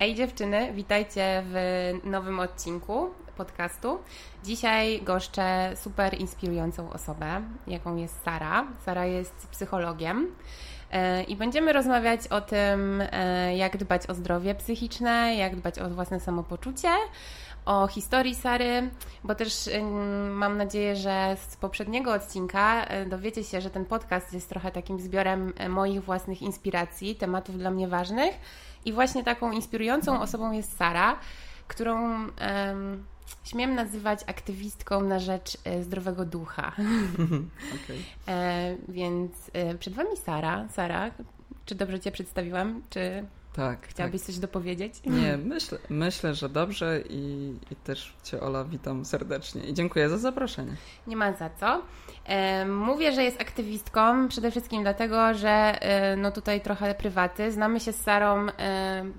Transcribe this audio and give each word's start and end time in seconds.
Ej 0.00 0.14
dziewczyny, 0.14 0.72
witajcie 0.72 1.42
w 1.46 1.54
nowym 2.04 2.40
odcinku 2.40 3.10
podcastu. 3.36 3.98
Dzisiaj 4.44 5.02
goszczę 5.02 5.72
super 5.76 6.20
inspirującą 6.20 6.92
osobę, 6.92 7.42
jaką 7.66 7.96
jest 7.96 8.24
Sara. 8.24 8.66
Sara 8.84 9.06
jest 9.06 9.48
psychologiem. 9.50 10.34
E, 10.92 11.22
I 11.22 11.36
będziemy 11.36 11.72
rozmawiać 11.72 12.28
o 12.28 12.40
tym, 12.40 13.02
e, 13.12 13.56
jak 13.56 13.76
dbać 13.76 14.06
o 14.06 14.14
zdrowie 14.14 14.54
psychiczne, 14.54 15.34
jak 15.34 15.56
dbać 15.56 15.78
o 15.78 15.90
własne 15.90 16.20
samopoczucie, 16.20 16.90
o 17.64 17.86
historii 17.86 18.34
Sary, 18.34 18.90
bo 19.24 19.34
też 19.34 19.70
mam 20.30 20.56
nadzieję, 20.56 20.96
że 20.96 21.36
z 21.48 21.56
poprzedniego 21.56 22.12
odcinka 22.12 22.84
e, 22.84 23.06
dowiecie 23.06 23.44
się, 23.44 23.60
że 23.60 23.70
ten 23.70 23.84
podcast 23.84 24.32
jest 24.32 24.48
trochę 24.48 24.70
takim 24.72 25.00
zbiorem 25.00 25.52
moich 25.68 26.04
własnych 26.04 26.42
inspiracji, 26.42 27.16
tematów 27.16 27.58
dla 27.58 27.70
mnie 27.70 27.88
ważnych. 27.88 28.34
I 28.84 28.92
właśnie 28.92 29.24
taką 29.24 29.52
inspirującą 29.52 30.20
osobą 30.20 30.52
jest 30.52 30.76
Sara, 30.76 31.18
którą 31.68 32.12
um, 32.12 33.04
śmiem 33.44 33.74
nazywać 33.74 34.20
aktywistką 34.26 35.00
na 35.00 35.18
rzecz 35.18 35.58
e, 35.64 35.82
zdrowego 35.82 36.24
ducha. 36.24 36.72
Okay. 37.84 37.96
E, 38.28 38.76
więc 38.88 39.32
e, 39.52 39.74
przed 39.74 39.94
Wami 39.94 40.16
Sara. 40.16 40.68
Sara, 40.68 41.10
czy 41.66 41.74
dobrze 41.74 42.00
Cię 42.00 42.12
przedstawiłam? 42.12 42.82
Czy 42.90 43.26
tak. 43.52 43.86
Chciałabyś 43.86 44.20
tak. 44.20 44.26
coś 44.26 44.38
dopowiedzieć? 44.38 44.94
Nie, 45.06 45.36
myślę, 45.54 45.78
myślę 45.88 46.34
że 46.34 46.48
dobrze 46.48 47.00
i, 47.08 47.54
i 47.70 47.76
też 47.76 48.14
Cię, 48.22 48.40
Ola, 48.40 48.64
witam 48.64 49.04
serdecznie 49.04 49.62
i 49.62 49.74
dziękuję 49.74 50.08
za 50.08 50.18
zaproszenie. 50.18 50.76
Nie 51.06 51.16
ma 51.16 51.32
za 51.32 51.50
co. 51.50 51.82
Mówię, 52.66 53.12
że 53.12 53.24
jest 53.24 53.40
aktywistką 53.40 54.28
przede 54.28 54.50
wszystkim 54.50 54.82
dlatego, 54.82 55.34
że 55.34 55.78
no 56.16 56.30
tutaj 56.30 56.60
trochę 56.60 56.94
prywaty. 56.94 57.52
Znamy 57.52 57.80
się 57.80 57.92
z 57.92 58.02
Sarą 58.02 58.46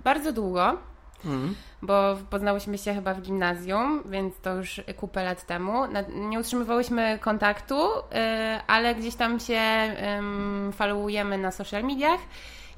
bardzo 0.04 0.32
długo. 0.32 0.78
Mm. 1.26 1.56
Bo 1.82 2.18
poznałyśmy 2.30 2.78
się 2.78 2.94
chyba 2.94 3.14
w 3.14 3.22
gimnazjum, 3.22 4.04
więc 4.06 4.40
to 4.40 4.56
już 4.56 4.82
kupę 4.98 5.24
lat 5.24 5.46
temu. 5.46 5.74
Nie 6.14 6.40
utrzymywałyśmy 6.40 7.20
kontaktu, 7.22 7.90
ale 8.68 8.96
gdzieś 8.96 9.16
tam 9.16 9.40
się 9.40 9.62
followujemy 10.72 11.38
na 11.38 11.52
social 11.52 11.84
mediach. 11.84 12.20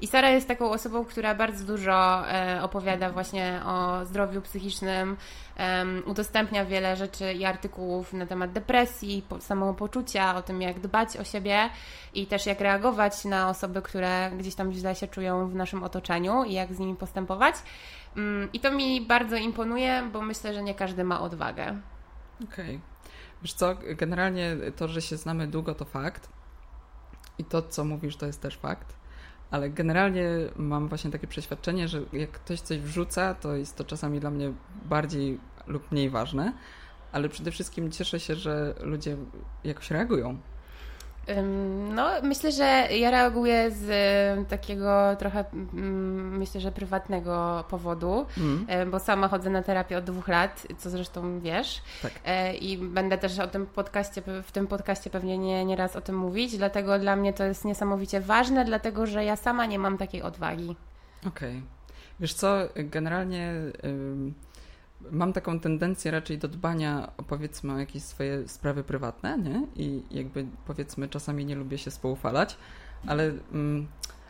I 0.00 0.06
Sara 0.06 0.30
jest 0.30 0.48
taką 0.48 0.70
osobą, 0.70 1.04
która 1.04 1.34
bardzo 1.34 1.64
dużo 1.64 2.28
e, 2.28 2.62
opowiada 2.62 3.10
właśnie 3.10 3.60
o 3.66 4.04
zdrowiu 4.04 4.40
psychicznym, 4.40 5.16
udostępnia 6.06 6.64
wiele 6.64 6.96
rzeczy 6.96 7.32
i 7.32 7.44
artykułów 7.44 8.12
na 8.12 8.26
temat 8.26 8.52
depresji, 8.52 9.24
samopoczucia, 9.40 10.36
o 10.36 10.42
tym 10.42 10.62
jak 10.62 10.80
dbać 10.80 11.16
o 11.16 11.24
siebie 11.24 11.70
i 12.14 12.26
też 12.26 12.46
jak 12.46 12.60
reagować 12.60 13.24
na 13.24 13.48
osoby, 13.48 13.82
które 13.82 14.30
gdzieś 14.38 14.54
tam 14.54 14.72
źle 14.72 14.94
się 14.94 15.08
czują 15.08 15.48
w 15.48 15.54
naszym 15.54 15.82
otoczeniu 15.82 16.44
i 16.44 16.52
jak 16.52 16.74
z 16.74 16.78
nimi 16.78 16.96
postępować. 16.96 17.54
Mm, 18.16 18.48
I 18.52 18.60
to 18.60 18.70
mi 18.70 19.00
bardzo 19.00 19.36
imponuje, 19.36 20.02
bo 20.12 20.22
myślę, 20.22 20.54
że 20.54 20.62
nie 20.62 20.74
każdy 20.74 21.04
ma 21.04 21.20
odwagę. 21.20 21.80
Okej. 22.44 22.76
Okay. 22.76 22.80
Wiesz 23.42 23.52
co, 23.52 23.76
generalnie 23.96 24.56
to, 24.76 24.88
że 24.88 25.02
się 25.02 25.16
znamy 25.16 25.46
długo, 25.46 25.74
to 25.74 25.84
fakt. 25.84 26.28
I 27.38 27.44
to, 27.44 27.62
co 27.62 27.84
mówisz, 27.84 28.16
to 28.16 28.26
jest 28.26 28.40
też 28.40 28.56
fakt 28.56 29.03
ale 29.54 29.70
generalnie 29.70 30.28
mam 30.56 30.88
właśnie 30.88 31.10
takie 31.10 31.26
przeświadczenie, 31.26 31.88
że 31.88 32.02
jak 32.12 32.30
ktoś 32.30 32.60
coś 32.60 32.78
wrzuca, 32.78 33.34
to 33.34 33.56
jest 33.56 33.76
to 33.76 33.84
czasami 33.84 34.20
dla 34.20 34.30
mnie 34.30 34.52
bardziej 34.84 35.40
lub 35.66 35.92
mniej 35.92 36.10
ważne, 36.10 36.52
ale 37.12 37.28
przede 37.28 37.50
wszystkim 37.50 37.90
cieszę 37.90 38.20
się, 38.20 38.34
że 38.34 38.74
ludzie 38.80 39.16
jakoś 39.64 39.90
reagują 39.90 40.38
no, 41.94 42.10
myślę, 42.22 42.52
że 42.52 42.88
ja 42.90 43.10
reaguję 43.10 43.70
z 43.70 44.48
takiego 44.48 45.16
trochę, 45.18 45.44
myślę, 45.72 46.60
że 46.60 46.72
prywatnego 46.72 47.64
powodu, 47.68 48.26
mm. 48.38 48.90
bo 48.90 48.98
sama 49.00 49.28
chodzę 49.28 49.50
na 49.50 49.62
terapię 49.62 49.98
od 49.98 50.04
dwóch 50.04 50.28
lat, 50.28 50.66
co 50.78 50.90
zresztą 50.90 51.40
wiesz. 51.40 51.82
Tak. 52.02 52.12
E, 52.24 52.54
I 52.54 52.78
będę 52.78 53.18
też 53.18 53.38
o 53.38 53.46
tym 53.46 53.66
podcaście, 53.66 54.22
w 54.42 54.52
tym 54.52 54.66
podcaście 54.66 55.10
pewnie 55.10 55.38
nie, 55.38 55.64
nie 55.64 55.76
raz 55.76 55.96
o 55.96 56.00
tym 56.00 56.16
mówić, 56.16 56.56
dlatego 56.56 56.98
dla 56.98 57.16
mnie 57.16 57.32
to 57.32 57.44
jest 57.44 57.64
niesamowicie 57.64 58.20
ważne, 58.20 58.64
dlatego 58.64 59.06
że 59.06 59.24
ja 59.24 59.36
sama 59.36 59.66
nie 59.66 59.78
mam 59.78 59.98
takiej 59.98 60.22
odwagi. 60.22 60.76
Okej. 61.26 61.50
Okay. 61.50 61.62
Wiesz 62.20 62.34
co, 62.34 62.56
generalnie 62.76 63.52
mam 65.10 65.32
taką 65.32 65.60
tendencję 65.60 66.10
raczej 66.10 66.38
do 66.38 66.48
dbania 66.48 67.10
powiedzmy 67.28 67.72
o 67.72 67.78
jakieś 67.78 68.02
swoje 68.02 68.48
sprawy 68.48 68.84
prywatne, 68.84 69.38
nie? 69.38 69.66
I 69.76 70.02
jakby 70.10 70.46
powiedzmy 70.66 71.08
czasami 71.08 71.44
nie 71.44 71.54
lubię 71.54 71.78
się 71.78 71.90
spoufalać, 71.90 72.56
ale, 73.06 73.32
mm, 73.52 73.86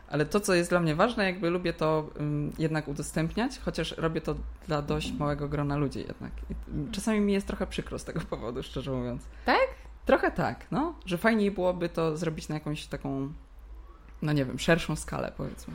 ale 0.08 0.26
to, 0.26 0.40
co 0.40 0.54
jest 0.54 0.70
dla 0.70 0.80
mnie 0.80 0.94
ważne, 0.94 1.24
jakby 1.24 1.50
lubię 1.50 1.72
to 1.72 2.10
mm, 2.16 2.52
jednak 2.58 2.88
udostępniać, 2.88 3.58
chociaż 3.58 3.94
robię 3.98 4.20
to 4.20 4.34
dla 4.66 4.82
dość 4.82 5.12
małego 5.12 5.48
grona 5.48 5.76
ludzi 5.76 5.98
jednak. 5.98 6.32
I 6.50 6.54
czasami 6.92 7.20
mi 7.20 7.32
jest 7.32 7.46
trochę 7.46 7.66
przykro 7.66 7.98
z 7.98 8.04
tego 8.04 8.20
powodu, 8.20 8.62
szczerze 8.62 8.92
mówiąc. 8.92 9.22
Tak? 9.44 9.68
Trochę 10.06 10.30
tak, 10.30 10.66
no. 10.70 10.94
Że 11.06 11.18
fajniej 11.18 11.50
byłoby 11.50 11.88
to 11.88 12.16
zrobić 12.16 12.48
na 12.48 12.54
jakąś 12.54 12.86
taką, 12.86 13.32
no 14.22 14.32
nie 14.32 14.44
wiem, 14.44 14.58
szerszą 14.58 14.96
skalę 14.96 15.32
powiedzmy. 15.36 15.74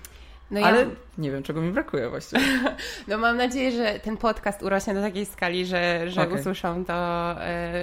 No 0.51 0.61
Ale 0.61 0.79
ja... 0.79 0.87
nie 1.17 1.31
wiem, 1.31 1.43
czego 1.43 1.61
mi 1.61 1.71
brakuje 1.71 2.09
właściwie. 2.09 2.41
No 3.07 3.17
mam 3.17 3.37
nadzieję, 3.37 3.71
że 3.71 3.99
ten 3.99 4.17
podcast 4.17 4.63
urośnie 4.63 4.93
do 4.93 5.01
takiej 5.01 5.25
skali, 5.25 5.65
że, 5.65 6.09
że 6.09 6.21
okay. 6.21 6.39
usłyszą 6.39 6.85
to, 6.85 7.35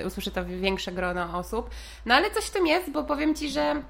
y, 0.03 0.07
usłyszy 0.07 0.31
to 0.31 0.45
większe 0.45 0.93
grono 0.93 1.39
osób. 1.39 1.71
No 2.07 2.15
ale 2.15 2.31
coś 2.31 2.45
w 2.45 2.51
tym 2.51 2.67
jest, 2.67 2.91
bo 2.91 3.05
powiem 3.05 3.35
Ci, 3.35 3.49
że 3.51 3.83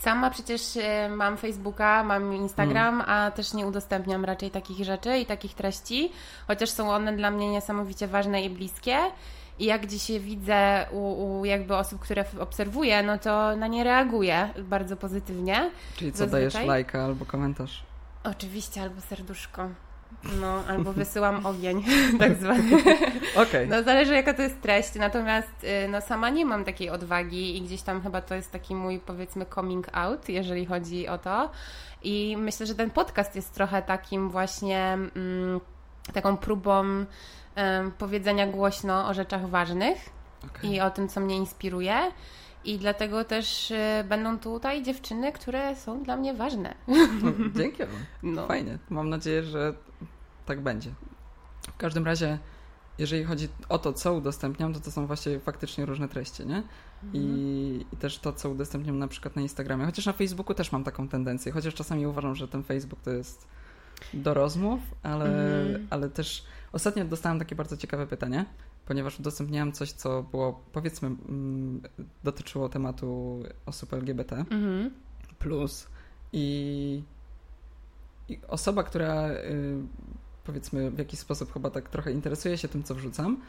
Sama 0.00 0.30
przecież 0.30 0.76
e, 0.76 1.08
mam 1.08 1.36
Facebooka, 1.36 2.04
mam 2.04 2.34
Instagram, 2.34 2.94
mm. 2.94 3.10
a 3.10 3.30
też 3.30 3.54
nie 3.54 3.66
udostępniam 3.66 4.24
raczej 4.24 4.50
takich 4.50 4.84
rzeczy 4.84 5.18
i 5.18 5.26
takich 5.26 5.54
treści, 5.54 6.12
chociaż 6.46 6.70
są 6.70 6.90
one 6.90 7.16
dla 7.16 7.30
mnie 7.30 7.50
niesamowicie 7.50 8.08
ważne 8.08 8.42
i 8.42 8.50
bliskie. 8.50 8.98
I 9.58 9.64
jak 9.64 9.86
dzisiaj 9.86 10.20
widzę 10.20 10.86
u, 10.92 11.38
u, 11.38 11.44
jakby 11.44 11.76
osób, 11.76 12.00
które 12.00 12.24
obserwuję, 12.40 13.02
no 13.02 13.18
to 13.18 13.56
na 13.56 13.66
nie 13.66 13.84
reaguję 13.84 14.48
bardzo 14.58 14.96
pozytywnie. 14.96 15.70
Czyli 15.96 16.12
co, 16.12 16.18
zazwyczaj. 16.18 16.50
dajesz 16.50 16.68
lajka 16.68 17.04
albo 17.04 17.24
komentarz? 17.24 17.85
Oczywiście, 18.30 18.82
albo 18.82 19.00
serduszko. 19.00 19.68
No, 20.40 20.62
albo 20.68 20.92
wysyłam 20.92 21.46
ogień, 21.46 21.84
tak 22.18 22.34
zwany. 22.34 22.82
Okay. 23.46 23.66
No, 23.66 23.82
zależy 23.82 24.14
jaka 24.14 24.34
to 24.34 24.42
jest 24.42 24.60
treść, 24.60 24.94
natomiast 24.94 25.64
y, 25.64 25.88
no, 25.88 26.00
sama 26.00 26.30
nie 26.30 26.44
mam 26.44 26.64
takiej 26.64 26.90
odwagi 26.90 27.56
i 27.56 27.62
gdzieś 27.62 27.82
tam 27.82 28.02
chyba 28.02 28.20
to 28.20 28.34
jest 28.34 28.52
taki 28.52 28.74
mój, 28.74 28.98
powiedzmy, 28.98 29.46
coming 29.54 29.88
out, 29.92 30.28
jeżeli 30.28 30.66
chodzi 30.66 31.08
o 31.08 31.18
to. 31.18 31.50
I 32.02 32.36
myślę, 32.38 32.66
że 32.66 32.74
ten 32.74 32.90
podcast 32.90 33.36
jest 33.36 33.54
trochę 33.54 33.82
takim 33.82 34.30
właśnie, 34.30 34.92
mm, 34.92 35.60
taką 36.12 36.36
próbą 36.36 36.82
um, 36.82 37.06
powiedzenia 37.98 38.46
głośno 38.46 39.08
o 39.08 39.14
rzeczach 39.14 39.48
ważnych 39.48 39.98
okay. 40.44 40.70
i 40.70 40.80
o 40.80 40.90
tym, 40.90 41.08
co 41.08 41.20
mnie 41.20 41.36
inspiruje. 41.36 42.12
I 42.66 42.78
dlatego 42.78 43.24
też 43.24 43.70
y, 43.70 44.04
będą 44.08 44.38
tutaj 44.38 44.82
dziewczyny, 44.82 45.32
które 45.32 45.76
są 45.76 46.02
dla 46.02 46.16
mnie 46.16 46.34
ważne. 46.34 46.74
No, 47.22 47.32
dzięki. 47.56 47.82
No. 48.22 48.46
Fajnie. 48.46 48.78
Mam 48.90 49.08
nadzieję, 49.08 49.42
że 49.42 49.74
tak 50.46 50.60
będzie. 50.60 50.90
W 51.62 51.76
każdym 51.76 52.06
razie, 52.06 52.38
jeżeli 52.98 53.24
chodzi 53.24 53.48
o 53.68 53.78
to, 53.78 53.92
co 53.92 54.14
udostępniam, 54.14 54.74
to 54.74 54.80
to 54.80 54.90
są 54.90 55.06
właśnie 55.06 55.40
faktycznie 55.40 55.86
różne 55.86 56.08
treści, 56.08 56.46
nie? 56.46 56.62
I, 57.12 57.18
mhm. 57.18 57.90
I, 57.92 57.96
też 57.96 58.18
to, 58.18 58.32
co 58.32 58.50
udostępniam 58.50 58.98
na 58.98 59.08
przykład 59.08 59.36
na 59.36 59.42
Instagramie. 59.42 59.84
Chociaż 59.84 60.06
na 60.06 60.12
Facebooku 60.12 60.54
też 60.54 60.72
mam 60.72 60.84
taką 60.84 61.08
tendencję, 61.08 61.52
chociaż 61.52 61.74
czasami 61.74 62.06
uważam, 62.06 62.34
że 62.34 62.48
ten 62.48 62.62
Facebook 62.62 63.00
to 63.00 63.10
jest 63.10 63.48
do 64.14 64.34
rozmów, 64.34 64.80
ale, 65.02 65.24
mhm. 65.60 65.86
ale 65.90 66.10
też 66.10 66.44
ostatnio 66.76 67.04
dostałam 67.04 67.38
takie 67.38 67.56
bardzo 67.56 67.76
ciekawe 67.76 68.06
pytanie 68.06 68.46
ponieważ 68.86 69.20
udostępniałam 69.20 69.72
coś, 69.72 69.92
co 69.92 70.22
było, 70.22 70.64
powiedzmy, 70.72 71.08
mm, 71.08 71.82
dotyczyło 72.24 72.68
tematu 72.68 73.42
osób 73.66 73.92
LGBT. 73.92 74.36
Mhm. 74.36 74.90
Plus 75.38 75.86
i, 76.32 77.02
i, 78.28 78.40
osoba, 78.48 78.82
która 78.82 79.28
y, 79.30 79.76
powiedzmy 80.44 80.90
w 80.90 80.98
jakiś 80.98 81.20
sposób 81.20 81.52
chyba 81.52 81.70
tak 81.70 81.88
trochę 81.88 82.12
interesuje 82.12 82.58
się 82.58 82.68
tym, 82.68 82.82
co 82.82 82.94
wrzucam, 82.94 83.40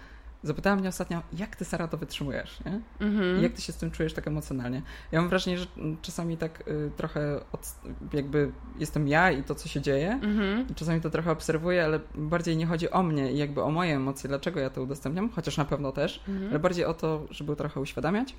Zapytała 0.44 0.76
mnie 0.76 0.90
ostatnio, 0.90 1.22
jak 1.34 1.56
ty, 1.56 1.66
Sara, 1.66 1.88
to 1.88 1.98
wytrzymujesz, 1.98 2.60
nie? 2.66 2.80
Mhm. 3.00 3.44
Jak 3.44 3.54
ty 3.54 3.62
się 3.62 3.74
z 3.74 3.78
tym 3.78 3.92
czujesz 3.92 4.14
tak 4.14 4.28
emocjonalnie? 4.28 4.82
Ja 5.12 5.20
mam 5.20 5.30
wrażenie, 5.30 5.58
że 5.58 5.66
czasami 6.02 6.38
tak 6.38 6.68
y, 6.68 6.92
trochę 6.98 7.40
od, 7.52 7.76
jakby 8.14 8.52
jestem 8.80 9.08
ja 9.08 9.32
i 9.32 9.44
to, 9.44 9.56
co 9.56 9.70
się 9.70 9.82
dzieje. 9.82 10.12
Mhm. 10.12 10.76
Czasami 10.76 11.02
to 11.02 11.10
trochę 11.10 11.32
obserwuję, 11.32 11.86
ale 11.86 12.00
bardziej 12.16 12.58
nie 12.58 12.66
chodzi 12.66 12.92
o 12.92 13.04
mnie 13.04 13.32
i 13.32 13.38
jakby 13.38 13.64
o 13.64 13.72
moje 13.72 13.96
emocje, 13.96 14.28
dlaczego 14.28 14.60
ja 14.60 14.70
to 14.70 14.82
udostępniam, 14.82 15.30
chociaż 15.30 15.58
na 15.58 15.66
pewno 15.66 15.92
też, 15.92 16.24
mhm. 16.28 16.50
ale 16.50 16.60
bardziej 16.60 16.86
o 16.86 16.94
to, 16.94 17.28
żeby 17.30 17.56
trochę 17.56 17.80
uświadamiać. 17.80 18.36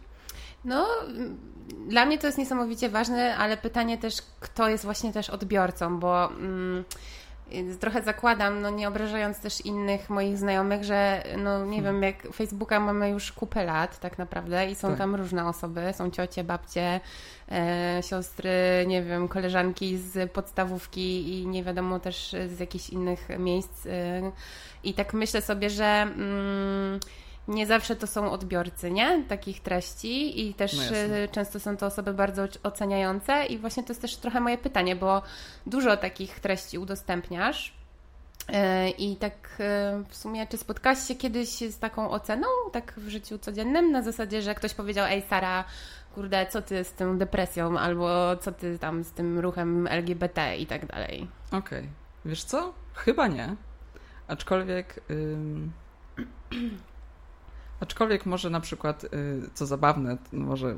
No, 0.64 0.86
dla 1.88 2.06
mnie 2.06 2.18
to 2.18 2.26
jest 2.26 2.38
niesamowicie 2.38 2.88
ważne, 2.88 3.36
ale 3.36 3.56
pytanie 3.56 3.98
też, 3.98 4.16
kto 4.40 4.68
jest 4.68 4.84
właśnie 4.84 5.12
też 5.12 5.30
odbiorcą, 5.30 5.98
bo... 5.98 6.30
Mm, 6.30 6.84
trochę 7.80 8.02
zakładam, 8.02 8.60
no 8.60 8.70
nie 8.70 8.88
obrażając 8.88 9.40
też 9.40 9.60
innych 9.60 10.10
moich 10.10 10.38
znajomych, 10.38 10.84
że 10.84 11.24
no 11.36 11.66
nie 11.66 11.82
hmm. 11.82 11.84
wiem, 11.84 12.02
jak 12.02 12.34
Facebooka 12.34 12.80
mamy 12.80 13.10
już 13.10 13.32
kupę 13.32 13.64
lat 13.64 14.00
tak 14.00 14.18
naprawdę 14.18 14.70
i 14.70 14.74
są 14.74 14.88
tak. 14.88 14.98
tam 14.98 15.14
różne 15.14 15.48
osoby, 15.48 15.92
są 15.92 16.10
ciocie, 16.10 16.44
babcie, 16.44 17.00
e, 17.52 18.00
siostry, 18.02 18.50
nie 18.86 19.02
wiem, 19.02 19.28
koleżanki 19.28 19.98
z 19.98 20.32
podstawówki 20.32 21.32
i 21.32 21.46
nie 21.46 21.64
wiadomo 21.64 22.00
też 22.00 22.36
z 22.48 22.60
jakichś 22.60 22.90
innych 22.90 23.28
miejsc 23.38 23.86
e, 23.86 23.90
i 24.84 24.94
tak 24.94 25.14
myślę 25.14 25.42
sobie, 25.42 25.70
że 25.70 25.84
mm, 25.84 27.00
nie 27.48 27.66
zawsze 27.66 27.96
to 27.96 28.06
są 28.06 28.30
odbiorcy, 28.30 28.90
nie? 28.90 29.24
Takich 29.28 29.60
treści 29.60 30.46
i 30.48 30.54
też 30.54 30.76
no 30.76 30.82
często 31.32 31.60
są 31.60 31.76
to 31.76 31.86
osoby 31.86 32.14
bardzo 32.14 32.42
oceniające 32.62 33.46
i 33.46 33.58
właśnie 33.58 33.82
to 33.82 33.90
jest 33.90 34.02
też 34.02 34.16
trochę 34.16 34.40
moje 34.40 34.58
pytanie, 34.58 34.96
bo 34.96 35.22
dużo 35.66 35.96
takich 35.96 36.40
treści 36.40 36.78
udostępniasz 36.78 37.74
e, 38.48 38.90
i 38.90 39.16
tak 39.16 39.34
e, 39.60 40.02
w 40.08 40.16
sumie, 40.16 40.46
czy 40.46 40.56
spotkałaś 40.56 41.08
się 41.08 41.14
kiedyś 41.14 41.48
z 41.48 41.78
taką 41.78 42.10
oceną, 42.10 42.46
tak 42.72 42.94
w 42.96 43.08
życiu 43.08 43.38
codziennym, 43.38 43.92
na 43.92 44.02
zasadzie, 44.02 44.42
że 44.42 44.54
ktoś 44.54 44.74
powiedział, 44.74 45.06
ej 45.06 45.22
Sara, 45.22 45.64
kurde, 46.14 46.46
co 46.46 46.62
ty 46.62 46.84
z 46.84 46.92
tą 46.92 47.18
depresją, 47.18 47.78
albo 47.78 48.36
co 48.36 48.52
ty 48.52 48.78
tam 48.78 49.04
z 49.04 49.12
tym 49.12 49.38
ruchem 49.38 49.86
LGBT 49.86 50.56
i 50.56 50.66
tak 50.66 50.86
dalej. 50.86 51.28
Okej. 51.46 51.58
Okay. 51.58 51.88
Wiesz 52.24 52.44
co? 52.44 52.72
Chyba 52.94 53.26
nie. 53.26 53.56
Aczkolwiek... 54.28 55.00
Ym... 55.10 55.72
Aczkolwiek 57.80 58.26
może 58.26 58.50
na 58.50 58.60
przykład, 58.60 59.04
y, 59.04 59.08
co 59.54 59.66
zabawne, 59.66 60.18
może 60.32 60.76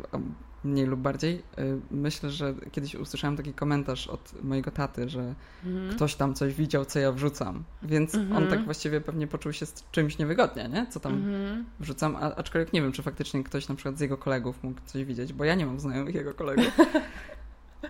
mniej 0.65 0.87
lub 0.87 1.01
bardziej, 1.01 1.43
y, 1.59 1.81
myślę, 1.91 2.31
że 2.31 2.55
kiedyś 2.73 2.95
usłyszałem 2.95 3.37
taki 3.37 3.55
komentarz 3.55 4.07
od 4.07 4.43
mojego 4.43 4.71
taty, 4.71 5.09
że 5.09 5.35
mhm. 5.65 5.91
ktoś 5.91 6.15
tam 6.15 6.35
coś 6.35 6.55
widział, 6.55 6.85
co 6.85 6.99
ja 6.99 7.13
wrzucam. 7.13 7.65
Więc 7.83 8.15
mhm. 8.15 8.43
on 8.43 8.51
tak 8.51 8.65
właściwie 8.65 9.01
pewnie 9.01 9.27
poczuł 9.27 9.53
się 9.53 9.67
z 9.67 9.85
czymś 9.91 10.19
niewygodnie, 10.19 10.69
nie? 10.69 10.87
Co 10.91 11.01
tam 11.01 11.15
mhm. 11.15 11.65
wrzucam, 11.81 12.17
A, 12.17 12.21
aczkolwiek 12.21 12.73
nie 12.73 12.83
wiem, 12.83 12.93
czy 12.93 13.03
faktycznie 13.03 13.45
ktoś 13.45 13.69
na 13.69 13.75
przykład 13.75 13.99
z 13.99 14.01
jego 14.01 14.19
kolegów 14.19 14.63
mógł 14.63 14.81
coś 14.87 15.05
widzieć, 15.05 15.33
bo 15.33 15.45
ja 15.45 15.55
nie 15.55 15.67
mam 15.67 15.81
znajomych 15.81 16.15
jego 16.15 16.35
kolegów. 16.35 16.77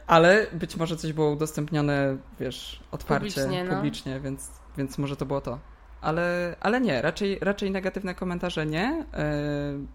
Ale 0.06 0.46
być 0.52 0.76
może 0.76 0.96
coś 0.96 1.12
było 1.12 1.30
udostępnione, 1.30 2.16
wiesz, 2.40 2.80
otwarcie, 2.90 3.30
publicznie, 3.30 3.64
no. 3.64 3.76
publicznie 3.76 4.20
więc, 4.20 4.50
więc 4.76 4.98
może 4.98 5.16
to 5.16 5.26
było 5.26 5.40
to 5.40 5.58
ale, 6.00 6.56
ale 6.60 6.80
nie, 6.80 7.02
raczej, 7.02 7.38
raczej 7.40 7.70
negatywne 7.70 8.14
komentarze 8.14 8.66
nie. 8.66 9.04
Yy, 9.12 9.86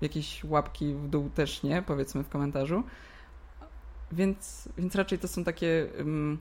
jakieś 0.00 0.44
łapki 0.44 0.94
w 0.94 1.08
dół 1.08 1.30
też 1.30 1.62
nie, 1.62 1.82
powiedzmy 1.82 2.24
w 2.24 2.28
komentarzu. 2.28 2.82
Więc, 4.12 4.68
więc 4.78 4.94
raczej 4.94 5.18
to 5.18 5.28
są 5.28 5.44
takie. 5.44 5.66
Yy, 5.66 6.36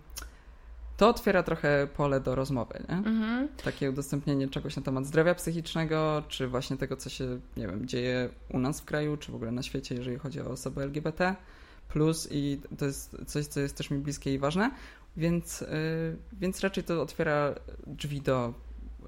to 0.98 1.10
otwiera 1.10 1.44
trochę 1.44 1.88
pole 1.96 2.20
do 2.20 2.36
rozmowy, 2.36 2.84
nie? 2.90 2.96
Mhm. 2.96 3.48
Takie 3.64 3.90
udostępnienie 3.90 4.48
czegoś 4.48 4.76
na 4.76 4.82
temat 4.82 5.06
zdrowia 5.06 5.36
psychicznego, 5.36 6.24
czy 6.28 6.48
właśnie 6.48 6.78
tego, 6.78 6.98
co 6.98 7.10
się, 7.10 7.40
nie 7.58 7.68
wiem, 7.68 7.88
dzieje 7.88 8.30
u 8.54 8.60
nas 8.60 8.82
w 8.82 8.86
kraju, 8.86 9.18
czy 9.18 9.32
w 9.32 9.36
ogóle 9.36 9.52
na 9.52 9.64
świecie, 9.64 9.96
jeżeli 9.96 10.18
chodzi 10.18 10.42
o 10.42 10.50
osoby 10.50 10.82
LGBT. 10.82 11.36
Plus 11.90 12.28
i 12.32 12.62
to 12.78 12.86
jest 12.86 13.16
coś, 13.28 13.46
co 13.46 13.60
jest 13.60 13.78
też 13.78 13.92
mi 13.92 13.98
bliskie 13.98 14.34
i 14.34 14.40
ważne, 14.40 14.72
więc, 15.18 15.62
yy, 15.62 15.68
więc 16.34 16.60
raczej 16.60 16.84
to 16.84 17.02
otwiera 17.02 17.56
drzwi 17.88 18.22
do 18.22 18.54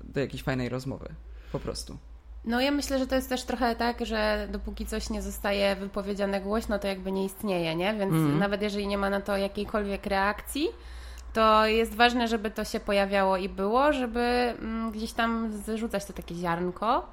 do 0.03 0.19
jakiejś 0.19 0.43
fajnej 0.43 0.69
rozmowy. 0.69 1.09
Po 1.51 1.59
prostu. 1.59 1.97
No 2.45 2.61
ja 2.61 2.71
myślę, 2.71 2.99
że 2.99 3.07
to 3.07 3.15
jest 3.15 3.29
też 3.29 3.43
trochę 3.43 3.75
tak, 3.75 4.05
że 4.05 4.47
dopóki 4.51 4.85
coś 4.85 5.09
nie 5.09 5.21
zostaje 5.21 5.75
wypowiedziane 5.75 6.41
głośno, 6.41 6.79
to 6.79 6.87
jakby 6.87 7.11
nie 7.11 7.25
istnieje, 7.25 7.75
nie? 7.75 7.93
Więc 7.93 8.13
mm. 8.13 8.39
nawet 8.39 8.61
jeżeli 8.61 8.87
nie 8.87 8.97
ma 8.97 9.09
na 9.09 9.21
to 9.21 9.37
jakiejkolwiek 9.37 10.05
reakcji, 10.05 10.67
to 11.33 11.65
jest 11.65 11.95
ważne, 11.95 12.27
żeby 12.27 12.51
to 12.51 12.63
się 12.63 12.79
pojawiało 12.79 13.37
i 13.37 13.49
było, 13.49 13.93
żeby 13.93 14.19
mm, 14.19 14.91
gdzieś 14.91 15.13
tam 15.13 15.51
zarzucać 15.65 16.05
to 16.05 16.13
takie 16.13 16.35
ziarnko. 16.35 17.09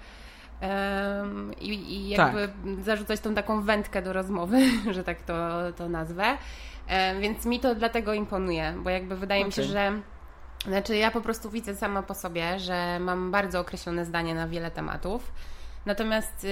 Um, 0.63 1.55
i, 1.61 1.69
i, 1.69 2.09
jakby 2.09 2.49
tak. 2.49 2.85
zarzucać 2.85 3.21
tą 3.21 3.35
taką 3.35 3.63
wędkę 3.63 4.03
do 4.03 4.13
rozmowy, 4.13 4.59
że 4.97 5.05
tak 5.05 5.23
to, 5.23 5.35
to 5.77 5.89
nazwę. 5.89 6.25
Um, 6.91 7.21
więc 7.21 7.47
mi 7.47 7.61
to 7.61 7.75
dlatego 7.75 8.15
imponuje, 8.15 8.75
bo 8.83 8.91
jakby 8.91 9.17
wydaje 9.17 9.41
okay. 9.41 9.47
mi 9.47 9.53
się, 9.53 9.63
że 9.63 9.93
znaczy, 10.69 10.97
ja 10.97 11.11
po 11.11 11.21
prostu 11.21 11.51
widzę 11.51 11.77
sama 11.77 12.03
po 12.03 12.15
sobie, 12.15 12.59
że 12.59 12.99
mam 13.01 13.31
bardzo 13.31 13.61
określone 13.61 14.05
zdanie 14.05 14.35
na 14.35 14.49
wiele 14.49 14.71
tematów. 14.71 15.33
Natomiast 15.87 16.45
y, 16.45 16.49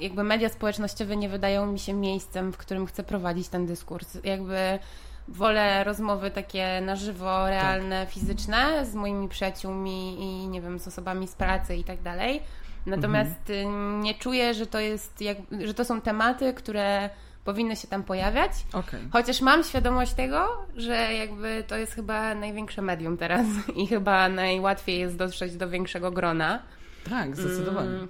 jakby 0.00 0.24
media 0.24 0.48
społecznościowe 0.48 1.16
nie 1.16 1.28
wydają 1.28 1.66
mi 1.66 1.78
się 1.78 1.94
miejscem, 1.94 2.52
w 2.52 2.56
którym 2.56 2.86
chcę 2.86 3.02
prowadzić 3.02 3.48
ten 3.48 3.66
dyskurs. 3.66 4.18
Jakby 4.24 4.78
wolę 5.28 5.84
rozmowy 5.84 6.30
takie 6.30 6.80
na 6.80 6.96
żywo, 6.96 7.48
realne, 7.48 8.04
tak. 8.04 8.14
fizyczne 8.14 8.86
z 8.86 8.94
moimi 8.94 9.28
przyjaciółmi 9.28 10.20
i 10.20 10.48
nie 10.48 10.60
wiem, 10.60 10.78
z 10.78 10.88
osobami 10.88 11.28
z 11.28 11.34
pracy 11.34 11.76
i 11.76 11.84
tak 11.84 12.02
dalej. 12.02 12.42
Natomiast 12.86 13.50
mhm. 13.50 14.00
nie 14.00 14.14
czuję, 14.14 14.54
że 14.54 14.66
to 14.66 14.80
jest, 14.80 15.20
jak, 15.20 15.38
że 15.64 15.74
to 15.74 15.84
są 15.84 16.00
tematy, 16.00 16.54
które 16.54 17.10
powinny 17.48 17.76
się 17.76 17.88
tam 17.88 18.02
pojawiać. 18.02 18.52
Okay. 18.72 19.00
Chociaż 19.12 19.40
mam 19.40 19.64
świadomość 19.64 20.12
tego, 20.12 20.66
że 20.76 21.14
jakby 21.14 21.64
to 21.66 21.76
jest 21.76 21.92
chyba 21.92 22.34
największe 22.34 22.82
medium 22.82 23.16
teraz 23.16 23.46
i 23.76 23.86
chyba 23.86 24.28
najłatwiej 24.28 25.00
jest 25.00 25.16
dotrzeć 25.16 25.56
do 25.56 25.68
większego 25.68 26.10
grona. 26.10 26.62
Tak, 27.10 27.36
zdecydowanie. 27.36 27.88
Mm, 27.88 28.08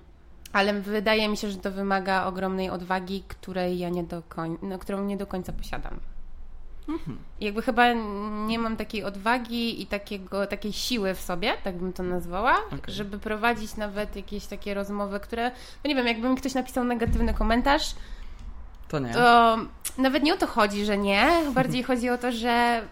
ale 0.52 0.80
wydaje 0.80 1.28
mi 1.28 1.36
się, 1.36 1.50
że 1.50 1.56
to 1.56 1.70
wymaga 1.70 2.26
ogromnej 2.26 2.70
odwagi, 2.70 3.24
której 3.28 3.78
ja 3.78 3.88
nie 3.88 4.04
do 4.04 4.22
koń- 4.22 4.58
no, 4.62 4.78
którą 4.78 5.04
nie 5.04 5.16
do 5.16 5.26
końca 5.26 5.52
posiadam. 5.52 6.00
Mhm. 6.88 7.18
Jakby 7.40 7.62
chyba 7.62 7.92
nie 8.46 8.58
mam 8.58 8.76
takiej 8.76 9.04
odwagi 9.04 9.82
i 9.82 9.86
takiego, 9.86 10.46
takiej 10.46 10.72
siły 10.72 11.14
w 11.14 11.20
sobie, 11.20 11.52
tak 11.64 11.76
bym 11.76 11.92
to 11.92 12.02
nazwała, 12.02 12.56
okay. 12.66 12.80
żeby 12.94 13.18
prowadzić 13.18 13.76
nawet 13.76 14.16
jakieś 14.16 14.46
takie 14.46 14.74
rozmowy, 14.74 15.20
które, 15.20 15.50
no 15.84 15.88
nie 15.88 15.94
wiem, 15.94 16.06
jakby 16.06 16.28
mi 16.28 16.36
ktoś 16.36 16.54
napisał 16.54 16.84
negatywny 16.84 17.34
komentarz, 17.34 17.94
to 18.88 18.98
nie. 18.98 19.12
To 19.12 19.58
nawet 19.98 20.22
nie 20.22 20.34
o 20.34 20.36
to 20.36 20.46
chodzi, 20.46 20.84
że 20.84 20.98
nie. 20.98 21.30
Bardziej 21.54 21.82
chodzi 21.82 22.10
o 22.10 22.18
to, 22.18 22.32
że 22.32 22.82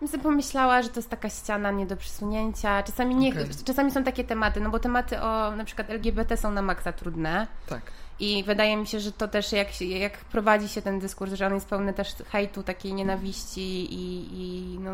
bym 0.00 0.08
sobie 0.08 0.22
pomyślała, 0.22 0.82
że 0.82 0.88
to 0.88 0.98
jest 0.98 1.10
taka 1.10 1.30
ściana 1.30 1.70
nie 1.70 1.86
do 1.86 1.96
przesunięcia. 1.96 2.82
Czasami, 2.82 3.14
nie, 3.14 3.30
okay. 3.30 3.48
czasami 3.64 3.90
są 3.90 4.04
takie 4.04 4.24
tematy, 4.24 4.60
no 4.60 4.70
bo 4.70 4.78
tematy 4.78 5.20
o 5.20 5.56
na 5.56 5.64
przykład 5.64 5.90
LGBT 5.90 6.36
są 6.36 6.50
na 6.50 6.62
maksa 6.62 6.92
trudne. 6.92 7.46
Tak. 7.66 7.82
I 8.20 8.44
wydaje 8.44 8.76
mi 8.76 8.86
się, 8.86 9.00
że 9.00 9.12
to 9.12 9.28
też 9.28 9.52
jak, 9.52 9.80
jak 9.80 10.18
prowadzi 10.18 10.68
się 10.68 10.82
ten 10.82 10.98
dyskurs, 10.98 11.32
że 11.32 11.46
on 11.46 11.54
jest 11.54 11.68
pełny 11.68 11.92
też 11.92 12.14
hejtu, 12.30 12.62
takiej 12.62 12.94
nienawiści 12.94 13.94
i, 13.94 14.28
i 14.32 14.78
no, 14.78 14.92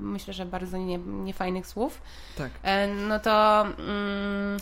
myślę, 0.00 0.34
że 0.34 0.46
bardzo 0.46 0.76
nie, 0.76 0.98
niefajnych 0.98 1.66
słów. 1.66 2.02
Tak. 2.38 2.50
E, 2.62 2.88
no 2.88 3.20
to... 3.20 3.60
Mm, 3.60 4.58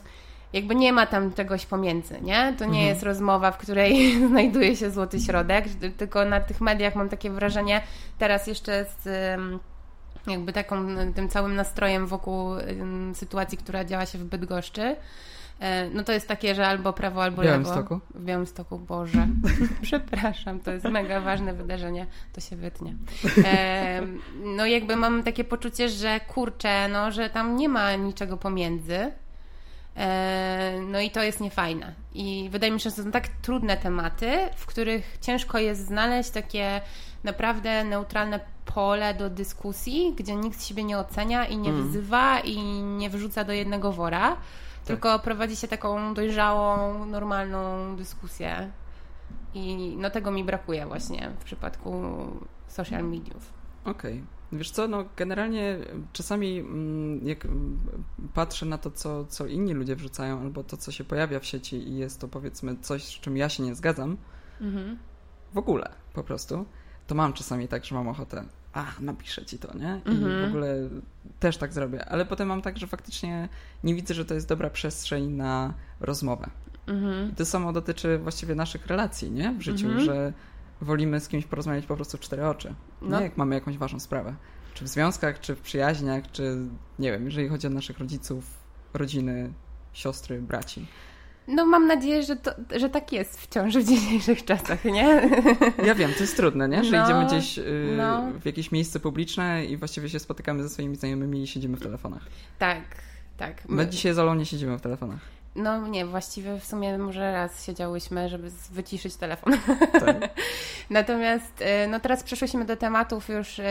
jakby 0.53 0.75
nie 0.75 0.93
ma 0.93 1.07
tam 1.07 1.33
czegoś 1.33 1.67
pomiędzy, 1.67 2.21
nie? 2.21 2.55
To 2.59 2.65
nie 2.65 2.71
mhm. 2.71 2.87
jest 2.87 3.03
rozmowa, 3.03 3.51
w 3.51 3.59
której 3.59 4.13
znajduje 4.29 4.77
się 4.77 4.91
złoty 4.91 5.21
środek, 5.21 5.65
tylko 5.97 6.25
na 6.25 6.41
tych 6.41 6.61
mediach 6.61 6.95
mam 6.95 7.09
takie 7.09 7.31
wrażenie, 7.31 7.83
teraz 8.19 8.47
jeszcze 8.47 8.85
z 8.85 9.09
jakby 10.27 10.53
taką, 10.53 10.87
tym 11.15 11.29
całym 11.29 11.55
nastrojem 11.55 12.07
wokół 12.07 12.51
sytuacji, 13.15 13.59
która 13.59 13.85
działa 13.85 14.07
się 14.07 14.19
w 14.19 14.25
Bydgoszczy, 14.25 14.97
e, 15.61 15.91
no 15.91 16.05
to 16.05 16.13
jest 16.13 16.29
takie, 16.29 16.55
że 16.55 16.67
albo 16.67 16.93
prawo, 16.93 17.23
albo 17.23 17.43
w 17.43 17.45
Białymstoku? 17.45 17.95
lewo. 17.95 18.07
W 18.15 18.25
Białymstoku, 18.25 18.79
Boże. 18.79 19.29
Przepraszam, 19.83 20.61
to 20.61 20.71
jest 20.71 20.85
mega 20.85 21.21
ważne 21.21 21.55
wydarzenie, 21.55 22.07
to 22.33 22.41
się 22.41 22.57
wytnie. 22.57 22.95
no 24.57 24.67
jakby 24.67 24.97
mam 24.97 25.23
takie 25.23 25.45
poczucie, 25.45 25.89
że 25.89 26.21
kurczę, 26.21 26.89
no, 26.89 27.13
że 27.13 27.31
tam 27.31 27.57
nie 27.57 27.69
ma 27.69 27.95
niczego 27.95 28.37
pomiędzy, 28.37 29.13
E, 29.19 29.28
no 30.87 31.01
i 31.01 31.11
to 31.11 31.23
jest 31.23 31.41
niefajne. 31.41 31.95
I 32.15 32.49
wydaje 32.53 32.73
mi 32.73 32.81
się, 32.81 32.91
że 32.91 32.97
to 32.97 33.03
są 33.03 33.11
tak 33.11 33.29
trudne 33.29 33.77
tematy, 33.77 34.39
w 34.57 34.67
których 34.67 35.19
ciężko 35.21 35.59
jest 35.59 35.87
znaleźć 35.87 36.31
takie 36.31 36.81
naprawdę 37.25 37.85
neutralne 37.85 38.41
pole 38.65 39.15
do 39.15 39.31
dyskusji, 39.31 40.15
gdzie 40.17 40.37
nikt 40.37 40.65
siebie 40.65 40.85
nie 40.85 40.99
ocenia 40.99 41.47
i 41.47 41.57
nie 41.57 41.71
mm. 41.71 41.89
wzywa 41.89 42.41
i 42.41 42.59
nie 42.83 43.11
wrzuca 43.11 43.45
do 43.45 43.53
jednego 43.53 43.93
wora, 43.93 44.29
tak. 44.29 44.39
tylko 44.85 45.19
prowadzi 45.19 45.57
się 45.57 45.69
taką 45.69 46.15
dojrzałą, 46.15 47.07
normalną 47.07 47.97
dyskusję. 47.97 48.71
I 49.55 49.95
no 49.99 50.11
tego 50.11 50.31
mi 50.31 50.45
brakuje 50.45 50.87
właśnie 50.87 51.31
w 51.41 51.45
przypadku 51.45 52.03
social 52.69 53.05
mediów. 53.05 53.53
Okej. 53.85 54.13
Okay. 54.13 54.38
Wiesz 54.53 54.71
co, 54.71 54.89
no 54.89 55.05
generalnie 55.17 55.79
czasami 56.13 56.59
mm, 56.59 57.29
jak 57.29 57.49
patrzę 58.35 58.67
na 58.67 58.79
to, 58.79 58.91
co, 58.91 59.25
co 59.25 59.47
inni 59.47 59.75
ludzie 59.75 59.97
wrzucają, 59.97 60.41
albo 60.41 60.65
to, 60.65 60.77
co 60.77 60.93
się 60.93 61.05
pojawia 61.05 61.41
w 61.41 61.47
sieci 61.47 61.77
i 61.89 61.97
jest 61.97 62.21
to 62.21 62.29
powiedzmy 62.29 62.77
coś, 62.81 63.05
z 63.05 63.21
czym 63.21 63.37
ja 63.37 63.49
się 63.49 63.63
nie 63.63 63.75
zgadzam, 63.75 64.17
mhm. 64.61 64.99
w 65.53 65.59
ogóle 65.59 65.91
po 66.13 66.23
prostu, 66.23 66.67
to 67.07 67.15
mam 67.15 67.33
czasami 67.33 67.69
tak, 67.69 67.85
że 67.85 67.95
mam 67.95 68.09
ochotę, 68.09 68.45
a 68.73 68.87
napiszę 69.01 69.45
ci 69.45 69.59
to, 69.59 69.79
nie? 69.79 70.01
I 70.07 70.11
mhm. 70.11 70.47
w 70.47 70.49
ogóle 70.49 70.89
też 71.41 71.57
tak 71.57 71.73
zrobię, 71.73 72.05
ale 72.05 72.27
potem 72.27 72.49
mam 72.49 72.63
tak, 72.63 72.79
że 72.79 72.87
faktycznie 72.87 73.49
nie 73.85 73.95
widzę, 73.95 74.15
że 74.15 74.25
to 74.25 74.35
jest 74.35 74.49
dobra 74.49 74.71
przestrzeń 74.71 75.29
na 75.29 75.75
rozmowę. 76.01 76.51
Mhm. 76.87 77.31
I 77.31 77.35
to 77.35 77.47
samo 77.47 77.73
dotyczy 77.73 78.19
właściwie 78.19 78.55
naszych 78.55 78.87
relacji, 78.87 79.31
nie? 79.31 79.55
W 79.59 79.63
życiu, 79.63 80.01
że 80.01 80.33
wolimy 80.81 81.21
z 81.21 81.29
kimś 81.29 81.45
porozmawiać 81.45 81.87
po 81.87 81.97
prostu 81.97 82.17
w 82.17 82.21
cztery 82.21 82.47
oczy. 82.47 82.75
No. 83.03 83.19
Nie 83.19 83.25
jak 83.25 83.37
mamy 83.37 83.55
jakąś 83.55 83.79
ważną 83.79 84.01
sprawę. 84.01 84.35
czy 84.75 84.85
w 84.85 84.89
związkach, 84.89 85.41
czy 85.41 85.55
w 85.55 85.61
przyjaźniach, 85.61 86.31
czy 86.33 86.57
nie 86.99 87.13
wiem, 87.13 87.25
jeżeli 87.25 87.49
chodzi 87.49 87.67
o 87.67 87.71
naszych 87.71 87.99
rodziców, 87.99 88.45
rodziny, 88.95 89.53
siostry, 89.93 90.43
braci. 90.43 90.87
No 91.49 91.67
mam 91.67 91.87
nadzieję, 91.87 92.23
że, 92.23 92.37
to, 92.37 92.51
że 92.77 92.89
tak 92.89 93.13
jest 93.13 93.41
wciąż 93.41 93.77
w 93.77 93.89
dzisiejszych 93.89 94.45
czasach, 94.45 94.85
nie? 94.85 95.31
Ja 95.87 95.95
wiem, 95.95 96.13
to 96.13 96.21
jest 96.21 96.37
trudne, 96.37 96.69
nie? 96.69 96.85
Że 96.85 96.99
no, 96.99 97.05
idziemy 97.05 97.27
gdzieś 97.27 97.57
yy, 97.57 97.95
no. 97.97 98.33
w 98.41 98.47
jakieś 98.47 98.73
miejsce 98.73 99.01
publiczne 99.01 99.65
i 99.65 99.77
właściwie 99.77 100.09
się 100.09 100.19
spotykamy 100.19 100.63
ze 100.63 100.69
swoimi 100.69 100.97
znajomymi 100.97 101.43
i 101.43 101.47
siedzimy 101.47 101.77
w 101.77 101.83
telefonach. 101.83 102.27
Tak, 102.59 102.83
tak. 103.37 103.69
My, 103.69 103.77
My 103.77 103.87
dzisiaj 103.87 104.15
z 104.15 104.19
Olą 104.19 104.35
nie 104.35 104.47
siedzimy 104.47 104.79
w 104.79 104.81
telefonach. 104.81 105.21
No 105.55 105.87
nie, 105.87 106.07
właściwie 106.07 106.61
w 106.61 106.65
sumie 106.65 106.99
może 106.99 107.33
raz 107.33 107.65
siedziałyśmy, 107.65 108.29
żeby 108.29 108.51
wyciszyć 108.71 109.17
telefon. 109.17 109.53
Tak. 109.93 110.17
Natomiast 110.91 111.61
y, 111.61 111.89
no 111.89 112.01
teraz 112.01 112.23
przeszłyśmy 112.23 112.65
do 112.65 112.77
tematów 112.77 113.29
już 113.29 113.59
y, 113.59 113.63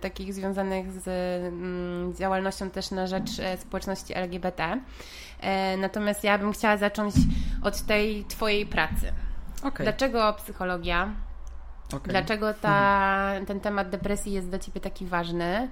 takich 0.00 0.34
związanych 0.34 0.92
z 0.92 1.08
mm, 1.08 2.14
działalnością 2.14 2.70
też 2.70 2.90
na 2.90 3.06
rzecz 3.06 3.38
y, 3.38 3.56
społeczności 3.60 4.14
LGBT. 4.14 4.80
Natomiast 5.78 6.24
ja 6.24 6.38
bym 6.38 6.52
chciała 6.52 6.76
zacząć 6.76 7.14
od 7.62 7.80
tej 7.80 8.24
Twojej 8.24 8.66
pracy. 8.66 9.12
Okay. 9.62 9.84
Dlaczego 9.84 10.32
psychologia? 10.32 11.12
Okay. 11.88 12.08
Dlaczego 12.08 12.54
ta, 12.54 13.32
ten 13.46 13.60
temat 13.60 13.90
depresji 13.90 14.32
jest 14.32 14.48
dla 14.48 14.58
Ciebie 14.58 14.80
taki 14.80 15.06
ważny? 15.06 15.70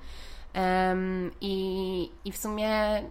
Um, 0.54 1.30
i, 1.40 2.10
I 2.24 2.32
w 2.32 2.36
sumie 2.36 3.02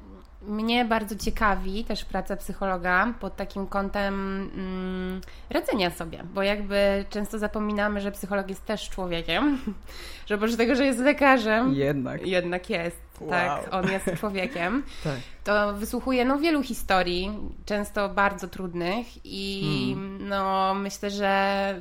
mnie 0.48 0.86
bardzo 0.86 1.16
ciekawi 1.16 1.84
też 1.84 2.06
praca 2.06 2.38
psychologa 2.38 3.14
pod 3.20 3.36
takim 3.36 3.68
kątem 3.68 4.14
mm, 4.56 5.22
radzenia 5.50 5.90
sobie, 5.92 6.24
bo 6.34 6.44
jakby 6.44 7.06
często 7.10 7.40
zapominamy, 7.40 8.02
że 8.02 8.12
psycholog 8.12 8.50
jest 8.50 8.66
też 8.66 8.90
człowiekiem, 8.90 9.58
że 10.28 10.36
oprócz 10.36 10.56
tego, 10.56 10.76
że 10.76 10.86
jest 10.86 11.00
lekarzem, 11.00 11.74
jednak, 11.74 12.28
jednak 12.28 12.70
jest, 12.70 13.02
wow. 13.22 13.30
tak, 13.30 13.74
on 13.74 13.92
jest 13.92 14.06
człowiekiem, 14.20 14.84
tak. 15.04 15.18
to 15.44 15.74
wysłuchuje 15.74 16.26
no, 16.26 16.38
wielu 16.38 16.64
historii, 16.64 17.32
często 17.66 18.10
bardzo 18.10 18.48
trudnych 18.48 19.08
i 19.24 19.62
hmm. 19.96 20.30
no 20.30 20.74
myślę, 20.74 21.10
że 21.10 21.76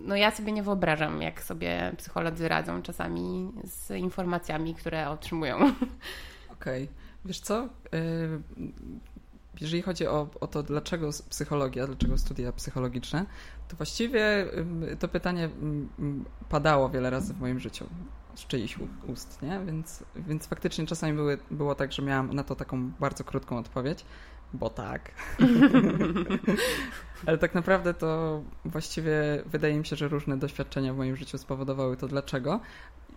no, 0.00 0.16
ja 0.16 0.30
sobie 0.30 0.52
nie 0.52 0.62
wyobrażam, 0.62 1.22
jak 1.22 1.42
sobie 1.42 1.92
psycholodzy 1.96 2.48
radzą 2.48 2.82
czasami 2.82 3.50
z 3.64 3.90
informacjami, 3.90 4.74
które 4.74 5.10
otrzymują. 5.10 5.56
Okej. 6.52 6.84
Okay. 6.84 7.05
Wiesz 7.26 7.40
co? 7.40 7.64
Y, 7.64 7.68
jeżeli 9.60 9.82
chodzi 9.82 10.06
o, 10.06 10.28
o 10.40 10.46
to, 10.46 10.62
dlaczego 10.62 11.10
psychologia, 11.30 11.86
dlaczego 11.86 12.18
studia 12.18 12.52
psychologiczne, 12.52 13.26
to 13.68 13.76
właściwie 13.76 14.46
to 14.98 15.08
pytanie 15.08 15.48
padało 16.48 16.88
wiele 16.88 17.10
razy 17.10 17.34
w 17.34 17.40
moim 17.40 17.60
życiu 17.60 17.86
z 18.34 18.46
czyichś 18.46 18.78
ust, 19.06 19.42
nie? 19.42 19.60
Więc, 19.66 20.04
więc 20.16 20.46
faktycznie 20.46 20.86
czasami 20.86 21.12
były, 21.12 21.38
było 21.50 21.74
tak, 21.74 21.92
że 21.92 22.02
miałam 22.02 22.32
na 22.32 22.44
to 22.44 22.56
taką 22.56 22.90
bardzo 22.90 23.24
krótką 23.24 23.58
odpowiedź, 23.58 24.04
bo 24.52 24.70
tak. 24.70 25.10
Ale 27.26 27.38
tak 27.38 27.54
naprawdę 27.54 27.94
to 27.94 28.42
właściwie 28.64 29.42
wydaje 29.46 29.78
mi 29.78 29.86
się, 29.86 29.96
że 29.96 30.08
różne 30.08 30.36
doświadczenia 30.36 30.94
w 30.94 30.96
moim 30.96 31.16
życiu 31.16 31.38
spowodowały 31.38 31.96
to 31.96 32.08
dlaczego. 32.08 32.60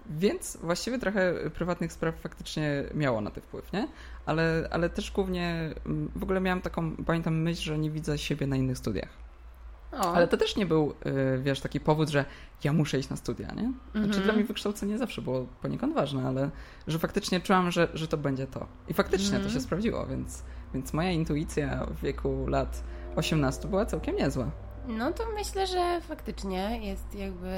Więc 0.10 0.58
właściwie 0.62 1.00
trochę 1.00 1.34
prywatnych 1.54 1.94
spraw 1.94 2.16
faktycznie 2.16 2.84
miało 2.94 3.22
na 3.22 3.32
to 3.32 3.42
wpływ, 3.42 3.74
nie? 3.74 3.88
Ale, 4.26 4.68
ale 4.72 4.90
też 4.90 5.12
głównie 5.12 5.74
mm, 5.86 6.12
w 6.16 6.24
ogóle 6.24 6.42
miałam 6.42 6.62
taką, 6.62 6.96
pamiętam 6.96 7.42
myśl, 7.42 7.62
że 7.62 7.78
nie 7.78 7.92
widzę 7.92 8.18
siebie 8.18 8.48
na 8.48 8.56
innych 8.56 8.78
studiach. 8.78 9.10
O. 9.92 10.14
Ale 10.14 10.28
to 10.28 10.38
też 10.38 10.56
nie 10.56 10.66
był, 10.66 10.94
y, 11.06 11.40
wiesz, 11.42 11.60
taki 11.60 11.80
powód, 11.80 12.10
że 12.10 12.26
ja 12.64 12.74
muszę 12.74 13.00
iść 13.00 13.10
na 13.10 13.16
studia, 13.16 13.48
nie? 13.48 13.54
Znaczy 13.54 13.74
mm 13.94 14.12
-hmm. 14.12 14.24
dla 14.24 14.34
mnie 14.34 14.44
wykształcenie 14.44 14.98
zawsze 14.98 15.22
było 15.22 15.48
poniekąd 15.62 15.94
ważne, 15.94 16.28
ale 16.28 16.50
że 16.88 17.00
faktycznie 17.00 17.42
czułam, 17.42 17.72
że, 17.72 17.88
że 17.94 18.08
to 18.08 18.18
będzie 18.18 18.48
to. 18.48 18.68
I 18.88 18.94
faktycznie 18.94 19.30
mm 19.30 19.42
-hmm. 19.42 19.44
to 19.44 19.48
mhm. 19.48 19.54
się 19.54 19.66
sprawdziło, 19.66 20.06
więc, 20.08 20.44
więc 20.74 20.94
moja 20.94 21.12
intuicja 21.12 21.86
w 21.86 22.02
wieku 22.02 22.48
lat 22.48 22.84
18 23.16 23.68
była 23.68 23.86
całkiem 23.86 24.16
niezła. 24.16 24.52
No 24.88 25.12
to 25.12 25.24
myślę, 25.36 25.68
że 25.68 26.02
faktycznie 26.02 26.80
jest 26.82 27.16
jakby... 27.16 27.50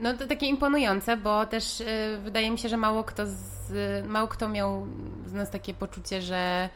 No 0.00 0.14
to 0.14 0.26
takie 0.26 0.46
imponujące, 0.46 1.16
bo 1.16 1.46
też 1.46 1.80
y, 1.80 2.18
wydaje 2.24 2.50
mi 2.50 2.58
się, 2.58 2.68
że 2.68 2.76
mało 2.76 3.04
kto, 3.04 3.26
z, 3.26 4.06
mało 4.06 4.28
kto 4.28 4.48
miał 4.48 4.86
z 5.26 5.32
nas 5.32 5.50
takie 5.50 5.74
poczucie, 5.74 6.22
że, 6.22 6.68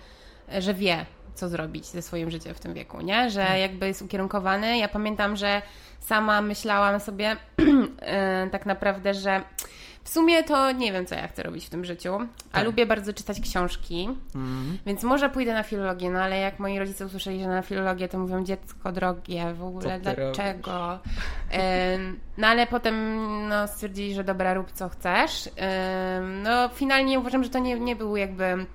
że 0.58 0.74
wie, 0.74 1.06
co 1.34 1.48
zrobić 1.48 1.86
ze 1.86 2.02
swoim 2.02 2.30
życiem 2.30 2.54
w 2.54 2.60
tym 2.60 2.74
wieku, 2.74 3.00
nie? 3.00 3.30
Że 3.30 3.46
tak. 3.46 3.58
jakby 3.58 3.86
jest 3.86 4.02
ukierunkowany. 4.02 4.78
Ja 4.78 4.88
pamiętam, 4.88 5.36
że 5.36 5.62
sama 6.00 6.40
myślałam 6.40 7.00
sobie 7.00 7.32
y, 7.32 8.50
tak 8.52 8.66
naprawdę, 8.66 9.14
że 9.14 9.42
w 10.10 10.12
sumie 10.12 10.44
to 10.44 10.72
nie 10.72 10.92
wiem, 10.92 11.06
co 11.06 11.14
ja 11.14 11.28
chcę 11.28 11.42
robić 11.42 11.66
w 11.66 11.70
tym 11.70 11.84
życiu, 11.84 12.14
a 12.52 12.54
tak. 12.54 12.64
lubię 12.64 12.86
bardzo 12.86 13.12
czytać 13.12 13.40
książki, 13.40 14.08
mm. 14.34 14.78
więc 14.86 15.02
może 15.02 15.28
pójdę 15.30 15.54
na 15.54 15.62
filologię, 15.62 16.10
no 16.10 16.22
ale 16.22 16.38
jak 16.38 16.58
moi 16.58 16.78
rodzice 16.78 17.06
usłyszeli, 17.06 17.40
że 17.40 17.48
na 17.48 17.62
filologię, 17.62 18.08
to 18.08 18.18
mówią 18.18 18.44
dziecko 18.44 18.92
drogie, 18.92 19.54
w 19.54 19.62
ogóle 19.62 20.00
dlaczego? 20.00 20.98
no 22.38 22.46
ale 22.46 22.66
potem 22.66 22.94
no, 23.48 23.68
stwierdzili, 23.68 24.14
że 24.14 24.24
dobra, 24.24 24.54
rób 24.54 24.72
co 24.72 24.88
chcesz. 24.88 25.48
no 26.42 26.68
finalnie 26.68 27.18
uważam, 27.18 27.44
że 27.44 27.50
to 27.50 27.58
nie, 27.58 27.80
nie 27.80 27.96
był 27.96 28.16
jakby 28.16 28.66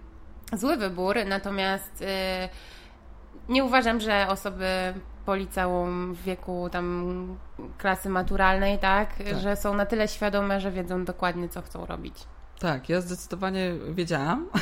zły 0.54 0.78
wybór, 0.78 1.16
natomiast 1.26 2.02
y, 2.02 2.06
nie 3.50 3.64
uważam, 3.64 4.00
że 4.00 4.28
osoby 4.30 4.94
po 5.26 5.36
liceum 5.36 6.14
w 6.14 6.22
wieku 6.22 6.70
tam 6.72 7.38
klasy 7.78 8.10
maturalnej, 8.10 8.80
tak, 8.80 9.18
tak, 9.18 9.40
że 9.40 9.56
są 9.56 9.74
na 9.74 9.86
tyle 9.86 10.08
świadome, 10.08 10.62
że 10.62 10.72
wiedzą 10.72 11.06
dokładnie, 11.06 11.50
co 11.50 11.62
chcą 11.62 11.86
robić. 11.86 12.16
Tak, 12.60 12.90
ja 12.90 13.02
zdecydowanie 13.02 13.74
wiedziałam. 13.92 14.50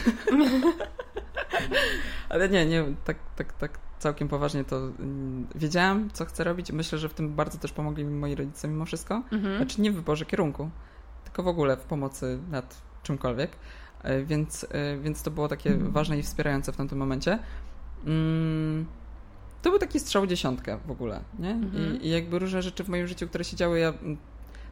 Ale 2.30 2.50
nie, 2.50 2.66
nie, 2.66 2.84
tak, 3.06 3.18
tak, 3.36 3.54
tak 3.54 3.80
całkiem 4.00 4.28
poważnie 4.28 4.64
to 4.64 4.78
mm, 4.78 5.48
wiedziałam, 5.56 6.10
co 6.14 6.26
chcę 6.26 6.44
robić. 6.44 6.72
Myślę, 6.72 6.98
że 6.98 7.10
w 7.10 7.14
tym 7.14 7.36
bardzo 7.36 7.58
też 7.58 7.72
pomogli 7.72 8.06
mi 8.06 8.14
moi 8.14 8.36
rodzice 8.36 8.68
mimo 8.68 8.86
wszystko. 8.86 9.22
Mhm. 9.32 9.58
Znaczy 9.58 9.82
nie 9.82 9.92
w 9.92 9.96
wyborze 9.96 10.26
kierunku, 10.26 10.70
tylko 11.24 11.44
w 11.44 11.48
ogóle 11.48 11.78
w 11.78 11.84
pomocy 11.84 12.40
nad 12.52 12.82
czymkolwiek. 13.04 13.52
E, 14.04 14.24
więc, 14.24 14.66
e, 14.72 14.98
więc 14.98 15.24
to 15.24 15.32
było 15.32 15.48
takie 15.48 15.70
mhm. 15.70 15.92
ważne 15.92 16.20
i 16.20 16.24
wspierające 16.24 16.72
w 16.72 16.78
tamtym 16.78 16.98
momencie. 16.98 17.40
Mm 18.06 18.86
to 19.64 19.70
był 19.70 19.80
taki 19.80 20.00
strzał 20.00 20.28
dziesiątka 20.28 20.78
w 20.78 20.92
ogóle, 20.92 21.22
nie? 21.40 21.52
Mhm. 21.52 22.02
I, 22.02 22.08
I, 22.08 22.10
jakby 22.10 22.40
różne 22.40 22.62
rzeczy 22.62 22.84
w 22.84 22.90
moim 22.90 23.08
życiu, 23.08 23.28
które 23.28 23.44
się 23.44 23.58
działy, 23.58 23.80
ja 23.80 23.90
mm, 23.90 24.18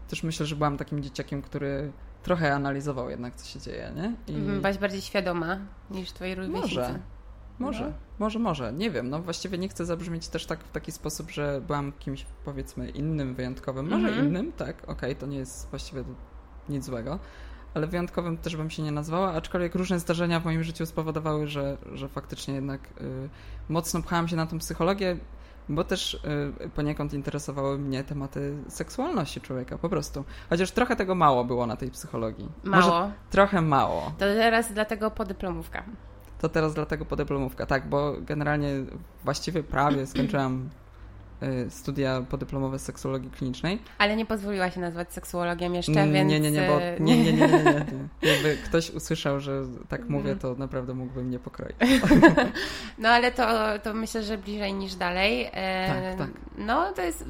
też 0.07 0.24
myślę, 0.24 0.45
że 0.45 0.55
byłam 0.55 0.77
takim 0.77 1.03
dzieciakiem, 1.03 1.41
który 1.41 1.91
trochę 2.24 2.53
analizował 2.53 3.10
jednak, 3.10 3.36
co 3.36 3.48
się 3.48 3.60
dzieje, 3.60 3.91
nie? 3.95 4.15
I... 4.27 4.38
Mhm, 4.38 4.62
byłaś 4.62 4.77
bardziej 4.77 5.01
świadoma 5.01 5.60
niż 5.91 6.12
twoi 6.12 6.36
rówieśnicy. 6.36 6.67
Może. 6.67 7.00
Może, 7.60 7.86
no. 7.86 7.93
może, 8.19 8.39
może, 8.39 8.74
nie 8.74 8.91
wiem. 8.91 9.10
No 9.10 9.19
właściwie 9.19 9.57
nie 9.57 9.69
chcę 9.69 9.86
zabrzmieć 9.86 10.27
też 10.27 10.45
tak 10.45 10.63
w 10.63 10.71
taki 10.71 10.91
sposób, 10.91 11.31
że 11.31 11.62
byłam 11.67 11.91
kimś 11.91 12.25
powiedzmy 12.45 12.89
innym, 12.89 13.36
wyjątkowym. 13.36 13.89
Może 13.89 14.07
mhm. 14.07 14.27
innym, 14.27 14.51
tak, 14.51 14.83
okej, 14.83 14.93
okay, 14.93 15.15
to 15.15 15.25
nie 15.25 15.38
jest 15.38 15.69
właściwie 15.69 16.03
nic 16.69 16.86
złego 16.86 17.19
ale 17.74 17.88
wyjątkowym 17.88 18.38
też 18.38 18.56
bym 18.56 18.70
się 18.70 18.84
nie 18.84 18.92
nazwała, 18.92 19.34
aczkolwiek 19.34 19.75
różne 19.75 20.00
zdarzenia 20.00 20.40
w 20.40 20.46
moim 20.46 20.63
życiu 20.63 20.86
spowodowały, 20.86 21.48
że, 21.48 21.78
że 21.94 22.10
faktycznie 22.10 22.54
jednak 22.54 22.82
y, 23.01 23.30
mocno 23.70 24.01
pchałam 24.01 24.28
się 24.28 24.36
na 24.36 24.46
tą 24.46 24.60
psychologię, 24.60 25.18
bo 25.70 25.84
też 25.84 26.13
y, 26.63 26.70
poniekąd 26.70 27.13
interesowały 27.13 27.78
mnie 27.78 28.04
tematy 28.04 28.58
seksualności 28.68 29.42
człowieka, 29.42 29.78
po 29.78 29.90
prostu. 29.90 30.24
Chociaż 30.50 30.72
trochę 30.72 30.96
tego 30.96 31.16
mało 31.16 31.46
było 31.46 31.68
na 31.68 31.75
tej 31.75 31.92
psychologii. 31.92 32.50
Mało? 32.63 32.92
Może 32.92 33.12
trochę 33.30 33.62
mało. 33.62 34.12
To 34.18 34.25
teraz 34.25 34.74
dlatego 34.74 35.12
podyplomówka. 35.12 35.84
To 36.40 36.50
teraz 36.50 36.74
dlatego 36.74 37.06
podyplomówka, 37.06 37.66
tak, 37.66 37.90
bo 37.90 38.13
generalnie 38.22 38.70
właściwie 39.24 39.63
prawie 39.63 40.08
skończyłam 40.08 40.70
studia 41.69 42.21
podyplomowe 42.29 42.79
z 42.79 42.81
seksuologii 42.81 43.29
klinicznej. 43.29 43.79
Ale 43.98 44.15
nie 44.15 44.25
pozwoliła 44.25 44.71
się 44.71 44.79
nazwać 44.79 45.13
seksuologiem 45.13 45.75
jeszcze, 45.75 45.91
nie, 45.91 46.13
więc... 46.13 46.29
Nie, 46.29 46.39
nie, 46.39 46.51
nie, 46.51 46.67
bo 46.67 46.79
nie, 46.79 47.24
nie, 47.24 47.33
nie, 47.33 47.48
nie, 47.48 47.48
nie, 47.48 47.63
nie. 47.63 47.86
Jakby 48.31 48.57
ktoś 48.65 48.89
usłyszał, 48.89 49.39
że 49.39 49.63
tak 49.89 50.10
mówię, 50.10 50.36
to 50.36 50.55
naprawdę 50.55 50.93
mógłby 50.93 51.24
mnie 51.24 51.39
pokroić. 51.39 51.75
No 52.98 53.10
ale 53.10 53.31
to, 53.31 53.79
to 53.83 53.93
myślę, 53.93 54.24
że 54.24 54.38
bliżej 54.38 54.74
niż 54.74 54.95
dalej. 54.95 55.50
E, 55.53 56.15
tak, 56.17 56.17
tak. 56.17 56.41
No 56.57 56.91
to 56.93 57.01
jest... 57.01 57.25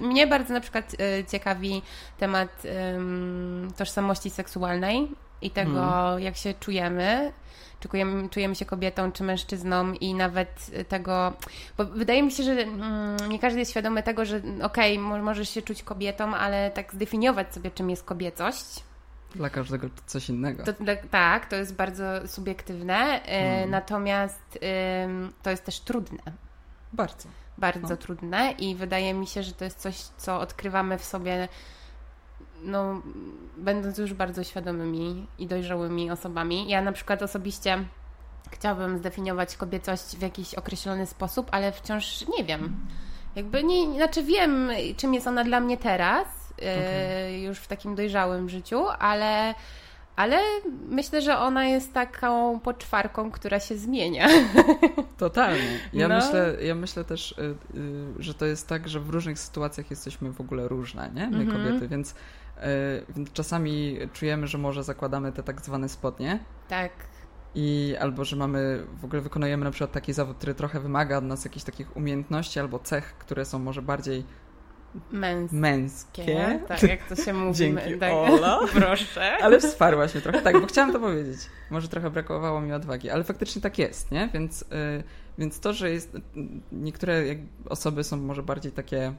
Mnie 0.00 0.26
bardzo 0.26 0.54
na 0.54 0.60
przykład 0.60 0.96
ciekawi 1.28 1.82
temat 2.18 2.62
um, 2.92 3.68
tożsamości 3.76 4.30
seksualnej 4.30 5.08
i 5.42 5.50
tego, 5.50 5.80
hmm. 5.80 6.20
jak 6.22 6.36
się 6.36 6.54
czujemy 6.54 7.32
czy 7.82 7.88
czujemy, 7.88 8.28
czujemy 8.28 8.54
się 8.54 8.64
kobietą, 8.64 9.12
czy 9.12 9.24
mężczyzną 9.24 9.92
i 9.92 10.14
nawet 10.14 10.70
tego, 10.88 11.32
bo 11.76 11.84
wydaje 11.84 12.22
mi 12.22 12.32
się, 12.32 12.42
że 12.42 12.52
mm, 12.52 13.16
nie 13.28 13.38
każdy 13.38 13.58
jest 13.58 13.70
świadomy 13.70 14.02
tego, 14.02 14.24
że 14.24 14.42
okej, 14.62 14.98
okay, 14.98 15.22
możesz 15.22 15.48
się 15.48 15.62
czuć 15.62 15.82
kobietą, 15.82 16.34
ale 16.34 16.70
tak 16.70 16.94
zdefiniować 16.94 17.54
sobie, 17.54 17.70
czym 17.70 17.90
jest 17.90 18.04
kobiecość. 18.04 18.84
Dla 19.34 19.50
każdego 19.50 19.88
coś 20.06 20.28
innego. 20.28 20.64
To, 20.64 20.72
tak, 21.10 21.46
to 21.46 21.56
jest 21.56 21.74
bardzo 21.74 22.04
subiektywne, 22.28 23.20
hmm. 23.26 23.70
natomiast 23.70 24.58
to 25.42 25.50
jest 25.50 25.64
też 25.64 25.80
trudne. 25.80 26.22
Bardzo. 26.92 27.28
Bardzo 27.58 27.88
no. 27.88 27.96
trudne 27.96 28.54
i 28.58 28.74
wydaje 28.74 29.14
mi 29.14 29.26
się, 29.26 29.42
że 29.42 29.52
to 29.52 29.64
jest 29.64 29.78
coś, 29.78 29.96
co 29.96 30.40
odkrywamy 30.40 30.98
w 30.98 31.04
sobie 31.04 31.48
no, 32.62 33.02
będąc 33.56 33.98
już 33.98 34.14
bardzo 34.14 34.44
świadomymi 34.44 35.26
i 35.38 35.46
dojrzałymi 35.46 36.10
osobami. 36.10 36.68
Ja 36.68 36.82
na 36.82 36.92
przykład 36.92 37.22
osobiście 37.22 37.84
chciałabym 38.50 38.98
zdefiniować 38.98 39.56
kobiecość 39.56 40.16
w 40.16 40.22
jakiś 40.22 40.54
określony 40.54 41.06
sposób, 41.06 41.48
ale 41.50 41.72
wciąż 41.72 42.24
nie 42.38 42.44
wiem. 42.44 42.76
Jakby 43.36 43.64
nie, 43.64 43.96
znaczy 43.96 44.22
wiem, 44.22 44.70
czym 44.96 45.14
jest 45.14 45.26
ona 45.26 45.44
dla 45.44 45.60
mnie 45.60 45.76
teraz, 45.76 46.26
e, 46.62 46.76
okay. 46.78 47.38
już 47.38 47.58
w 47.58 47.66
takim 47.66 47.94
dojrzałym 47.94 48.48
życiu, 48.48 48.84
ale 48.98 49.54
ale 50.16 50.40
myślę, 50.88 51.22
że 51.22 51.38
ona 51.38 51.66
jest 51.66 51.92
taką 51.92 52.60
poczwarką, 52.60 53.30
która 53.30 53.60
się 53.60 53.76
zmienia. 53.76 54.28
Totalnie. 55.18 55.78
Ja, 55.92 56.08
no. 56.08 56.14
myślę, 56.14 56.56
ja 56.62 56.74
myślę 56.74 57.04
też, 57.04 57.32
y, 57.32 57.42
y, 57.78 58.22
że 58.22 58.34
to 58.34 58.46
jest 58.46 58.68
tak, 58.68 58.88
że 58.88 59.00
w 59.00 59.10
różnych 59.10 59.38
sytuacjach 59.38 59.90
jesteśmy 59.90 60.32
w 60.32 60.40
ogóle 60.40 60.68
różne, 60.68 61.10
nie? 61.14 61.30
My 61.30 61.42
mhm. 61.42 61.64
kobiety, 61.64 61.88
więc 61.88 62.14
y, 63.16 63.24
czasami 63.32 63.98
czujemy, 64.12 64.46
że 64.46 64.58
może 64.58 64.84
zakładamy 64.84 65.32
te 65.32 65.42
tak 65.42 65.60
zwane 65.60 65.88
spodnie. 65.88 66.44
Tak. 66.68 66.92
I 67.54 67.96
albo, 68.00 68.24
że 68.24 68.36
mamy, 68.36 68.86
w 69.00 69.04
ogóle 69.04 69.22
wykonujemy 69.22 69.64
na 69.64 69.70
przykład 69.70 69.92
taki 69.92 70.12
zawód, 70.12 70.36
który 70.36 70.54
trochę 70.54 70.80
wymaga 70.80 71.18
od 71.18 71.24
nas 71.24 71.44
jakichś 71.44 71.64
takich 71.64 71.96
umiejętności 71.96 72.60
albo 72.60 72.78
cech, 72.78 73.14
które 73.18 73.44
są 73.44 73.58
może 73.58 73.82
bardziej 73.82 74.24
Męskie. 75.10 75.56
Męskie. 75.56 76.60
Tak, 76.68 76.82
jak 76.82 77.08
to 77.08 77.16
się 77.16 77.32
mówi. 77.44 77.58
Dzięki, 77.58 77.98
tak. 77.98 78.12
Ola. 78.12 78.60
Proszę. 78.74 79.36
Ale 79.42 79.60
wsparłaś 79.60 80.14
mnie 80.14 80.22
trochę. 80.22 80.40
Tak, 80.40 80.60
bo 80.60 80.66
chciałam 80.66 80.92
to 80.92 81.00
powiedzieć. 81.00 81.38
Może 81.70 81.88
trochę 81.88 82.10
brakowało 82.10 82.60
mi 82.60 82.72
odwagi, 82.72 83.10
ale 83.10 83.24
faktycznie 83.24 83.62
tak 83.62 83.78
jest, 83.78 84.10
nie? 84.10 84.28
Więc, 84.34 84.60
yy, 84.60 85.02
więc 85.38 85.60
to, 85.60 85.72
że 85.72 85.90
jest... 85.90 86.16
Niektóre 86.72 87.22
osoby 87.68 88.04
są 88.04 88.16
może 88.16 88.42
bardziej 88.42 88.72
takie 88.72 89.14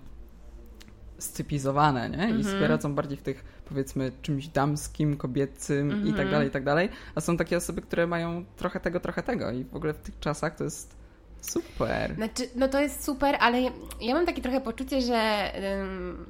scypizowane, 1.24 2.10
nie? 2.10 2.18
I 2.18 2.32
mm 2.32 2.42
-hmm. 2.42 2.94
bardziej 2.94 3.18
w 3.18 3.22
tych, 3.22 3.46
powiedzmy, 3.66 4.12
czymś 4.22 4.48
damskim, 4.48 5.18
kobiecym 5.18 5.92
mm 5.92 6.04
-hmm. 6.04 6.08
i 6.08 6.10
tak 6.10 6.20
mhm. 6.20 6.32
dalej, 6.32 6.48
i 6.48 6.52
tak 6.52 6.64
dalej. 6.64 6.90
A 7.16 7.22
są 7.22 7.38
takie 7.38 7.58
osoby, 7.58 7.82
które 7.82 8.08
mają 8.08 8.46
trochę 8.56 8.80
tego, 8.80 9.00
trochę 9.00 9.24
tego. 9.24 9.52
I 9.52 9.64
w 9.64 9.76
ogóle 9.76 9.94
w 9.94 10.00
tych 10.00 10.20
czasach 10.20 10.56
to 10.56 10.64
jest 10.64 11.04
Super. 11.44 12.16
Znaczy, 12.16 12.50
no 12.56 12.68
to 12.68 12.80
jest 12.80 13.04
super, 13.04 13.36
ale 13.40 13.62
ja, 13.62 13.72
ja 14.02 14.14
mam 14.16 14.26
takie 14.26 14.42
trochę 14.42 14.62
poczucie, 14.62 15.02
że 15.02 15.52
um, 15.80 16.26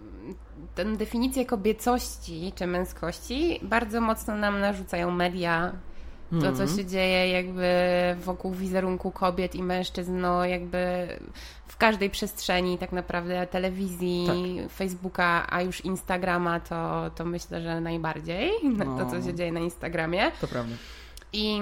tę 0.75 0.85
definicję 0.85 1.45
kobiecości 1.45 2.53
czy 2.55 2.67
męskości 2.67 3.59
bardzo 3.63 4.01
mocno 4.01 4.35
nam 4.35 4.59
narzucają 4.59 5.11
media. 5.11 5.73
To, 6.31 6.41
co 6.41 6.63
mhm. 6.63 6.77
się 6.77 6.85
dzieje 6.85 7.31
jakby 7.31 7.69
wokół 8.25 8.51
wizerunku 8.51 9.11
kobiet 9.11 9.55
i 9.55 9.63
mężczyzn, 9.63 10.17
no 10.17 10.45
jakby 10.45 11.07
w 11.73 11.77
każdej 11.77 12.09
przestrzeni 12.09 12.77
tak 12.77 12.91
naprawdę 12.91 13.47
telewizji, 13.47 14.25
tak. 14.27 14.71
Facebooka, 14.71 15.47
a 15.49 15.61
już 15.61 15.85
Instagrama, 15.85 16.59
to, 16.59 17.11
to 17.15 17.25
myślę, 17.25 17.61
że 17.61 17.81
najbardziej 17.81 18.51
no. 18.77 18.97
to, 18.97 19.11
co 19.11 19.21
się 19.21 19.33
dzieje 19.33 19.51
na 19.51 19.59
Instagramie. 19.59 20.31
To 20.41 20.47
prawda. 20.47 20.75
I 21.33 21.59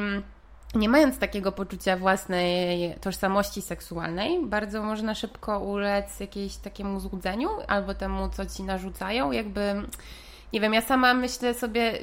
nie 0.75 0.89
mając 0.89 1.17
takiego 1.17 1.51
poczucia 1.51 1.97
własnej 1.97 2.95
tożsamości 3.01 3.61
seksualnej, 3.61 4.45
bardzo 4.45 4.83
można 4.83 5.15
szybko 5.15 5.59
ulec 5.59 6.19
jakiemuś 6.19 6.55
takiemu 6.55 6.99
złudzeniu 6.99 7.49
albo 7.67 7.93
temu, 7.93 8.29
co 8.29 8.45
ci 8.45 8.63
narzucają, 8.63 9.31
jakby 9.31 9.61
nie 10.53 10.61
wiem, 10.61 10.73
ja 10.73 10.81
sama 10.81 11.13
myślę 11.13 11.53
sobie, 11.53 11.93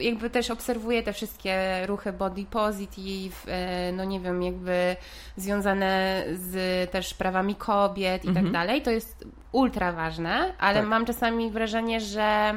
jakby 0.00 0.30
też 0.30 0.50
obserwuję 0.50 1.02
te 1.02 1.12
wszystkie 1.12 1.86
ruchy 1.86 2.12
body 2.12 2.44
positive, 2.44 3.44
e, 3.48 3.92
no 3.92 4.04
nie 4.04 4.20
wiem, 4.20 4.42
jakby 4.42 4.96
związane 5.36 6.24
z 6.34 6.90
też 6.90 7.14
prawami 7.14 7.54
kobiet 7.54 8.24
i 8.24 8.26
tak 8.26 8.36
mhm. 8.36 8.46
tak 8.46 8.52
dalej. 8.52 8.82
To 8.82 8.90
jest 8.90 9.24
ultra 9.52 9.92
ważne, 9.92 10.54
ale 10.58 10.80
tak. 10.80 10.88
mam 10.88 11.06
czasami 11.06 11.50
wrażenie, 11.50 12.00
że 12.00 12.54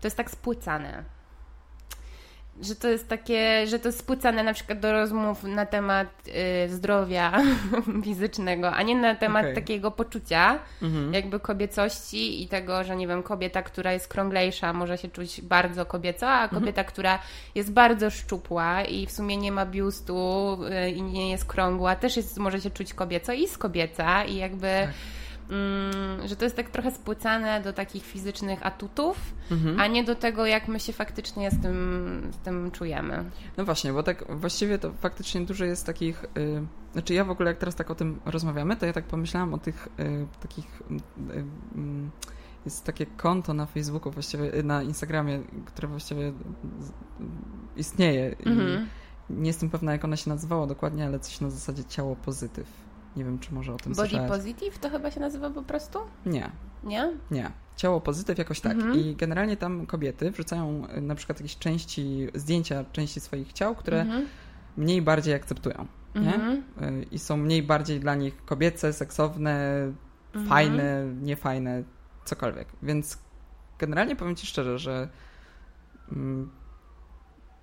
to 0.00 0.06
jest 0.06 0.16
tak 0.16 0.30
spłycane 0.30 1.13
że 2.62 2.76
to 2.76 2.88
jest 2.88 3.08
takie, 3.08 3.66
że 3.66 3.78
to 3.78 3.88
jest 3.88 3.98
spłycane 3.98 4.42
na 4.42 4.54
przykład 4.54 4.80
do 4.80 4.92
rozmów 4.92 5.44
na 5.44 5.66
temat 5.66 6.08
y, 6.66 6.68
zdrowia 6.68 7.32
fizycznego, 8.04 8.72
a 8.72 8.82
nie 8.82 8.96
na 8.96 9.14
temat 9.14 9.42
okay. 9.42 9.54
takiego 9.54 9.90
poczucia 9.90 10.58
mhm. 10.82 11.14
jakby 11.14 11.40
kobiecości 11.40 12.42
i 12.42 12.48
tego, 12.48 12.84
że 12.84 12.96
nie 12.96 13.08
wiem, 13.08 13.22
kobieta, 13.22 13.62
która 13.62 13.92
jest 13.92 14.08
krąglejsza 14.08 14.72
może 14.72 14.98
się 14.98 15.08
czuć 15.08 15.40
bardzo 15.40 15.86
kobieco, 15.86 16.28
a 16.28 16.42
mhm. 16.42 16.60
kobieta, 16.60 16.80
mhm. 16.80 16.92
która 16.92 17.18
jest 17.54 17.72
bardzo 17.72 18.10
szczupła 18.10 18.82
i 18.82 19.06
w 19.06 19.12
sumie 19.12 19.36
nie 19.36 19.52
ma 19.52 19.66
biustu 19.66 20.58
y, 20.86 20.90
i 20.90 21.02
nie 21.02 21.30
jest 21.30 21.44
krągła, 21.44 21.96
też 21.96 22.16
jest, 22.16 22.38
może 22.38 22.60
się 22.60 22.70
czuć 22.70 22.94
kobieco 22.94 23.32
i 23.32 23.42
jest 23.42 23.58
kobieca 23.58 24.24
i 24.24 24.36
jakby... 24.36 24.68
Tak 24.68 25.23
że 26.24 26.36
to 26.36 26.44
jest 26.44 26.56
tak 26.56 26.70
trochę 26.70 26.90
spłycane 26.90 27.60
do 27.60 27.72
takich 27.72 28.04
fizycznych 28.04 28.66
atutów, 28.66 29.34
mhm. 29.50 29.80
a 29.80 29.86
nie 29.86 30.04
do 30.04 30.14
tego, 30.14 30.46
jak 30.46 30.68
my 30.68 30.80
się 30.80 30.92
faktycznie 30.92 31.50
z 31.50 31.62
tym, 31.62 32.30
z 32.32 32.36
tym 32.36 32.70
czujemy. 32.70 33.24
No 33.56 33.64
właśnie, 33.64 33.92
bo 33.92 34.02
tak 34.02 34.24
właściwie 34.28 34.78
to 34.78 34.92
faktycznie 34.92 35.40
dużo 35.40 35.64
jest 35.64 35.86
takich. 35.86 36.24
Yy, 36.36 36.66
znaczy, 36.92 37.14
ja 37.14 37.24
w 37.24 37.30
ogóle, 37.30 37.50
jak 37.50 37.58
teraz 37.58 37.74
tak 37.74 37.90
o 37.90 37.94
tym 37.94 38.20
rozmawiamy, 38.24 38.76
to 38.76 38.86
ja 38.86 38.92
tak 38.92 39.04
pomyślałam 39.04 39.54
o 39.54 39.58
tych 39.58 39.88
yy, 39.98 40.26
takich. 40.40 40.82
Yy, 40.90 41.44
jest 42.64 42.84
takie 42.84 43.06
konto 43.06 43.54
na 43.54 43.66
Facebooku, 43.66 44.12
właściwie 44.12 44.54
y, 44.54 44.62
na 44.62 44.82
Instagramie, 44.82 45.40
które 45.66 45.88
właściwie 45.88 46.32
istnieje. 47.76 48.36
Mhm. 48.46 48.88
Nie 49.30 49.46
jestem 49.46 49.70
pewna, 49.70 49.92
jak 49.92 50.04
ona 50.04 50.16
się 50.16 50.30
nazywała 50.30 50.66
dokładnie, 50.66 51.06
ale 51.06 51.20
coś 51.20 51.40
na 51.40 51.50
zasadzie 51.50 51.84
ciało 51.84 52.16
pozytyw. 52.16 52.83
Nie 53.16 53.24
wiem, 53.24 53.38
czy 53.38 53.54
może 53.54 53.74
o 53.74 53.76
tym 53.76 53.92
Body 53.92 54.08
słyszałeś. 54.08 54.30
Positive 54.30 54.78
to 54.78 54.90
chyba 54.90 55.10
się 55.10 55.20
nazywa 55.20 55.50
po 55.50 55.62
prostu? 55.62 55.98
Nie. 56.26 56.50
Nie? 56.84 57.12
Nie. 57.30 57.50
Ciało 57.76 58.00
pozytyw 58.00 58.38
jakoś 58.38 58.60
tak. 58.60 58.72
Mhm. 58.72 59.00
I 59.00 59.16
generalnie 59.16 59.56
tam 59.56 59.86
kobiety 59.86 60.30
wrzucają 60.30 60.86
y, 60.96 61.00
na 61.00 61.14
przykład 61.14 61.40
jakieś 61.40 61.58
części, 61.58 62.28
zdjęcia 62.34 62.84
części 62.92 63.20
swoich 63.20 63.52
ciał, 63.52 63.74
które 63.74 64.00
mhm. 64.00 64.26
mniej 64.76 65.02
bardziej 65.02 65.34
akceptują. 65.34 65.86
Nie? 66.14 66.34
Mhm. 66.34 66.62
Y, 67.02 67.06
I 67.10 67.18
są 67.18 67.36
mniej 67.36 67.62
bardziej 67.62 68.00
dla 68.00 68.14
nich 68.14 68.44
kobiece, 68.44 68.92
seksowne, 68.92 69.84
mhm. 70.26 70.46
fajne, 70.46 71.06
niefajne, 71.22 71.82
cokolwiek. 72.24 72.68
Więc 72.82 73.18
generalnie 73.78 74.16
powiem 74.16 74.36
Ci 74.36 74.46
szczerze, 74.46 74.78
że 74.78 75.08
mm, 76.12 76.50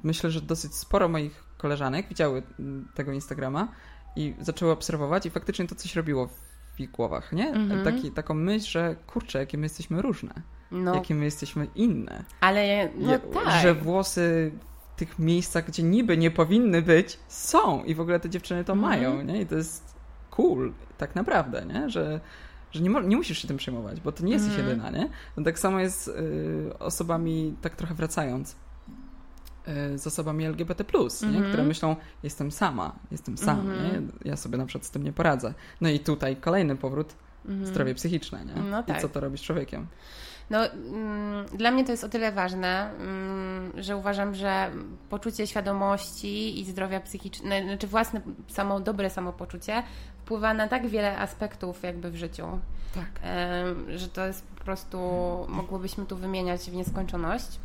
myślę, 0.04 0.32
że 0.32 0.42
dosyć 0.42 0.76
sporo 0.76 1.10
moich 1.10 1.44
koleżanek 1.58 2.10
widziały 2.10 2.44
mm, 2.60 2.88
tego 2.96 3.12
Instagrama 3.12 3.68
i 4.16 4.34
zaczęły 4.40 4.72
obserwować 4.72 5.26
i 5.26 5.30
faktycznie 5.30 5.68
to 5.68 5.76
coś 5.76 5.96
robiło 5.96 6.28
w 6.76 6.80
ich 6.80 6.92
głowach, 6.92 7.34
nie? 7.34 7.50
Mhm. 7.50 7.84
Taki, 7.84 8.12
taką 8.12 8.34
myśl, 8.34 8.72
że 8.72 8.96
kurczę, 9.08 9.40
jakie 9.40 9.58
my 9.58 9.66
jesteśmy 9.66 10.02
różne. 10.02 10.34
No. 10.72 10.96
Jakie 10.96 11.16
my 11.16 11.26
jesteśmy 11.26 11.68
inne. 11.76 12.24
Ale 12.42 12.90
no 12.96 13.20
tak. 13.20 13.62
Że 13.62 13.76
włosy 13.76 14.52
w 14.96 15.00
tych 15.00 15.20
miejscach, 15.20 15.68
gdzie 15.68 15.84
niby 15.84 16.18
nie 16.18 16.32
powinny 16.32 16.82
być, 16.82 17.20
są 17.28 17.84
i 17.84 17.96
w 17.96 18.02
ogóle 18.02 18.20
te 18.20 18.30
dziewczyny 18.30 18.64
to 18.64 18.74
mhm. 18.74 18.92
mają, 18.92 19.22
nie? 19.22 19.42
I 19.42 19.46
to 19.46 19.56
jest 19.56 19.96
cool, 20.30 20.74
tak 20.98 21.16
naprawdę, 21.16 21.66
nie? 21.66 21.90
Że, 21.90 22.20
że 22.72 22.82
nie, 22.82 22.90
nie 22.90 23.18
musisz 23.18 23.38
się 23.38 23.48
tym 23.48 23.58
przejmować, 23.58 24.02
bo 24.02 24.12
to 24.12 24.24
nie 24.24 24.34
jesteś 24.34 24.52
mhm. 24.52 24.70
jedyna, 24.70 24.90
nie? 24.90 25.10
No 25.38 25.44
tak 25.44 25.60
samo 25.60 25.80
jest 25.80 26.08
y, 26.08 26.80
osobami, 26.80 27.56
tak 27.62 27.76
trochę 27.76 27.94
wracając, 27.94 28.56
z 29.96 30.08
osobami 30.08 30.46
LGBT, 30.46 30.84
które 31.50 31.64
myślą, 31.64 31.96
jestem 32.24 32.52
sama, 32.52 32.96
jestem 33.12 33.38
sam, 33.38 33.60
mm 33.60 33.78
-hmm. 33.78 33.84
nie? 33.84 34.30
ja 34.30 34.38
sobie 34.38 34.58
na 34.58 34.66
przykład 34.66 34.86
z 34.86 34.92
tym 34.92 35.04
nie 35.04 35.14
poradzę. 35.14 35.54
No 35.82 35.90
i 35.90 36.00
tutaj 36.00 36.36
kolejny 36.36 36.76
powrót, 36.76 37.14
mm 37.46 37.64
-hmm. 37.64 37.66
zdrowie 37.66 37.96
psychiczne, 37.96 38.46
nie? 38.46 38.62
No 38.62 38.84
tak. 38.84 38.98
I 38.98 39.02
co 39.02 39.10
to 39.10 39.20
robi 39.20 39.38
z 39.38 39.42
człowiekiem? 39.42 39.88
No, 40.50 40.66
mm, 40.66 41.46
dla 41.46 41.72
mnie 41.72 41.84
to 41.86 41.92
jest 41.92 42.04
o 42.04 42.10
tyle 42.10 42.32
ważne, 42.32 42.92
mm, 43.00 43.72
że 43.84 43.98
uważam, 43.98 44.36
że 44.36 44.72
poczucie 45.10 45.48
świadomości 45.48 46.60
i 46.60 46.66
zdrowia 46.66 47.00
psychicznego, 47.00 47.68
znaczy 47.68 47.88
własne 47.88 48.22
samo, 48.48 48.80
dobre 48.80 49.10
samopoczucie 49.10 49.84
wpływa 50.18 50.54
na 50.54 50.68
tak 50.68 50.88
wiele 50.88 51.18
aspektów 51.18 51.84
jakby 51.84 52.12
w 52.12 52.16
życiu. 52.16 52.46
Tak. 52.96 53.10
że 53.96 54.08
to 54.08 54.28
jest 54.28 54.48
po 54.48 54.64
prostu, 54.64 54.98
mogłobyśmy 55.50 56.06
tu 56.06 56.18
wymieniać 56.18 56.62
w 56.62 56.74
nieskończoność. 56.74 57.60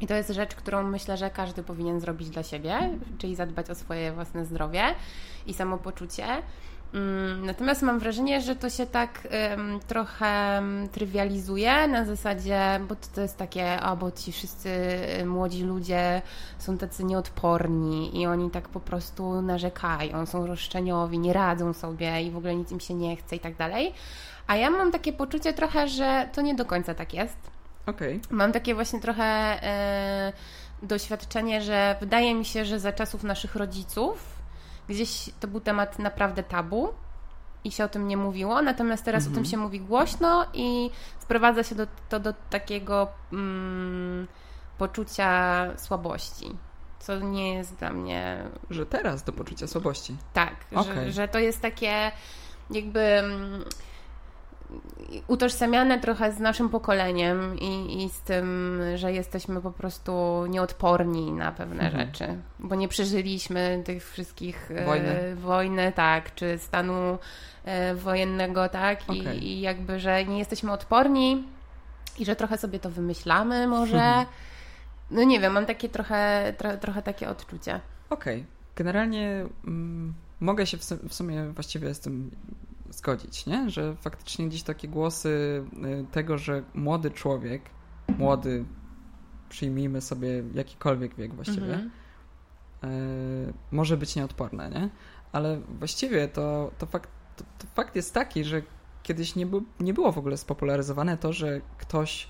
I 0.00 0.06
to 0.06 0.14
jest 0.14 0.30
rzecz, 0.30 0.54
którą 0.54 0.82
myślę, 0.82 1.16
że 1.16 1.30
każdy 1.30 1.62
powinien 1.62 2.00
zrobić 2.00 2.30
dla 2.30 2.42
siebie, 2.42 2.90
czyli 3.18 3.34
zadbać 3.34 3.70
o 3.70 3.74
swoje 3.74 4.12
własne 4.12 4.44
zdrowie 4.44 4.82
i 5.46 5.54
samopoczucie. 5.54 6.26
Mm, 6.94 7.46
natomiast 7.46 7.82
mam 7.82 7.98
wrażenie, 7.98 8.40
że 8.40 8.56
to 8.56 8.70
się 8.70 8.86
tak 8.86 9.28
um, 9.50 9.80
trochę 9.86 10.62
trywializuje 10.92 11.88
na 11.88 12.04
zasadzie, 12.04 12.80
bo 12.88 12.94
to, 12.94 13.06
to 13.14 13.20
jest 13.20 13.36
takie, 13.36 13.82
o, 13.82 13.96
bo 13.96 14.10
ci 14.10 14.32
wszyscy 14.32 14.70
młodzi 15.26 15.62
ludzie 15.62 16.22
są 16.58 16.78
tacy 16.78 17.04
nieodporni 17.04 18.20
i 18.20 18.26
oni 18.26 18.50
tak 18.50 18.68
po 18.68 18.80
prostu 18.80 19.42
narzekają, 19.42 20.26
są 20.26 20.46
roszczeniowi, 20.46 21.18
nie 21.18 21.32
radzą 21.32 21.72
sobie 21.72 22.22
i 22.22 22.30
w 22.30 22.36
ogóle 22.36 22.56
nic 22.56 22.72
im 22.72 22.80
się 22.80 22.94
nie 22.94 23.16
chce 23.16 23.36
i 23.36 23.40
tak 23.40 23.56
dalej. 23.56 23.94
A 24.46 24.56
ja 24.56 24.70
mam 24.70 24.92
takie 24.92 25.12
poczucie 25.12 25.52
trochę, 25.52 25.88
że 25.88 26.28
to 26.32 26.42
nie 26.42 26.54
do 26.54 26.64
końca 26.64 26.94
tak 26.94 27.14
jest 27.14 27.53
Okay. 27.86 28.20
Mam 28.30 28.52
takie 28.52 28.74
właśnie 28.74 29.00
trochę 29.00 29.24
e, 29.24 30.32
doświadczenie, 30.82 31.62
że 31.62 31.96
wydaje 32.00 32.34
mi 32.34 32.44
się, 32.44 32.64
że 32.64 32.80
za 32.80 32.92
czasów 32.92 33.22
naszych 33.22 33.56
rodziców 33.56 34.34
gdzieś 34.88 35.30
to 35.40 35.48
był 35.48 35.60
temat 35.60 35.98
naprawdę 35.98 36.42
tabu. 36.42 36.88
i 37.64 37.70
się 37.70 37.84
o 37.84 37.88
tym 37.88 38.08
nie 38.08 38.16
mówiło, 38.16 38.62
natomiast 38.62 39.04
teraz 39.04 39.26
mhm. 39.26 39.32
o 39.32 39.34
tym 39.34 39.44
mhm. 39.44 39.50
się 39.50 39.56
mówi 39.56 39.80
głośno 39.80 40.46
i 40.54 40.90
sprowadza 41.18 41.62
się 41.62 41.74
do, 41.74 41.86
to 42.08 42.20
do 42.20 42.34
takiego 42.50 43.08
mm, 43.32 44.28
poczucia 44.78 45.66
słabości. 45.76 46.56
Co 46.98 47.18
nie 47.18 47.54
jest 47.54 47.76
dla 47.76 47.90
mnie. 47.90 48.44
Że 48.70 48.86
teraz 48.86 49.22
do 49.22 49.32
poczucia 49.32 49.66
słabości. 49.66 50.16
Tak, 50.32 50.54
okay. 50.74 50.94
że, 50.94 51.12
że 51.12 51.28
to 51.28 51.38
jest 51.38 51.62
takie 51.62 52.12
jakby 52.70 53.00
mm, 53.00 53.64
utożsamiane 55.26 56.00
trochę 56.00 56.32
z 56.32 56.38
naszym 56.38 56.68
pokoleniem 56.68 57.58
i, 57.58 58.04
i 58.04 58.08
z 58.08 58.20
tym, 58.20 58.80
że 58.94 59.12
jesteśmy 59.12 59.60
po 59.60 59.70
prostu 59.70 60.46
nieodporni 60.46 61.32
na 61.32 61.52
pewne 61.52 61.84
mhm. 61.84 62.06
rzeczy, 62.06 62.36
bo 62.58 62.74
nie 62.74 62.88
przeżyliśmy 62.88 63.82
tych 63.84 64.10
wszystkich 64.10 64.70
e, 64.70 64.84
wojny, 64.84 65.08
e, 65.08 65.34
wojny 65.34 65.92
tak, 65.92 66.34
czy 66.34 66.58
stanu 66.58 67.18
e, 67.64 67.94
wojennego, 67.94 68.68
tak, 68.68 69.02
okay. 69.02 69.36
I, 69.36 69.46
i 69.46 69.60
jakby, 69.60 70.00
że 70.00 70.24
nie 70.24 70.38
jesteśmy 70.38 70.72
odporni 70.72 71.44
i 72.18 72.24
że 72.24 72.36
trochę 72.36 72.58
sobie 72.58 72.78
to 72.78 72.90
wymyślamy 72.90 73.66
może. 73.66 74.02
Mhm. 74.02 74.26
No 75.10 75.24
nie 75.24 75.40
wiem, 75.40 75.52
mam 75.52 75.66
takie 75.66 75.88
trochę, 75.88 76.52
tro, 76.58 76.76
trochę 76.76 77.02
takie 77.02 77.28
odczucie. 77.28 77.80
Okej. 78.10 78.36
Okay. 78.36 78.46
Generalnie 78.76 79.46
mm, 79.66 80.14
mogę 80.40 80.66
się 80.66 80.78
w 81.08 81.14
sumie 81.14 81.44
właściwie 81.44 81.94
z 81.94 82.00
tym 82.00 82.30
zgodzić, 82.94 83.46
nie? 83.46 83.70
że 83.70 83.96
faktycznie 83.96 84.48
gdzieś 84.48 84.62
takie 84.62 84.88
głosy 84.88 85.64
y, 85.84 86.06
tego, 86.12 86.38
że 86.38 86.62
młody 86.74 87.10
człowiek, 87.10 87.62
młody, 88.18 88.64
przyjmijmy 89.48 90.00
sobie 90.00 90.42
jakikolwiek 90.54 91.14
wiek 91.14 91.34
właściwie, 91.34 91.74
mhm. 91.74 91.90
y, 92.84 93.52
może 93.70 93.96
być 93.96 94.16
nieodporne, 94.16 94.70
nie? 94.70 94.90
ale 95.32 95.60
właściwie 95.78 96.28
to, 96.28 96.70
to, 96.78 96.86
fakt, 96.86 97.10
to, 97.36 97.44
to 97.58 97.66
fakt 97.74 97.96
jest 97.96 98.14
taki, 98.14 98.44
że 98.44 98.62
kiedyś 99.02 99.36
nie, 99.36 99.46
bu, 99.46 99.62
nie 99.80 99.94
było 99.94 100.12
w 100.12 100.18
ogóle 100.18 100.36
spopularyzowane 100.36 101.16
to, 101.16 101.32
że 101.32 101.60
ktoś, 101.78 102.28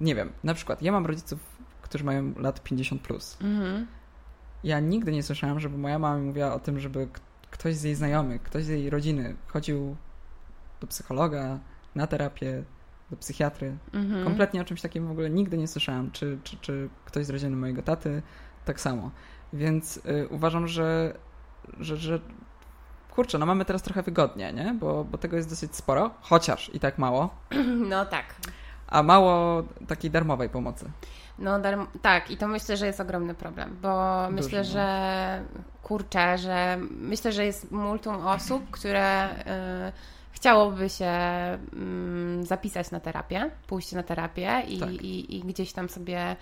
nie 0.00 0.14
wiem, 0.14 0.32
na 0.44 0.54
przykład 0.54 0.82
ja 0.82 0.92
mam 0.92 1.06
rodziców, 1.06 1.38
którzy 1.82 2.04
mają 2.04 2.32
lat 2.36 2.62
50 2.62 3.02
plus. 3.02 3.38
Mhm. 3.40 3.86
Ja 4.64 4.80
nigdy 4.80 5.12
nie 5.12 5.22
słyszałam, 5.22 5.60
żeby 5.60 5.78
moja 5.78 5.98
mama 5.98 6.22
mówiła 6.22 6.54
o 6.54 6.60
tym, 6.60 6.80
żeby 6.80 7.08
ktoś 7.50 7.76
z 7.76 7.82
jej 7.82 7.94
znajomych, 7.94 8.42
ktoś 8.42 8.64
z 8.64 8.68
jej 8.68 8.90
rodziny 8.90 9.36
chodził 9.46 9.96
do 10.80 10.86
psychologa, 10.86 11.58
na 11.94 12.06
terapię, 12.06 12.62
do 13.10 13.16
psychiatry. 13.16 13.76
Mhm. 13.92 14.24
Kompletnie 14.24 14.60
o 14.60 14.64
czymś 14.64 14.80
takim 14.80 15.06
w 15.06 15.10
ogóle 15.10 15.30
nigdy 15.30 15.58
nie 15.58 15.68
słyszałam. 15.68 16.10
Czy, 16.10 16.38
czy, 16.44 16.56
czy 16.56 16.88
ktoś 17.04 17.26
z 17.26 17.30
rodziny 17.30 17.56
mojego 17.56 17.82
taty 17.82 18.22
tak 18.64 18.80
samo. 18.80 19.10
Więc 19.52 19.96
y, 19.96 20.28
uważam, 20.30 20.68
że, 20.68 21.14
że, 21.80 21.96
że 21.96 22.20
kurczę, 23.10 23.38
no 23.38 23.46
mamy 23.46 23.64
teraz 23.64 23.82
trochę 23.82 24.02
wygodnie, 24.02 24.52
nie? 24.52 24.74
Bo, 24.74 25.04
bo 25.04 25.18
tego 25.18 25.36
jest 25.36 25.50
dosyć 25.50 25.76
sporo, 25.76 26.10
chociaż 26.20 26.74
i 26.74 26.80
tak 26.80 26.98
mało. 26.98 27.30
No 27.90 28.06
tak. 28.06 28.24
A 28.86 29.02
mało 29.02 29.62
takiej 29.88 30.10
darmowej 30.10 30.48
pomocy. 30.48 30.90
No 31.38 31.60
darm- 31.60 31.86
tak, 32.02 32.30
i 32.30 32.36
to 32.36 32.48
myślę, 32.48 32.76
że 32.76 32.86
jest 32.86 33.00
ogromny 33.00 33.34
problem, 33.34 33.76
bo 33.82 34.22
Duży, 34.30 34.34
myślę, 34.34 34.58
no. 34.58 34.64
że 34.64 35.42
kurczę, 35.88 36.38
że 36.38 36.78
myślę, 36.90 37.32
że 37.32 37.44
jest 37.44 37.70
multum 37.70 38.26
osób, 38.26 38.70
które 38.70 39.30
y, 39.30 39.34
chciałoby 40.32 40.88
się 40.88 41.12
y, 42.42 42.46
zapisać 42.46 42.90
na 42.90 43.00
terapię, 43.00 43.50
pójść 43.66 43.92
na 43.92 44.02
terapię 44.02 44.62
i, 44.68 44.78
tak. 44.78 44.92
i, 44.92 45.36
i 45.36 45.40
gdzieś 45.40 45.72
tam 45.72 45.88
sobie 45.88 46.36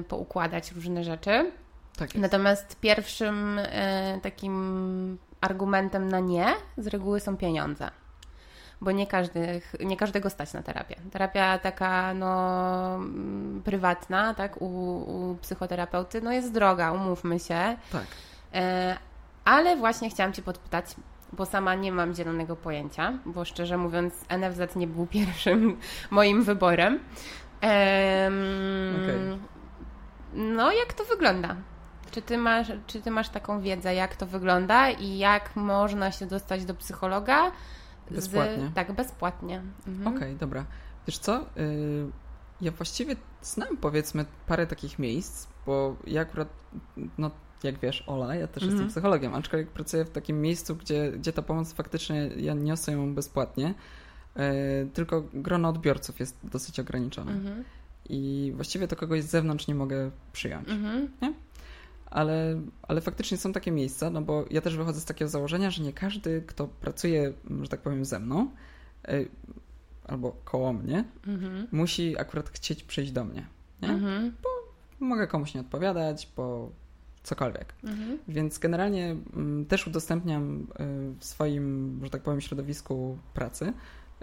y, 0.00 0.02
poukładać 0.02 0.72
różne 0.72 1.04
rzeczy. 1.04 1.52
Tak 1.96 2.14
Natomiast 2.14 2.80
pierwszym 2.80 3.58
y, 3.58 4.20
takim 4.22 5.18
argumentem 5.40 6.08
na 6.08 6.20
nie 6.20 6.46
z 6.78 6.86
reguły 6.86 7.20
są 7.20 7.36
pieniądze 7.36 7.90
bo 8.80 8.90
nie, 8.90 9.06
każdy, 9.06 9.60
nie 9.80 9.96
każdego 9.96 10.30
stać 10.30 10.52
na 10.52 10.62
terapię. 10.62 10.96
Terapia 11.10 11.58
taka 11.58 12.14
no, 12.14 12.94
mm, 12.94 13.62
prywatna, 13.64 14.34
tak, 14.34 14.62
u, 14.62 14.66
u 14.96 15.36
psychoterapeuty, 15.42 16.20
no 16.22 16.32
jest 16.32 16.52
droga, 16.52 16.92
umówmy 16.92 17.38
się. 17.38 17.76
Tak. 17.92 18.06
E, 18.54 18.96
ale 19.44 19.76
właśnie 19.76 20.10
chciałam 20.10 20.32
Cię 20.32 20.42
podpytać, 20.42 20.86
bo 21.32 21.46
sama 21.46 21.74
nie 21.74 21.92
mam 21.92 22.14
zielonego 22.14 22.56
pojęcia, 22.56 23.18
bo 23.26 23.44
szczerze 23.44 23.78
mówiąc 23.78 24.14
NFZ 24.38 24.76
nie 24.76 24.86
był 24.86 25.06
pierwszym 25.16 25.78
moim 26.10 26.42
wyborem. 26.42 26.98
okay. 27.58 29.38
No, 30.34 30.72
jak 30.72 30.92
to 30.92 31.04
wygląda? 31.04 31.56
Czy 32.10 32.22
ty, 32.22 32.38
masz, 32.38 32.72
czy 32.86 33.02
ty 33.02 33.10
masz 33.10 33.28
taką 33.28 33.60
wiedzę, 33.60 33.94
jak 33.94 34.16
to 34.16 34.26
wygląda 34.26 34.90
i 34.90 35.18
jak 35.18 35.56
można 35.56 36.12
się 36.12 36.26
dostać 36.26 36.64
do 36.64 36.74
psychologa? 36.74 37.52
Bezpłatnie? 38.10 38.68
Z, 38.68 38.74
tak, 38.74 38.92
bezpłatnie. 38.92 39.62
Mhm. 39.86 40.16
Okej, 40.16 40.28
okay, 40.28 40.38
dobra. 40.38 40.64
Wiesz 41.06 41.18
co? 41.18 41.40
Y, 41.40 42.10
ja 42.60 42.72
właściwie 42.72 43.16
znam 43.42 43.76
powiedzmy 43.76 44.24
parę 44.46 44.66
takich 44.66 44.98
miejsc, 44.98 45.46
bo 45.66 45.96
ja 46.06 46.20
akurat, 46.20 46.48
no 47.18 47.30
jak 47.62 47.78
wiesz, 47.78 48.04
Ola, 48.06 48.34
ja 48.34 48.46
też 48.46 48.62
mhm. 48.62 48.72
jestem 48.72 48.90
psychologiem, 48.90 49.34
aczkolwiek 49.34 49.70
pracuję 49.70 50.04
w 50.04 50.10
takim 50.10 50.40
miejscu, 50.40 50.76
gdzie, 50.76 51.12
gdzie 51.12 51.32
ta 51.32 51.42
pomoc 51.42 51.72
faktycznie, 51.72 52.30
ja 52.36 52.54
niosę 52.54 52.92
ją 52.92 53.14
bezpłatnie, 53.14 53.74
y, 54.36 54.40
tylko 54.94 55.22
grono 55.34 55.68
odbiorców 55.68 56.20
jest 56.20 56.36
dosyć 56.44 56.80
ograniczone. 56.80 57.32
Mhm. 57.32 57.64
I 58.08 58.52
właściwie 58.54 58.88
to 58.88 58.96
kogoś 58.96 59.22
z 59.22 59.30
zewnątrz 59.30 59.66
nie 59.66 59.74
mogę 59.74 60.10
przyjąć. 60.32 60.68
Mhm. 60.68 61.08
Nie? 61.22 61.32
ale, 62.12 62.60
ale 62.82 63.00
faktycznie 63.00 63.36
są 63.36 63.52
takie 63.52 63.70
miejsca, 63.70 64.10
no 64.10 64.22
bo 64.22 64.44
ja 64.50 64.60
też 64.60 64.76
wychodzę 64.76 65.00
z 65.00 65.04
takiego 65.04 65.28
założenia, 65.28 65.70
że 65.70 65.82
nie 65.82 65.92
każdy, 65.92 66.42
kto 66.46 66.68
pracuje, 66.68 67.32
że 67.62 67.68
tak 67.68 67.80
powiem, 67.80 68.04
ze 68.04 68.18
mną 68.18 68.50
y, 69.08 69.28
albo 70.04 70.36
koło 70.44 70.72
mnie, 70.72 71.04
mhm. 71.26 71.66
musi 71.72 72.18
akurat 72.18 72.48
chcieć 72.48 72.84
przyjść 72.84 73.12
do 73.12 73.24
mnie. 73.24 73.46
Nie? 73.82 73.88
Mhm. 73.88 74.32
Bo 74.42 74.48
mogę 75.02 75.26
komuś 75.26 75.54
nie 75.54 75.60
odpowiadać, 75.60 76.28
bo 76.36 76.70
cokolwiek. 77.22 77.74
Mhm. 77.84 78.18
Więc 78.28 78.58
generalnie 78.58 79.16
mm, 79.34 79.66
też 79.66 79.86
udostępniam 79.86 80.66
y, 80.80 81.18
w 81.18 81.24
swoim, 81.24 82.00
że 82.02 82.10
tak 82.10 82.22
powiem, 82.22 82.40
środowisku 82.40 83.18
pracy 83.34 83.72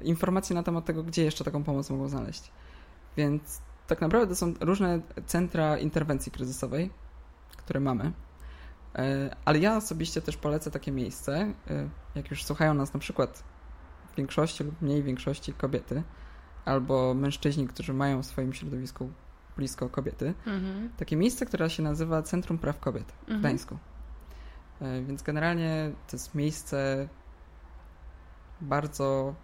informacje 0.03 0.53
na 0.53 0.63
temat 0.63 0.85
tego, 0.85 1.03
gdzie 1.03 1.23
jeszcze 1.23 1.43
taką 1.43 1.63
pomoc 1.63 1.89
mogą 1.89 2.07
znaleźć. 2.07 2.51
Więc 3.17 3.61
tak 3.87 4.01
naprawdę 4.01 4.27
to 4.27 4.35
są 4.35 4.53
różne 4.59 5.01
centra 5.25 5.77
interwencji 5.77 6.31
kryzysowej, 6.31 6.89
które 7.57 7.79
mamy. 7.79 8.11
E, 8.95 9.35
ale 9.45 9.59
ja 9.59 9.77
osobiście 9.77 10.21
też 10.21 10.37
polecę 10.37 10.71
takie 10.71 10.91
miejsce, 10.91 11.53
e, 11.69 11.89
jak 12.15 12.31
już 12.31 12.43
słuchają 12.43 12.73
nas 12.73 12.93
na 12.93 12.99
przykład 12.99 13.43
w 14.11 14.15
większości 14.15 14.63
lub 14.63 14.81
mniej 14.81 15.03
większości 15.03 15.53
kobiety, 15.53 16.03
albo 16.65 17.13
mężczyźni, 17.13 17.67
którzy 17.67 17.93
mają 17.93 18.23
w 18.23 18.25
swoim 18.25 18.53
środowisku 18.53 19.11
blisko 19.59 19.89
kobiety. 19.89 20.33
Mhm. 20.45 20.89
Takie 20.97 21.15
miejsce, 21.15 21.45
które 21.45 21.69
się 21.69 21.83
nazywa 21.83 22.21
Centrum 22.21 22.57
Praw 22.57 22.79
Kobiet 22.79 23.11
w 23.11 23.21
mhm. 23.21 23.39
Gdańsku. 23.39 23.77
E, 24.81 25.01
więc 25.01 25.23
generalnie 25.23 25.91
to 26.07 26.15
jest 26.15 26.35
miejsce 26.35 27.07
bardzo 28.61 29.35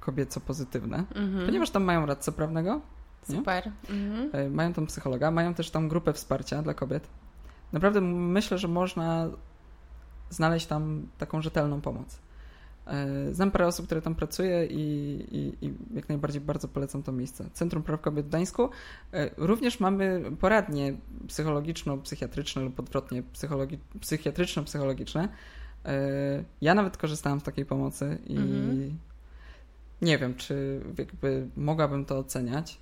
kobieco 0.00 0.40
pozytywne, 0.40 1.04
mhm. 1.14 1.46
ponieważ 1.46 1.70
tam 1.70 1.84
mają 1.84 2.06
radcę 2.06 2.32
prawnego. 2.32 2.80
Super. 3.22 3.72
Mhm. 3.90 4.54
Mają 4.54 4.72
tam 4.72 4.86
psychologa, 4.86 5.30
mają 5.30 5.54
też 5.54 5.70
tam 5.70 5.88
grupę 5.88 6.12
wsparcia 6.12 6.62
dla 6.62 6.74
kobiet 6.74 7.08
naprawdę 7.72 8.00
myślę, 8.00 8.58
że 8.58 8.68
można 8.68 9.28
znaleźć 10.30 10.66
tam 10.66 11.06
taką 11.18 11.42
rzetelną 11.42 11.80
pomoc. 11.80 12.18
E, 12.86 13.34
znam 13.34 13.50
parę 13.50 13.66
osób, 13.66 13.86
które 13.86 14.02
tam 14.02 14.14
pracuje 14.14 14.66
i, 14.66 14.80
i, 15.30 15.66
i, 15.66 15.74
jak 15.94 16.08
najbardziej 16.08 16.40
bardzo 16.40 16.68
polecam 16.68 17.02
to 17.02 17.12
miejsce. 17.12 17.50
Centrum 17.52 17.82
Praw 17.82 18.00
Kobiet 18.00 18.26
w 18.26 18.28
Gdańsku. 18.28 18.68
E, 19.12 19.30
również 19.36 19.80
mamy 19.80 20.22
poradnie 20.40 20.94
psychologiczno-psychiatryczne 21.26 22.62
lub 22.62 22.80
odwrotnie 22.80 23.22
psychologi- 23.22 23.78
psychiatryczno-psychologiczne. 24.00 25.28
E, 25.84 26.44
ja 26.60 26.74
nawet 26.74 26.96
korzystałam 26.96 27.40
z 27.40 27.42
takiej 27.42 27.66
pomocy 27.66 28.18
i 28.26 28.36
mhm. 28.36 28.98
nie 30.02 30.18
wiem, 30.18 30.34
czy 30.34 30.80
jakby 30.98 31.48
mogłabym 31.56 32.04
to 32.04 32.18
oceniać. 32.18 32.80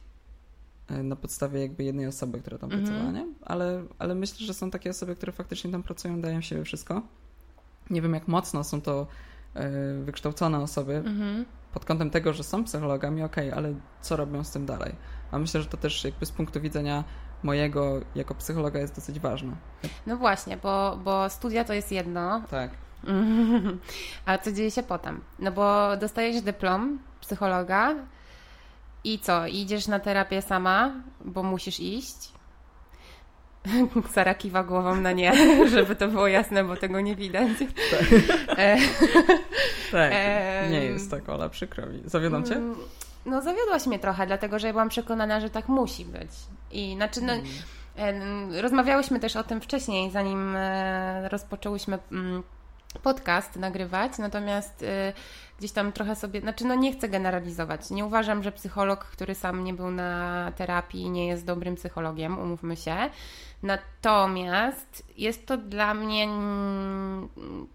Na 1.04 1.16
podstawie 1.16 1.60
jakby 1.60 1.84
jednej 1.84 2.06
osoby, 2.06 2.40
która 2.40 2.58
tam 2.58 2.70
-hmm. 2.70 2.76
pracowała, 2.76 3.10
nie? 3.10 3.26
Ale, 3.42 3.84
ale 3.98 4.14
myślę, 4.14 4.46
że 4.46 4.54
są 4.54 4.70
takie 4.70 4.90
osoby, 4.90 5.16
które 5.16 5.32
faktycznie 5.32 5.70
tam 5.70 5.82
pracują, 5.82 6.20
dają 6.20 6.40
siebie 6.40 6.64
wszystko. 6.64 7.02
Nie 7.90 8.02
wiem, 8.02 8.14
jak 8.14 8.28
mocno 8.28 8.64
są 8.64 8.80
to 8.80 9.06
wykształcone 10.02 10.58
osoby 10.58 11.02
-hmm. 11.04 11.44
pod 11.72 11.84
kątem 11.84 12.10
tego, 12.10 12.32
że 12.32 12.44
są 12.44 12.64
psychologami, 12.64 13.22
okej, 13.22 13.48
okay, 13.48 13.58
ale 13.58 13.74
co 14.00 14.16
robią 14.16 14.44
z 14.44 14.50
tym 14.50 14.66
dalej? 14.66 14.94
A 15.30 15.38
myślę, 15.38 15.62
że 15.62 15.66
to 15.66 15.76
też 15.76 16.04
jakby 16.04 16.26
z 16.26 16.32
punktu 16.32 16.60
widzenia 16.60 17.04
mojego 17.42 18.00
jako 18.14 18.34
psychologa 18.34 18.80
jest 18.80 18.94
dosyć 18.94 19.20
ważne. 19.20 19.56
No 20.06 20.16
właśnie, 20.16 20.56
bo, 20.56 20.98
bo 21.04 21.30
studia 21.30 21.64
to 21.64 21.72
jest 21.72 21.92
jedno. 21.92 22.42
Tak. 22.50 22.70
A 24.26 24.38
co 24.38 24.52
dzieje 24.52 24.70
się 24.70 24.82
potem? 24.82 25.20
No 25.38 25.52
bo 25.52 25.96
dostajesz 25.96 26.42
dyplom 26.42 26.98
psychologa, 27.20 27.94
i 29.04 29.18
co? 29.18 29.46
Idziesz 29.46 29.86
na 29.86 30.00
terapię 30.00 30.42
sama, 30.42 30.92
bo 31.24 31.42
musisz 31.42 31.80
iść? 31.80 32.32
Sara 34.14 34.34
kiwa 34.34 34.64
głową 34.64 34.96
na 34.96 35.12
nie, 35.12 35.32
żeby 35.74 35.96
to 35.96 36.08
było 36.08 36.28
jasne, 36.28 36.64
bo 36.64 36.76
tego 36.76 37.00
nie 37.00 37.16
widać. 37.16 37.48
Tak, 37.90 38.12
e, 38.58 38.78
tak. 39.92 40.12
nie 40.70 40.84
jest 40.84 41.10
tak, 41.10 41.28
Ola, 41.28 41.48
przykro 41.48 41.86
mi. 41.86 42.02
Zawiodłam 42.04 42.44
cię? 42.44 42.56
Mm, 42.56 42.76
no 43.26 43.42
zawiodłaś 43.42 43.86
mnie 43.86 43.98
trochę, 43.98 44.26
dlatego 44.26 44.58
że 44.58 44.66
ja 44.66 44.72
byłam 44.72 44.88
przekonana, 44.88 45.40
że 45.40 45.50
tak 45.50 45.68
musi 45.68 46.04
być. 46.04 46.30
I 46.70 46.94
znaczy, 46.96 47.20
no, 47.22 47.32
mm. 47.96 48.60
rozmawiałyśmy 48.60 49.20
też 49.20 49.36
o 49.36 49.44
tym 49.44 49.60
wcześniej, 49.60 50.10
zanim 50.10 50.56
e, 50.56 51.28
rozpoczęłyśmy 51.28 51.98
mm, 52.12 52.42
podcast 53.02 53.56
nagrywać, 53.56 54.18
natomiast 54.18 54.82
y, 54.82 55.12
gdzieś 55.58 55.72
tam 55.72 55.92
trochę 55.92 56.16
sobie, 56.16 56.40
znaczy 56.40 56.64
no 56.64 56.74
nie 56.74 56.92
chcę 56.92 57.08
generalizować. 57.08 57.90
Nie 57.90 58.04
uważam, 58.04 58.42
że 58.42 58.52
psycholog, 58.52 59.04
który 59.04 59.34
sam 59.34 59.64
nie 59.64 59.74
był 59.74 59.90
na 59.90 60.52
terapii, 60.56 61.10
nie 61.10 61.26
jest 61.26 61.44
dobrym 61.44 61.74
psychologiem, 61.74 62.38
umówmy 62.38 62.76
się. 62.76 62.96
Natomiast 63.62 65.04
jest 65.16 65.46
to 65.46 65.56
dla 65.56 65.94
mnie 65.94 66.28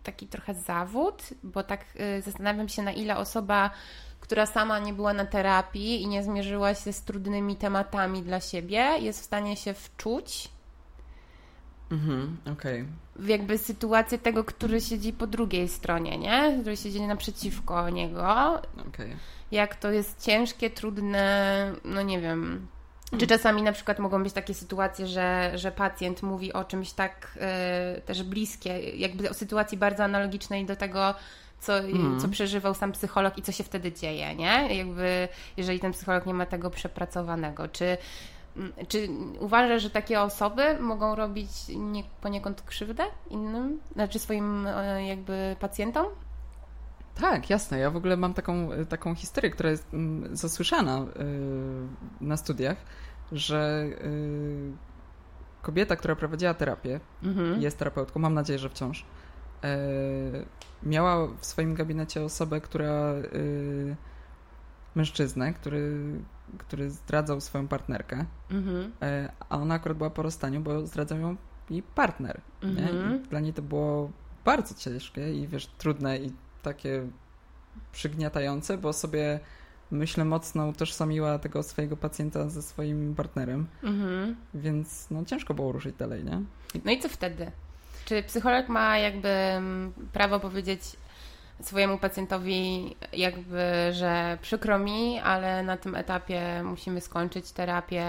taki 0.04 0.28
trochę 0.28 0.54
zawód, 0.54 1.24
bo 1.44 1.64
tak 1.64 1.86
y, 2.18 2.22
zastanawiam 2.22 2.70
się, 2.70 2.82
na 2.82 2.92
ile 2.92 3.18
osoba, 3.18 3.70
która 4.20 4.46
sama 4.46 4.80
nie 4.80 4.94
była 4.94 5.14
na 5.14 5.26
terapii 5.26 6.02
i 6.02 6.08
nie 6.08 6.24
zmierzyła 6.24 6.76
się 6.76 6.94
z 6.94 7.02
trudnymi 7.02 7.56
tematami 7.56 8.22
dla 8.22 8.40
siebie, 8.40 8.98
jest 9.00 9.22
w 9.22 9.26
stanie 9.26 9.58
się 9.58 9.74
wczuć 9.74 10.53
Mhm, 11.94 12.38
okej. 12.54 12.82
Okay. 12.82 13.28
Jakby 13.30 13.58
sytuację 13.58 14.18
tego, 14.18 14.44
który 14.44 14.82
siedzi 14.82 15.14
po 15.14 15.28
drugiej 15.28 15.70
stronie, 15.70 16.18
nie? 16.18 16.58
Który 16.62 16.78
siedzi 16.78 17.02
naprzeciwko 17.02 17.90
niego. 17.90 18.62
Okay. 18.88 19.18
Jak 19.52 19.76
to 19.76 19.92
jest 19.92 20.26
ciężkie, 20.26 20.70
trudne, 20.70 21.74
no 21.86 22.02
nie 22.02 22.22
wiem. 22.22 22.68
Czy 23.20 23.28
czasami 23.28 23.62
na 23.62 23.72
przykład 23.72 24.00
mogą 24.00 24.24
być 24.24 24.34
takie 24.34 24.54
sytuacje, 24.54 25.08
że, 25.08 25.52
że 25.56 25.72
pacjent 25.72 26.24
mówi 26.24 26.54
o 26.54 26.64
czymś 26.64 26.92
tak 26.92 27.38
y, 27.98 28.02
też 28.02 28.24
bliskie, 28.24 28.80
jakby 28.80 29.30
o 29.30 29.34
sytuacji 29.34 29.78
bardzo 29.78 30.04
analogicznej 30.04 30.66
do 30.66 30.76
tego, 30.76 31.16
co, 31.60 31.80
mm. 31.80 32.20
co 32.20 32.28
przeżywał 32.30 32.74
sam 32.74 32.92
psycholog 32.92 33.38
i 33.38 33.42
co 33.42 33.52
się 33.52 33.64
wtedy 33.64 33.92
dzieje, 33.92 34.36
nie? 34.36 34.78
Jakby, 34.78 35.28
jeżeli 35.58 35.80
ten 35.80 35.92
psycholog 35.92 36.26
nie 36.26 36.34
ma 36.34 36.46
tego 36.46 36.70
przepracowanego. 36.70 37.68
Czy 37.68 37.86
Mm, 37.86 37.98
czy 38.88 39.08
uważasz, 39.40 39.82
że 39.82 39.90
takie 39.90 40.22
osoby 40.22 40.80
mogą 40.80 41.16
robić 41.16 41.50
nie, 41.76 42.04
poniekąd 42.22 42.62
krzywdę 42.62 43.04
innym, 43.30 43.80
znaczy 43.94 44.20
swoim 44.20 44.68
e, 44.68 45.08
jakby 45.08 45.56
pacjentom? 45.60 46.06
Tak, 47.16 47.50
jasne. 47.50 47.80
Ja 47.80 47.90
w 47.90 47.96
ogóle 47.96 48.18
mam 48.18 48.34
taką, 48.34 48.70
taką 48.90 49.16
historię, 49.16 49.52
która 49.52 49.70
jest 49.70 49.94
mm, 49.94 50.36
zasłyszana 50.36 50.98
e, 50.98 51.06
na 52.22 52.38
studiach, 52.38 52.78
że 53.32 53.86
e, 53.98 54.08
kobieta, 55.62 55.96
która 55.96 56.16
prowadziła 56.16 56.54
terapię, 56.54 57.00
mhm. 57.24 57.62
jest 57.62 57.78
terapeutką, 57.78 58.20
mam 58.20 58.34
nadzieję, 58.34 58.60
że 58.60 58.70
wciąż, 58.70 59.06
miała 60.84 61.28
w 61.28 61.46
swoim 61.46 61.76
gabinecie 61.76 62.24
osobę, 62.24 62.62
która 62.62 63.14
mężczyznę, 64.96 65.54
który, 65.54 65.96
który 66.58 66.90
zdradzał 66.90 67.42
swoją 67.42 67.68
partnerkę, 67.68 68.26
mhm. 68.52 68.92
E, 69.02 69.32
a 69.50 69.58
ona 69.58 69.76
akurat 69.76 69.98
była 69.98 70.10
po 70.10 70.24
rozstaniu, 70.24 70.62
bo 70.62 70.88
zdradzał 70.88 71.20
ją 71.20 71.36
jej 71.70 71.84
partner. 71.84 72.42
Mhm. 72.62 73.24
dla 73.24 73.40
niej 73.40 73.54
to 73.54 73.62
było 73.62 74.12
bardzo 74.46 74.76
ciężkie 74.76 75.34
i 75.34 75.48
wiesz, 75.48 75.68
trudne 75.68 76.18
i 76.18 76.32
takie 76.62 77.08
przygniatające, 77.92 78.78
bo 78.78 78.94
sobie 78.94 79.40
myślę 79.92 80.26
mocno 80.26 80.68
utożsamiła 80.68 81.40
tego 81.40 81.64
swojego 81.64 81.98
pacjenta 81.98 82.50
ze 82.50 82.62
swoim 82.62 83.16
partnerem, 83.16 83.68
mhm. 83.84 84.36
więc 84.54 85.08
no 85.12 85.26
ciężko 85.26 85.54
było 85.54 85.72
ruszyć 85.72 85.96
dalej, 85.96 86.24
nie? 86.24 86.42
No 86.86 86.92
i 86.92 87.00
co 87.00 87.10
wtedy? 87.10 87.52
Czy 88.06 88.24
psycholog 88.24 88.70
ma 88.70 88.98
jakby 88.98 89.30
mm, 89.30 89.94
prawo 90.14 90.40
powiedzieć 90.40 90.82
swojemu 91.62 91.98
pacjentowi 91.98 92.96
jakby, 93.14 93.64
że 93.92 94.38
przykro 94.42 94.80
mi, 94.80 95.20
ale 95.20 95.64
na 95.64 95.78
tym 95.78 95.96
etapie 95.96 96.64
musimy 96.64 97.02
skończyć 97.02 97.52
terapię, 97.52 98.06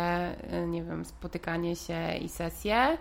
y, 0.63 0.67
nie 0.67 0.85
wiem, 0.85 1.05
spotykanie 1.05 1.77
się 1.77 2.17
i 2.17 2.29
sesję 2.29 2.99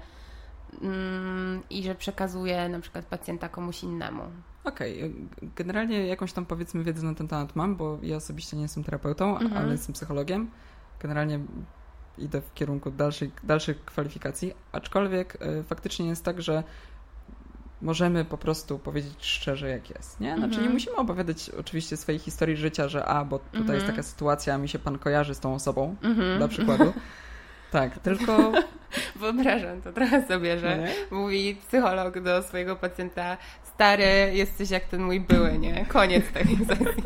mm, 0.82 1.64
i 1.70 1.84
że 1.84 1.96
przekazuje 1.96 2.70
na 2.70 2.80
przykład 2.80 3.06
pacjenta 3.06 3.50
komuś 3.50 3.84
innemu. 3.84 4.24
Okej, 4.64 5.00
okay. 5.04 5.50
generalnie 5.56 6.08
jakąś 6.08 6.34
tam 6.34 6.46
powiedzmy 6.46 6.84
wiedzę 6.84 7.06
na 7.06 7.14
ten 7.16 7.28
temat 7.28 7.56
mam, 7.56 7.76
bo 7.76 7.98
ja 8.02 8.16
osobiście 8.16 8.58
nie 8.58 8.64
jestem 8.64 8.84
terapeutą, 8.84 9.38
mhm. 9.38 9.58
ale 9.58 9.72
jestem 9.72 9.94
psychologiem. 9.94 10.52
Generalnie 11.00 11.40
idę 12.18 12.42
w 12.42 12.54
kierunku 12.54 12.92
dalszej, 12.92 13.32
dalszych 13.44 13.86
kwalifikacji, 13.86 14.54
aczkolwiek 14.72 15.38
y, 15.42 15.64
faktycznie 15.64 16.08
jest 16.08 16.26
tak, 16.26 16.42
że 16.42 16.64
możemy 17.84 18.26
po 18.26 18.38
prostu 18.38 18.80
powiedzieć 18.80 19.14
szczerze, 19.20 19.70
jak 19.70 19.90
jest. 19.90 20.20
Nie? 20.20 20.36
Znaczy, 20.36 20.52
nie 20.52 20.58
mhm. 20.58 20.74
musimy 20.74 20.96
opowiadać 20.96 21.50
oczywiście 21.50 21.98
swojej 21.98 22.20
historii 22.20 22.58
życia, 22.58 22.88
że 22.88 23.06
a, 23.06 23.26
bo 23.26 23.40
tutaj 23.40 23.58
jest 23.62 23.70
mhm. 23.72 23.92
taka 23.92 24.04
sytuacja, 24.04 24.58
mi 24.58 24.70
się 24.70 24.80
pan 24.80 25.00
kojarzy 25.00 25.36
z 25.36 25.40
tą 25.40 25.56
osobą, 25.56 25.96
mhm. 26.04 26.38
dla 26.38 26.48
przykładu. 26.48 26.94
Tak, 27.74 28.00
tylko. 28.08 28.52
Wyobrażam 29.16 29.82
to 29.82 29.94
trochę 29.94 30.28
sobie, 30.28 30.60
że 30.60 30.78
nie? 30.78 30.94
mówi 31.12 31.56
psycholog 31.68 32.20
do 32.20 32.44
swojego 32.44 32.76
pacjenta: 32.76 33.38
Stary, 33.74 34.32
jesteś 34.34 34.70
jak 34.70 34.84
ten 34.84 35.04
mój 35.04 35.20
były, 35.20 35.58
nie? 35.58 35.86
Koniec 35.86 36.32
tej 36.32 36.46
sesji. 36.68 37.04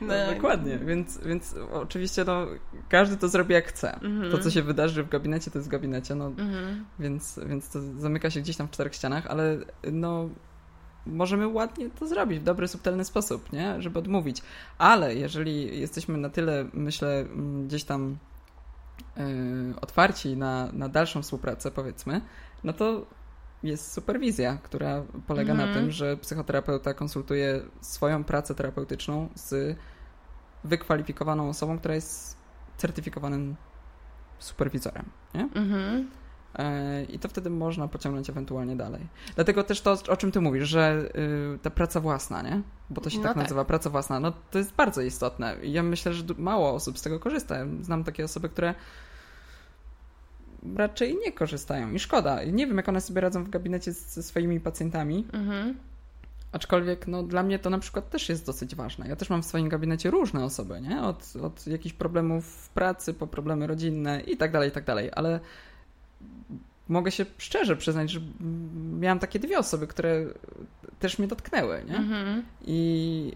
No, 0.00 0.14
no, 0.26 0.34
dokładnie, 0.34 0.78
więc, 0.78 1.18
więc 1.18 1.54
oczywiście 1.72 2.24
no, 2.24 2.46
każdy 2.88 3.16
to 3.16 3.28
zrobi 3.28 3.54
jak 3.54 3.66
chce. 3.66 4.00
To, 4.30 4.38
co 4.38 4.50
się 4.50 4.62
wydarzy 4.62 5.02
w 5.02 5.08
gabinecie, 5.08 5.50
to 5.50 5.58
jest 5.58 5.68
w 5.68 5.70
gabinecie, 5.70 6.14
no, 6.14 6.32
więc, 6.98 7.40
więc 7.46 7.68
to 7.68 7.80
zamyka 7.98 8.30
się 8.30 8.40
gdzieś 8.40 8.56
tam 8.56 8.68
w 8.68 8.70
czterech 8.70 8.94
ścianach, 8.94 9.26
ale 9.26 9.58
no 9.92 10.28
możemy 11.06 11.48
ładnie 11.48 11.90
to 11.90 12.06
zrobić 12.06 12.40
w 12.40 12.44
dobry, 12.44 12.68
subtelny 12.68 13.04
sposób, 13.04 13.52
nie? 13.52 13.82
Żeby 13.82 13.98
odmówić. 13.98 14.42
Ale 14.78 15.14
jeżeli 15.14 15.80
jesteśmy 15.80 16.18
na 16.18 16.30
tyle, 16.30 16.66
myślę, 16.72 17.24
gdzieś 17.66 17.84
tam 17.84 18.18
otwarci 19.80 20.36
na, 20.36 20.72
na 20.72 20.88
dalszą 20.88 21.22
współpracę, 21.22 21.70
powiedzmy, 21.70 22.20
no 22.64 22.72
to 22.72 23.06
jest 23.62 23.92
superwizja, 23.92 24.58
która 24.62 25.02
polega 25.26 25.54
na 25.54 25.64
mhm. 25.64 25.78
tym, 25.78 25.90
że 25.90 26.16
psychoterapeuta 26.16 26.94
konsultuje 26.94 27.60
swoją 27.80 28.24
pracę 28.24 28.54
terapeutyczną 28.54 29.28
z 29.34 29.78
wykwalifikowaną 30.64 31.48
osobą, 31.48 31.78
która 31.78 31.94
jest 31.94 32.36
certyfikowanym 32.76 33.56
superwizorem. 34.38 35.04
Nie? 35.34 35.42
Mhm. 35.42 36.10
I 37.08 37.18
to 37.18 37.28
wtedy 37.28 37.50
można 37.50 37.88
pociągnąć 37.88 38.30
ewentualnie 38.30 38.76
dalej. 38.76 39.06
Dlatego 39.34 39.64
też 39.64 39.80
to, 39.80 39.96
o 40.08 40.16
czym 40.16 40.32
ty 40.32 40.40
mówisz, 40.40 40.68
że 40.68 41.10
y, 41.54 41.58
ta 41.58 41.70
praca 41.70 42.00
własna, 42.00 42.42
nie? 42.42 42.62
Bo 42.90 43.00
to 43.00 43.10
się 43.10 43.16
no 43.16 43.22
tak, 43.22 43.34
tak 43.34 43.42
nazywa, 43.42 43.64
praca 43.64 43.90
własna, 43.90 44.20
no 44.20 44.32
to 44.50 44.58
jest 44.58 44.74
bardzo 44.74 45.02
istotne. 45.02 45.56
Ja 45.62 45.82
myślę, 45.82 46.14
że 46.14 46.24
mało 46.38 46.74
osób 46.74 46.98
z 46.98 47.02
tego 47.02 47.20
korzysta. 47.20 47.56
Znam 47.80 48.04
takie 48.04 48.24
osoby, 48.24 48.48
które 48.48 48.74
raczej 50.76 51.16
nie 51.16 51.32
korzystają 51.32 51.92
i 51.92 51.98
szkoda. 51.98 52.44
Nie 52.44 52.66
wiem, 52.66 52.76
jak 52.76 52.88
one 52.88 53.00
sobie 53.00 53.20
radzą 53.20 53.44
w 53.44 53.50
gabinecie 53.50 53.92
ze 53.92 54.22
swoimi 54.22 54.60
pacjentami. 54.60 55.26
Mhm. 55.32 55.74
Aczkolwiek 56.52 57.06
no, 57.06 57.22
dla 57.22 57.42
mnie 57.42 57.58
to 57.58 57.70
na 57.70 57.78
przykład 57.78 58.10
też 58.10 58.28
jest 58.28 58.46
dosyć 58.46 58.74
ważne. 58.74 59.08
Ja 59.08 59.16
też 59.16 59.30
mam 59.30 59.42
w 59.42 59.46
swoim 59.46 59.68
gabinecie 59.68 60.10
różne 60.10 60.44
osoby, 60.44 60.80
nie? 60.80 61.02
Od, 61.02 61.32
od 61.42 61.66
jakichś 61.66 61.94
problemów 61.94 62.46
w 62.46 62.68
pracy 62.68 63.14
po 63.14 63.26
problemy 63.26 63.66
rodzinne 63.66 64.20
i 64.20 64.36
tak 64.36 64.52
dalej, 64.52 64.68
i 64.68 64.72
tak 64.72 64.84
dalej, 64.84 65.10
ale 65.12 65.40
mogę 66.88 67.10
się 67.10 67.26
szczerze 67.38 67.76
przyznać, 67.76 68.10
że 68.10 68.20
miałam 69.00 69.18
takie 69.18 69.38
dwie 69.38 69.58
osoby, 69.58 69.86
które 69.86 70.26
też 70.98 71.18
mnie 71.18 71.28
dotknęły, 71.28 71.84
nie? 71.88 71.96
Mhm. 71.96 72.44
I, 72.64 73.32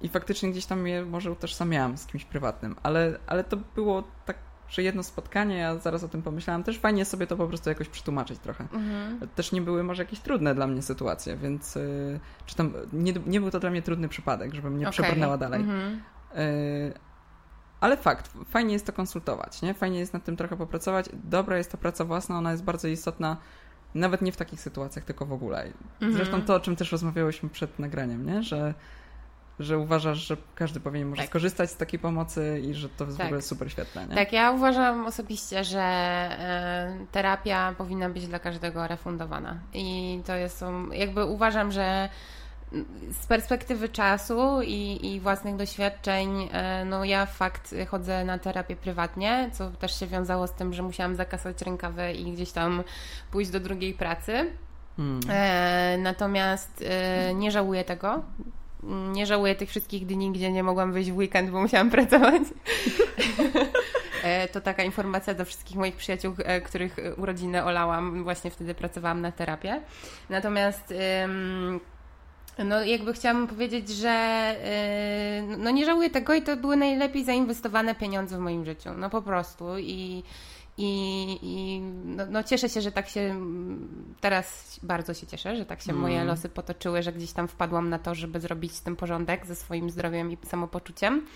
I 0.00 0.08
faktycznie 0.08 0.50
gdzieś 0.50 0.66
tam 0.66 0.86
je 0.86 1.04
może 1.04 1.30
utożsamiałam 1.30 1.96
z 1.96 2.06
kimś 2.06 2.24
prywatnym, 2.24 2.76
ale, 2.82 3.18
ale 3.26 3.44
to 3.44 3.56
było 3.74 4.04
tak 4.26 4.36
że 4.68 4.82
jedno 4.82 5.02
spotkanie, 5.02 5.56
ja 5.56 5.78
zaraz 5.78 6.04
o 6.04 6.08
tym 6.08 6.22
pomyślałam, 6.22 6.64
też 6.64 6.78
fajnie 6.78 7.04
sobie 7.04 7.26
to 7.26 7.36
po 7.36 7.46
prostu 7.46 7.68
jakoś 7.68 7.88
przetłumaczyć 7.88 8.38
trochę. 8.38 8.64
Mhm. 8.72 9.28
Też 9.34 9.52
nie 9.52 9.62
były 9.62 9.82
może 9.82 10.02
jakieś 10.02 10.20
trudne 10.20 10.54
dla 10.54 10.66
mnie 10.66 10.82
sytuacje, 10.82 11.36
więc 11.36 11.74
yy, 11.74 12.20
czy 12.46 12.56
tam, 12.56 12.72
nie, 12.92 13.12
nie 13.26 13.40
był 13.40 13.50
to 13.50 13.60
dla 13.60 13.70
mnie 13.70 13.82
trudny 13.82 14.08
przypadek, 14.08 14.54
żeby 14.54 14.70
mnie 14.70 14.88
okay. 14.88 14.92
przebrnęła 14.92 15.38
dalej. 15.38 15.60
Mhm. 15.60 16.02
Yy, 16.34 16.94
ale 17.84 17.96
fakt, 17.96 18.30
fajnie 18.48 18.72
jest 18.72 18.86
to 18.86 18.92
konsultować, 18.92 19.62
nie? 19.62 19.74
Fajnie 19.74 19.98
jest 19.98 20.12
nad 20.12 20.24
tym 20.24 20.36
trochę 20.36 20.56
popracować. 20.56 21.06
Dobra 21.12 21.58
jest 21.58 21.72
to 21.72 21.78
praca 21.78 22.04
własna, 22.04 22.38
ona 22.38 22.50
jest 22.50 22.64
bardzo 22.64 22.88
istotna, 22.88 23.36
nawet 23.94 24.22
nie 24.22 24.32
w 24.32 24.36
takich 24.36 24.60
sytuacjach, 24.60 25.04
tylko 25.04 25.26
w 25.26 25.32
ogóle. 25.32 25.64
Mhm. 25.64 26.12
Zresztą 26.12 26.42
to, 26.42 26.54
o 26.54 26.60
czym 26.60 26.76
też 26.76 26.92
rozmawiałyśmy 26.92 27.48
przed 27.48 27.78
nagraniem, 27.78 28.26
nie? 28.26 28.42
Że 28.42 28.74
że 29.58 29.78
uważasz, 29.78 30.18
że 30.18 30.36
każdy 30.54 30.80
powinien 30.80 31.08
może 31.08 31.22
tak. 31.22 31.28
skorzystać 31.28 31.70
z 31.70 31.76
takiej 31.76 31.98
pomocy 31.98 32.62
i 32.64 32.74
że 32.74 32.88
to 32.88 33.04
jest 33.04 33.18
tak. 33.18 33.26
w 33.26 33.28
ogóle 33.28 33.42
super 33.42 33.70
świetne. 33.70 34.06
Nie? 34.06 34.14
Tak, 34.14 34.32
ja 34.32 34.50
uważam 34.50 35.06
osobiście, 35.06 35.64
że 35.64 35.80
e, 35.80 37.06
terapia 37.12 37.74
powinna 37.78 38.10
być 38.10 38.26
dla 38.26 38.38
każdego 38.38 38.86
refundowana. 38.86 39.58
I 39.74 40.20
to 40.26 40.34
jest, 40.34 40.64
jakby 40.92 41.24
uważam, 41.24 41.72
że 41.72 42.08
z 43.22 43.26
perspektywy 43.26 43.88
czasu 43.88 44.62
i, 44.62 45.12
i 45.12 45.20
własnych 45.20 45.56
doświadczeń, 45.56 46.48
e, 46.52 46.84
no 46.84 47.04
ja 47.04 47.26
fakt 47.26 47.74
chodzę 47.88 48.24
na 48.24 48.38
terapię 48.38 48.76
prywatnie, 48.76 49.50
co 49.52 49.70
też 49.70 50.00
się 50.00 50.06
wiązało 50.06 50.46
z 50.46 50.52
tym, 50.52 50.74
że 50.74 50.82
musiałam 50.82 51.16
zakasać 51.16 51.62
rękawy 51.62 52.12
i 52.12 52.32
gdzieś 52.32 52.52
tam 52.52 52.82
pójść 53.30 53.50
do 53.50 53.60
drugiej 53.60 53.94
pracy. 53.94 54.50
Hmm. 54.96 55.20
E, 55.28 55.98
natomiast 55.98 56.84
e, 56.86 57.34
nie 57.34 57.50
żałuję 57.50 57.84
tego. 57.84 58.22
Nie 59.12 59.26
żałuję 59.26 59.54
tych 59.54 59.68
wszystkich 59.68 60.06
dni, 60.06 60.32
gdzie 60.32 60.52
nie 60.52 60.62
mogłam 60.62 60.92
wyjść 60.92 61.10
w 61.10 61.16
weekend, 61.16 61.50
bo 61.50 61.60
musiałam 61.60 61.90
pracować. 61.96 62.42
To 64.52 64.60
taka 64.60 64.82
informacja 64.82 65.34
do 65.34 65.44
wszystkich 65.44 65.76
moich 65.76 65.96
przyjaciół, 65.96 66.34
których 66.64 66.96
urodziny 67.16 67.64
olałam. 67.64 68.24
Właśnie 68.24 68.50
wtedy 68.50 68.74
pracowałam 68.74 69.20
na 69.20 69.32
terapię. 69.32 69.80
Natomiast 70.30 70.94
no 72.58 72.84
jakby 72.84 73.12
chciałam 73.12 73.46
powiedzieć, 73.46 73.88
że 73.88 74.54
yy, 75.48 75.56
no 75.56 75.70
nie 75.70 75.86
żałuję 75.86 76.10
tego 76.10 76.34
i 76.34 76.42
to 76.42 76.56
były 76.56 76.76
najlepiej 76.76 77.24
zainwestowane 77.24 77.94
pieniądze 77.94 78.36
w 78.36 78.40
moim 78.40 78.64
życiu. 78.64 78.90
No 78.96 79.10
po 79.10 79.22
prostu 79.22 79.78
i 79.78 80.22
i, 80.78 81.38
i 81.42 81.80
no, 82.04 82.26
no, 82.30 82.42
cieszę 82.42 82.68
się, 82.68 82.80
że 82.80 82.92
tak 82.92 83.08
się 83.08 83.40
teraz 84.20 84.80
bardzo 84.82 85.14
się 85.14 85.26
cieszę, 85.26 85.56
że 85.56 85.66
tak 85.66 85.80
się 85.82 85.90
mm. 85.90 86.02
moje 86.02 86.24
losy 86.24 86.48
potoczyły, 86.48 87.02
że 87.02 87.12
gdzieś 87.12 87.32
tam 87.32 87.48
wpadłam 87.48 87.88
na 87.90 87.98
to, 87.98 88.14
żeby 88.14 88.40
zrobić 88.40 88.72
z 88.72 88.82
tym 88.82 88.96
porządek 88.96 89.46
ze 89.46 89.54
swoim 89.54 89.90
zdrowiem 89.90 90.32
i 90.32 90.38
samopoczuciem. 90.46 91.26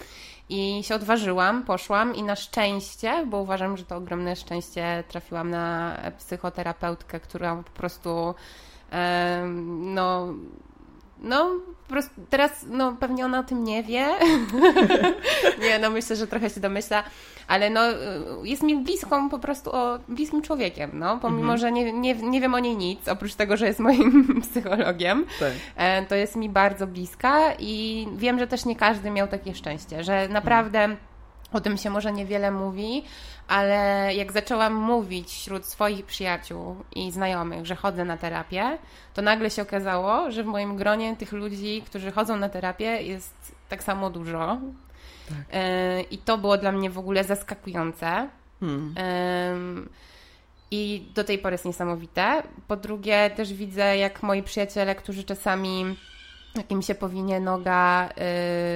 I 0.49 0.81
się 0.83 0.95
odważyłam, 0.95 1.65
poszłam 1.65 2.15
i 2.15 2.23
na 2.23 2.37
szczęście, 2.37 3.27
bo 3.27 3.41
uważam, 3.41 3.77
że 3.77 3.85
to 3.85 3.97
ogromne 3.97 4.37
szczęście, 4.37 5.05
trafiłam 5.09 5.51
na 5.51 5.97
psychoterapeutkę, 6.19 7.21
która 7.21 7.57
po 7.57 7.71
prostu 7.71 8.35
no 9.67 10.35
no, 11.21 11.51
po 11.83 11.89
prostu 11.89 12.15
teraz 12.31 12.67
no, 12.69 12.97
pewnie 13.01 13.25
ona 13.25 13.39
o 13.39 13.43
tym 13.43 13.65
nie 13.65 13.83
wie. 13.83 14.07
nie, 15.63 15.79
no 15.79 15.91
myślę, 15.91 16.17
że 16.17 16.27
trochę 16.27 16.51
się 16.51 16.61
domyśla, 16.61 17.05
ale 17.49 17.71
no, 17.71 17.81
jest 18.43 18.63
mi 18.63 18.77
bliską 18.77 19.31
po 19.31 19.39
prostu 19.39 19.71
o 19.73 19.99
bliskim 20.09 20.43
człowiekiem, 20.43 20.91
no, 20.95 21.19
pomimo, 21.19 21.53
mhm. 21.53 21.59
że 21.59 21.73
nie, 21.73 21.93
nie, 21.93 22.15
nie 22.15 22.41
wiem 22.41 22.55
o 22.55 22.59
niej 22.59 22.77
nic, 22.77 23.09
oprócz 23.09 23.35
tego, 23.35 23.57
że 23.57 23.67
jest 23.67 23.81
moim 23.81 24.27
psychologiem, 24.51 25.27
tak. 25.41 25.53
E, 25.77 26.07
to 26.07 26.15
jest 26.15 26.37
mi 26.37 26.49
bardzo 26.49 26.87
bliska 26.87 27.53
i 27.59 28.07
wiem, 28.17 28.39
że 28.39 28.47
też 28.47 28.65
nie 28.65 28.77
każdy 28.77 29.11
miał 29.11 29.29
takie 29.29 29.55
szczęście, 29.55 30.05
że 30.05 30.29
naprawdę 30.29 30.97
o 31.53 31.61
tym 31.61 31.77
się 31.77 31.91
może 31.91 32.13
niewiele 32.13 32.51
mówi, 32.51 33.05
ale 33.49 34.11
jak 34.15 34.33
zaczęłam 34.33 34.75
mówić 34.75 35.29
wśród 35.29 35.67
swoich 35.67 36.07
przyjaciół 36.07 36.77
i 36.95 37.13
znajomych, 37.13 37.67
że 37.67 37.77
chodzę 37.77 38.05
na 38.05 38.17
terapię, 38.17 38.79
to 39.15 39.23
nagle 39.23 39.51
się 39.51 39.63
okazało, 39.63 40.31
że 40.31 40.43
w 40.43 40.47
moim 40.47 40.77
gronie 40.77 41.17
tych 41.17 41.33
ludzi, 41.33 41.83
którzy 41.87 42.13
chodzą 42.13 42.37
na 42.37 42.49
terapię, 42.49 43.03
jest 43.03 43.35
tak 43.69 43.83
samo 43.83 44.11
dużo. 44.11 44.59
Tak. 45.29 45.37
E, 45.53 46.01
I 46.03 46.19
to 46.19 46.39
było 46.39 46.59
dla 46.59 46.73
mnie 46.73 46.91
w 46.91 46.99
ogóle 46.99 47.25
zaskakujące. 47.25 48.29
Hmm. 48.61 48.95
I 50.71 51.07
do 51.15 51.25
tej 51.25 51.39
pory 51.39 51.55
jest 51.55 51.65
niesamowite. 51.65 52.43
Po 52.69 52.77
drugie, 52.77 53.31
też 53.37 53.53
widzę, 53.55 53.97
jak 53.97 54.23
moi 54.23 54.43
przyjaciele, 54.43 54.95
którzy 54.95 55.25
czasami 55.25 55.97
jak 56.59 56.71
im 56.71 56.83
się 56.83 56.95
powinie 56.95 57.41
noga, 57.41 58.09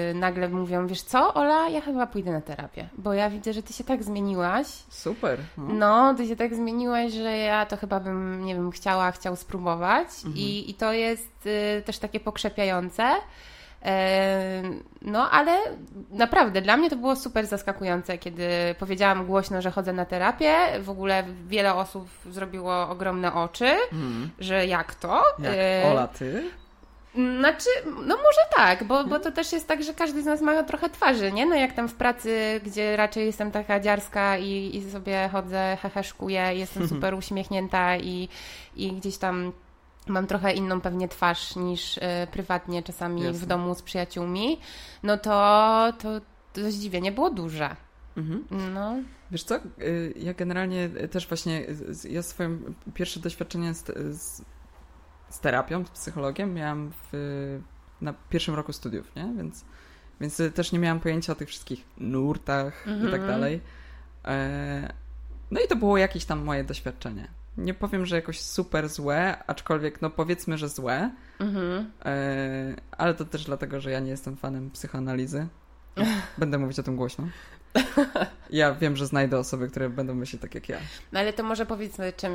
yy, 0.09 0.14
nagle 0.14 0.49
mówią, 0.49 0.87
wiesz 0.87 1.03
co, 1.03 1.35
Ola, 1.35 1.68
ja 1.68 1.81
chyba 1.81 2.07
pójdę 2.07 2.33
na 2.33 2.40
terapię, 2.40 2.88
bo 2.99 3.12
ja 3.12 3.31
widzę, 3.31 3.53
że 3.53 3.62
ty 3.62 3.73
się 3.73 3.85
tak 3.85 4.03
zmieniłaś. 4.03 4.66
Super. 4.88 5.38
No, 5.59 5.75
no 5.75 6.14
ty 6.14 6.27
się 6.27 6.37
tak 6.37 6.55
zmieniłaś, 6.55 7.12
że 7.12 7.37
ja 7.37 7.66
to 7.66 7.77
chyba 7.77 8.01
bym, 8.01 8.45
nie 8.45 8.55
wiem, 8.55 8.71
chciała, 8.71 9.11
chciał 9.11 9.37
spróbować 9.37 10.09
mhm. 10.16 10.37
I, 10.37 10.71
i 10.71 10.75
to 10.75 10.92
jest 10.92 11.45
yy, 11.45 11.83
też 11.83 11.99
takie 11.99 12.21
pokrzepiające. 12.21 13.03
Yy, 13.85 13.88
no, 15.03 15.31
ale 15.31 15.59
naprawdę 16.11 16.62
dla 16.62 16.77
mnie 16.77 16.90
to 16.90 16.97
było 16.97 17.16
super 17.16 17.47
zaskakujące, 17.47 18.18
kiedy 18.18 18.49
powiedziałam 18.79 19.27
głośno, 19.27 19.62
że 19.62 19.71
chodzę 19.71 19.92
na 19.92 20.05
terapię. 20.05 20.57
W 20.81 20.90
ogóle 20.90 21.25
wiele 21.47 21.75
osób 21.75 22.09
zrobiło 22.31 22.88
ogromne 22.88 23.35
oczy, 23.35 23.77
mhm. 23.92 24.31
że 24.38 24.66
jak 24.66 24.95
to? 24.95 25.23
Jak 25.38 25.53
yy, 25.85 25.90
Ola, 25.90 26.09
ty? 26.09 26.51
Znaczy, 27.14 27.68
no 27.87 28.16
może 28.16 28.40
tak, 28.57 28.85
bo, 28.85 29.05
bo 29.05 29.18
to 29.18 29.33
też 29.33 29.53
jest 29.53 29.68
tak, 29.68 29.83
że 29.83 29.94
każdy 29.94 30.22
z 30.22 30.27
nas 30.27 30.40
ma 30.40 30.62
trochę 30.62 30.90
twarzy, 30.90 31.33
nie? 31.33 31.46
No 31.46 31.55
jak 31.55 31.72
tam 31.72 31.88
w 31.88 31.94
pracy, 31.94 32.61
gdzie 32.64 32.96
raczej 32.96 33.27
jestem 33.27 33.51
taka 33.51 33.81
dziarska 33.81 34.38
i, 34.38 34.77
i 34.77 34.90
sobie 34.90 35.29
chodzę, 35.33 35.77
heheszkuję, 35.83 36.51
jestem 36.55 36.88
super 36.92 37.14
uśmiechnięta 37.14 37.96
i, 37.96 38.29
i 38.77 38.92
gdzieś 38.92 39.16
tam 39.16 39.53
mam 40.07 40.27
trochę 40.27 40.53
inną 40.53 40.81
pewnie 40.81 41.09
twarz 41.09 41.57
niż 41.57 41.96
y, 41.96 42.01
prywatnie 42.33 42.83
czasami 42.83 43.22
Jasne. 43.22 43.38
w 43.38 43.46
domu 43.46 43.75
z 43.75 43.83
przyjaciółmi, 43.83 44.61
no 45.03 45.18
to, 45.18 45.92
to, 45.98 46.09
to 46.53 46.70
zdziwienie 46.70 47.12
było 47.12 47.31
duże. 47.31 47.77
Mhm. 48.16 48.44
No. 48.75 48.94
Wiesz 49.31 49.44
co, 49.44 49.57
y, 49.57 50.14
ja 50.16 50.35
generalnie 50.35 50.88
też 50.88 51.29
właśnie, 51.29 51.66
ja 52.11 52.22
swoje 52.22 52.59
pierwsze 52.94 53.20
doświadczenie 53.20 53.75
z, 53.75 53.85
z 54.20 54.42
z 55.33 55.40
terapią, 55.40 55.85
z 55.87 55.90
psychologiem 55.90 56.55
miałam 56.55 56.90
w, 57.12 57.61
na 58.01 58.14
pierwszym 58.31 58.55
roku 58.55 58.73
studiów, 58.73 59.16
nie? 59.16 59.33
Więc, 59.37 59.64
więc 60.21 60.42
też 60.55 60.73
nie 60.73 60.79
miałam 60.79 61.01
pojęcia 61.01 61.33
o 61.33 61.37
tych 61.37 61.49
wszystkich 61.49 61.85
nurtach 61.99 62.87
mm 62.87 63.01
-hmm. 63.01 63.09
i 63.09 63.11
tak 63.11 63.21
mhm. 63.21 63.31
dalej. 63.40 63.61
E, 64.25 64.92
no 65.51 65.61
i 65.61 65.68
to 65.68 65.77
było 65.77 65.99
jakieś 65.99 66.25
tam 66.25 66.45
moje 66.45 66.64
doświadczenie. 66.64 67.29
Nie 67.57 67.75
powiem, 67.75 68.07
że 68.07 68.16
jakoś 68.16 68.40
super 68.40 68.88
złe, 68.88 69.45
aczkolwiek 69.47 70.03
no 70.03 70.11
powiedzmy, 70.11 70.59
że 70.59 70.68
złe. 70.68 71.11
Mm 71.38 71.55
-hmm. 71.55 71.85
e, 72.05 72.75
ale 72.90 73.14
to 73.14 73.25
też 73.25 73.45
dlatego, 73.45 73.81
że 73.81 73.90
ja 73.90 74.01
nie 74.01 74.11
jestem 74.11 74.37
fanem 74.37 74.71
psychoanalizy. 74.71 75.47
Będę 76.38 76.59
mówić 76.59 76.79
o 76.79 76.83
tym 76.83 76.97
głośno. 76.97 77.25
Ja 78.53 78.75
wiem, 78.75 78.97
że 78.97 79.07
znajdę 79.07 79.39
osoby, 79.39 79.69
które 79.69 79.91
będą 79.91 80.15
myśleć 80.15 80.43
tak 80.43 80.55
jak 80.55 80.69
ja. 80.69 80.79
No 81.13 81.21
ale 81.21 81.33
to 81.33 81.43
może 81.43 81.67
powiedzmy, 81.67 82.13
czym. 82.13 82.33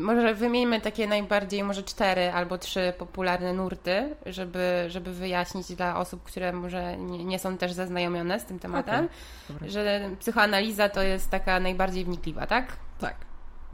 Może 0.00 0.34
wymieńmy 0.34 0.80
takie 0.80 1.06
najbardziej, 1.06 1.64
może 1.64 1.82
cztery 1.82 2.32
albo 2.32 2.58
trzy 2.58 2.92
popularne 2.98 3.52
nurty, 3.52 4.14
żeby, 4.26 4.84
żeby 4.88 5.12
wyjaśnić 5.12 5.74
dla 5.74 5.98
osób, 5.98 6.22
które 6.22 6.52
może 6.52 6.96
nie, 6.96 7.24
nie 7.24 7.38
są 7.38 7.58
też 7.58 7.72
zaznajomione 7.72 8.40
z 8.40 8.44
tym 8.44 8.58
tematem, 8.58 9.08
okay. 9.56 9.70
że 9.70 10.10
psychoanaliza 10.18 10.88
to 10.88 11.02
jest 11.02 11.30
taka 11.30 11.60
najbardziej 11.60 12.04
wnikliwa, 12.04 12.46
tak? 12.46 12.76
Tak. 12.98 13.16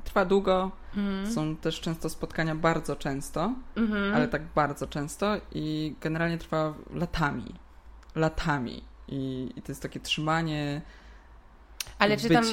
Trwa 0.05 0.25
długo, 0.25 0.71
mm. 0.97 1.33
są 1.33 1.57
też 1.57 1.81
często 1.81 2.09
spotkania 2.09 2.55
bardzo 2.55 2.97
często, 2.97 3.55
mm 3.77 3.91
-hmm. 3.91 4.15
ale 4.15 4.29
tak 4.29 4.43
bardzo 4.43 4.87
często 4.87 5.37
i 5.53 5.95
generalnie 6.01 6.39
trwa 6.39 6.75
latami. 6.95 7.55
Latami 8.15 8.92
i, 9.13 9.53
i 9.57 9.63
to 9.63 9.73
jest 9.73 9.83
takie 9.83 10.01
trzymanie. 10.01 10.81
Ale 11.99 12.17
czy 12.17 12.29
tam, 12.29 12.45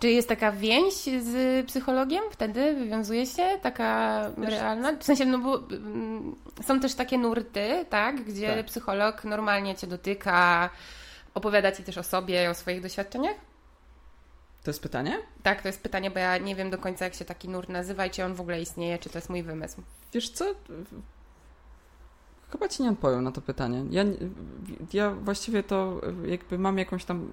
czy 0.00 0.10
jest 0.10 0.28
taka 0.28 0.52
więź 0.52 0.94
z 1.04 1.66
psychologiem 1.66 2.24
wtedy? 2.30 2.74
Wywiązuje 2.74 3.26
się 3.26 3.58
taka 3.62 4.20
realna? 4.38 4.96
W 4.96 5.04
sensie, 5.04 5.24
no 5.24 5.38
bo 5.38 5.58
mm, 5.58 6.36
są 6.64 6.80
też 6.80 6.94
takie 6.94 7.18
nurty, 7.18 7.84
tak? 7.90 8.24
Gdzie 8.24 8.56
tak. 8.56 8.66
psycholog 8.66 9.24
normalnie 9.24 9.74
cię 9.74 9.86
dotyka, 9.86 10.70
opowiada 11.34 11.72
ci 11.72 11.82
też 11.82 11.98
o 11.98 12.02
sobie, 12.02 12.50
o 12.50 12.54
swoich 12.54 12.82
doświadczeniach? 12.82 13.36
To 14.62 14.70
jest 14.70 14.82
pytanie? 14.82 15.18
Tak, 15.42 15.62
to 15.62 15.68
jest 15.68 15.82
pytanie, 15.82 16.10
bo 16.10 16.18
ja 16.18 16.38
nie 16.38 16.56
wiem 16.56 16.70
do 16.70 16.78
końca, 16.78 17.04
jak 17.04 17.14
się 17.14 17.24
taki 17.24 17.48
nurt 17.48 17.68
nazywa 17.68 18.06
i 18.06 18.10
czy 18.10 18.24
on 18.24 18.34
w 18.34 18.40
ogóle 18.40 18.60
istnieje, 18.60 18.98
czy 18.98 19.10
to 19.10 19.18
jest 19.18 19.30
mój 19.30 19.42
wymysł. 19.42 19.82
Wiesz 20.12 20.30
co? 20.30 20.44
Chyba 22.54 22.68
ci 22.68 22.82
nie 22.82 22.90
odpowiem 22.90 23.24
na 23.24 23.32
to 23.32 23.40
pytanie. 23.40 23.84
Ja, 23.90 24.04
ja 24.92 25.10
właściwie 25.10 25.62
to 25.62 26.00
jakby 26.26 26.58
mam 26.58 26.78
jakąś 26.78 27.04
tam 27.04 27.30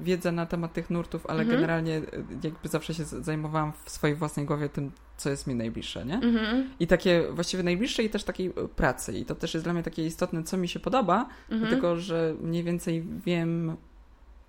y, 0.00 0.04
wiedzę 0.04 0.32
na 0.32 0.46
temat 0.46 0.72
tych 0.72 0.90
nurtów, 0.90 1.26
ale 1.26 1.40
mhm. 1.40 1.58
generalnie 1.58 1.96
y, 1.98 2.24
jakby 2.42 2.68
zawsze 2.68 2.94
się 2.94 3.04
zajmowałam 3.04 3.72
w 3.84 3.90
swojej 3.90 4.16
własnej 4.16 4.46
głowie 4.46 4.68
tym, 4.68 4.92
co 5.16 5.30
jest 5.30 5.46
mi 5.46 5.54
najbliższe, 5.54 6.04
nie? 6.04 6.14
Mhm. 6.14 6.70
I 6.80 6.86
takie 6.86 7.32
właściwie 7.32 7.62
najbliższe 7.62 8.02
i 8.02 8.10
też 8.10 8.24
takiej 8.24 8.50
pracy. 8.76 9.12
I 9.12 9.24
to 9.24 9.34
też 9.34 9.54
jest 9.54 9.66
dla 9.66 9.72
mnie 9.72 9.82
takie 9.82 10.06
istotne, 10.06 10.42
co 10.42 10.56
mi 10.56 10.68
się 10.68 10.80
podoba, 10.80 11.28
mhm. 11.50 11.60
dlatego 11.60 11.96
że 11.96 12.34
mniej 12.40 12.64
więcej 12.64 13.06
wiem, 13.26 13.76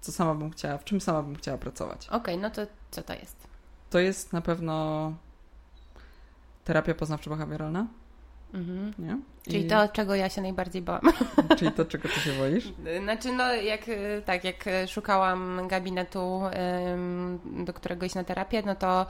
co 0.02 0.12
sama 0.12 0.36
bym 0.36 0.52
chciała, 0.52 0.78
w 0.78 0.84
czym 0.84 1.02
sama 1.02 1.24
bym 1.24 1.36
chciała 1.36 1.58
pracować. 1.58 2.08
Okej, 2.08 2.19
okay, 2.19 2.38
no 2.38 2.50
to 2.50 2.62
co 2.91 3.02
to 3.02 3.13
jest? 3.13 3.47
To 3.89 4.00
jest 4.00 4.34
na 4.34 4.41
pewno 4.41 5.13
terapia 6.63 6.93
poznawczo-behawioralna. 6.93 7.86
Mhm. 8.54 8.94
Nie? 9.00 9.18
Czyli 9.44 9.66
I... 9.66 9.68
to, 9.68 9.88
czego 9.88 10.16
ja 10.16 10.30
się 10.30 10.42
najbardziej 10.42 10.82
bałam. 10.82 11.02
Czyli 11.58 11.72
to, 11.72 11.86
czego 11.86 12.10
ty 12.10 12.20
się 12.20 12.32
boisz? 12.34 12.74
Znaczy, 13.04 13.32
no, 13.32 13.54
jak, 13.54 13.82
tak, 14.26 14.44
jak 14.44 14.66
szukałam 14.88 15.68
gabinetu, 15.68 16.42
do 17.66 17.74
którego 17.74 18.06
iść 18.06 18.16
na 18.16 18.24
terapię, 18.24 18.64
no 18.66 18.76
to 18.76 19.06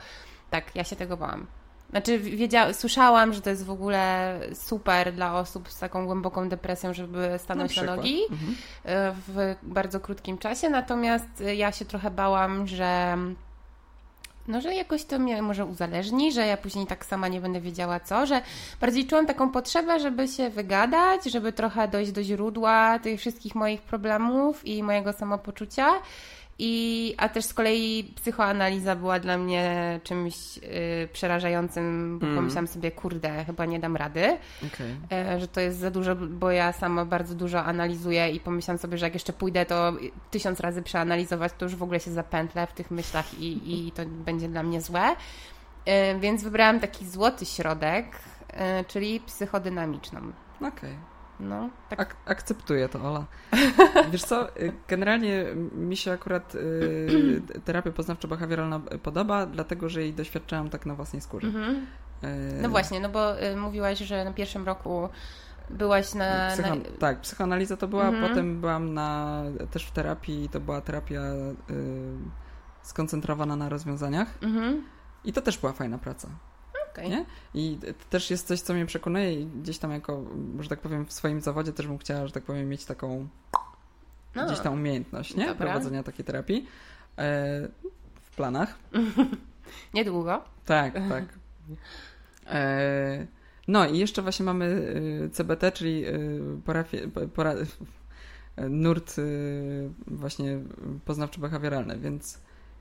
tak, 0.50 0.76
ja 0.76 0.84
się 0.84 0.96
tego 0.96 1.16
bałam. 1.16 1.46
Znaczy, 1.90 2.18
wiedział, 2.18 2.74
słyszałam, 2.74 3.32
że 3.32 3.40
to 3.40 3.50
jest 3.50 3.64
w 3.64 3.70
ogóle 3.70 4.40
super 4.54 5.12
dla 5.12 5.38
osób 5.38 5.70
z 5.70 5.78
taką 5.78 6.06
głęboką 6.06 6.48
depresją, 6.48 6.94
żeby 6.94 7.34
stanąć 7.38 7.76
na, 7.76 7.82
na 7.82 7.96
nogi 7.96 8.20
mhm. 8.30 8.54
E, 8.84 9.12
w 9.28 9.56
bardzo 9.62 10.00
krótkim 10.00 10.38
czasie, 10.38 10.70
natomiast 10.70 11.44
ja 11.56 11.72
się 11.72 11.84
trochę 11.84 12.10
bałam, 12.10 12.66
że 12.66 13.16
no, 14.48 14.60
że 14.60 14.74
jakoś 14.74 15.04
to 15.04 15.18
mnie 15.18 15.42
może 15.42 15.64
uzależni, 15.64 16.32
że 16.32 16.46
ja 16.46 16.56
później 16.56 16.86
tak 16.86 17.04
sama 17.04 17.28
nie 17.28 17.40
będę 17.40 17.60
wiedziała 17.60 18.00
co, 18.00 18.26
że 18.26 18.42
bardziej 18.80 19.06
czułam 19.06 19.26
taką 19.26 19.50
potrzebę, 19.50 20.00
żeby 20.00 20.28
się 20.28 20.50
wygadać, 20.50 21.24
żeby 21.24 21.52
trochę 21.52 21.88
dojść 21.88 22.12
do 22.12 22.22
źródła 22.22 22.98
tych 22.98 23.20
wszystkich 23.20 23.54
moich 23.54 23.82
problemów 23.82 24.66
i 24.66 24.82
mojego 24.82 25.12
samopoczucia 25.12 25.92
i, 26.64 27.14
a 27.16 27.28
też 27.28 27.44
z 27.44 27.54
kolei 27.54 28.12
psychoanaliza 28.16 28.96
była 28.96 29.20
dla 29.20 29.38
mnie 29.38 30.00
czymś 30.02 30.34
y, 30.58 31.08
przerażającym, 31.12 32.18
bo 32.18 32.26
mm. 32.26 32.38
pomyślałam 32.38 32.66
sobie, 32.66 32.90
kurde, 32.90 33.44
chyba 33.44 33.66
nie 33.66 33.80
dam 33.80 33.96
rady, 33.96 34.38
okay. 34.66 35.36
y, 35.36 35.40
że 35.40 35.48
to 35.48 35.60
jest 35.60 35.78
za 35.78 35.90
dużo, 35.90 36.16
bo 36.16 36.50
ja 36.50 36.72
sama 36.72 37.04
bardzo 37.04 37.34
dużo 37.34 37.64
analizuję 37.64 38.30
i 38.30 38.40
pomyślałam 38.40 38.78
sobie, 38.78 38.98
że 38.98 39.06
jak 39.06 39.14
jeszcze 39.14 39.32
pójdę, 39.32 39.66
to 39.66 39.92
tysiąc 40.30 40.60
razy 40.60 40.82
przeanalizować, 40.82 41.52
to 41.58 41.64
już 41.64 41.76
w 41.76 41.82
ogóle 41.82 42.00
się 42.00 42.10
zapętlę 42.10 42.66
w 42.66 42.72
tych 42.72 42.90
myślach 42.90 43.34
i, 43.38 43.86
i 43.86 43.92
to 43.92 44.02
będzie 44.06 44.48
dla 44.48 44.62
mnie 44.62 44.80
złe. 44.80 45.10
Y, 45.12 46.20
więc 46.20 46.42
wybrałam 46.42 46.80
taki 46.80 47.06
złoty 47.06 47.46
środek, 47.46 48.06
y, 48.50 48.84
czyli 48.84 49.20
psychodynamiczną. 49.20 50.20
Okej. 50.56 50.68
Okay. 50.68 51.11
No, 51.42 51.70
tak. 51.90 52.00
Ak 52.00 52.16
akceptuję 52.26 52.88
to, 52.88 52.98
Ola. 53.02 53.24
Wiesz 54.12 54.24
co, 54.24 54.56
y, 54.56 54.72
generalnie 54.88 55.44
mi 55.74 55.96
się 55.96 56.12
akurat 56.12 56.54
y, 56.54 57.42
terapia 57.64 57.90
poznawczo-behawioralna 57.90 58.80
podoba, 59.02 59.46
dlatego 59.46 59.88
że 59.88 60.02
jej 60.02 60.14
doświadczałam 60.14 60.70
tak 60.70 60.86
na 60.86 60.94
własnej 60.94 61.22
skórze. 61.22 61.46
Mhm. 61.46 61.86
Y, 62.24 62.62
no 62.62 62.68
właśnie, 62.68 63.00
no 63.00 63.08
bo 63.08 63.42
y, 63.42 63.56
mówiłaś, 63.56 63.98
że 63.98 64.24
na 64.24 64.32
pierwszym 64.32 64.66
roku 64.66 65.08
byłaś 65.70 66.14
na... 66.14 66.50
Psycho 66.52 66.74
na... 66.74 66.84
Tak, 66.98 67.20
psychoanaliza 67.20 67.76
to 67.76 67.88
była, 67.88 68.08
mhm. 68.08 68.28
potem 68.28 68.60
byłam 68.60 68.94
na, 68.94 69.42
też 69.70 69.86
w 69.86 69.90
terapii, 69.90 70.48
to 70.48 70.60
była 70.60 70.80
terapia 70.80 71.20
y, 71.20 72.16
skoncentrowana 72.82 73.56
na 73.56 73.68
rozwiązaniach 73.68 74.38
mhm. 74.42 74.84
i 75.24 75.32
to 75.32 75.42
też 75.42 75.58
była 75.58 75.72
fajna 75.72 75.98
praca. 75.98 76.28
Okay. 76.92 77.08
Nie? 77.08 77.24
I 77.54 77.78
to 77.82 78.04
też 78.10 78.30
jest 78.30 78.46
coś, 78.46 78.60
co 78.60 78.74
mnie 78.74 78.86
przekonuje 78.86 79.40
i 79.40 79.46
gdzieś 79.46 79.78
tam 79.78 79.90
jako, 79.90 80.24
że 80.60 80.68
tak 80.68 80.80
powiem, 80.80 81.06
w 81.06 81.12
swoim 81.12 81.40
zawodzie 81.40 81.72
też 81.72 81.86
bym 81.86 81.98
chciała, 81.98 82.26
że 82.26 82.32
tak 82.32 82.44
powiem, 82.44 82.68
mieć 82.68 82.84
taką 82.84 83.28
no. 84.34 84.46
gdzieś 84.46 84.60
tam 84.60 84.74
umiejętność, 84.74 85.34
nie? 85.34 85.46
Dobra. 85.46 85.66
Prowadzenia 85.66 86.02
takiej 86.02 86.24
terapii. 86.24 86.66
E, 87.18 87.68
w 88.22 88.36
planach. 88.36 88.78
Niedługo. 89.94 90.44
Tak, 90.66 90.94
tak. 91.08 91.24
E, 92.46 93.26
no 93.68 93.86
i 93.86 93.98
jeszcze 93.98 94.22
właśnie 94.22 94.44
mamy 94.44 94.94
e, 95.24 95.30
CBT, 95.30 95.72
czyli 95.72 96.04
parafie, 96.64 97.08
para, 97.34 97.54
nurt 98.70 99.16
e, 99.18 99.22
właśnie 100.06 100.58
poznawczo-behawioralny, 101.06 101.98
więc 101.98 102.38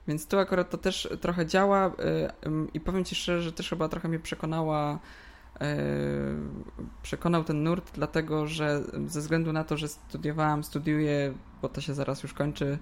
więc 0.07 0.27
tu 0.27 0.39
akurat 0.39 0.69
to 0.69 0.77
też 0.77 1.09
trochę 1.21 1.45
działa 1.45 1.87
y, 1.87 1.91
i 2.73 2.79
powiem 2.79 3.05
Ci 3.05 3.15
szczerze, 3.15 3.41
że 3.41 3.51
też 3.51 3.69
chyba 3.69 3.89
trochę 3.89 4.07
mnie 4.07 4.19
przekonała 4.19 4.99
y, 5.61 5.65
przekonał 7.01 7.43
ten 7.43 7.63
nurt, 7.63 7.91
dlatego 7.93 8.47
że 8.47 8.83
ze 9.07 9.19
względu 9.19 9.53
na 9.53 9.63
to, 9.63 9.77
że 9.77 9.87
studiowałam, 9.87 10.63
studiuję, 10.63 11.33
bo 11.61 11.69
to 11.69 11.81
się 11.81 11.93
zaraz 11.93 12.23
już 12.23 12.33
kończy, 12.33 12.77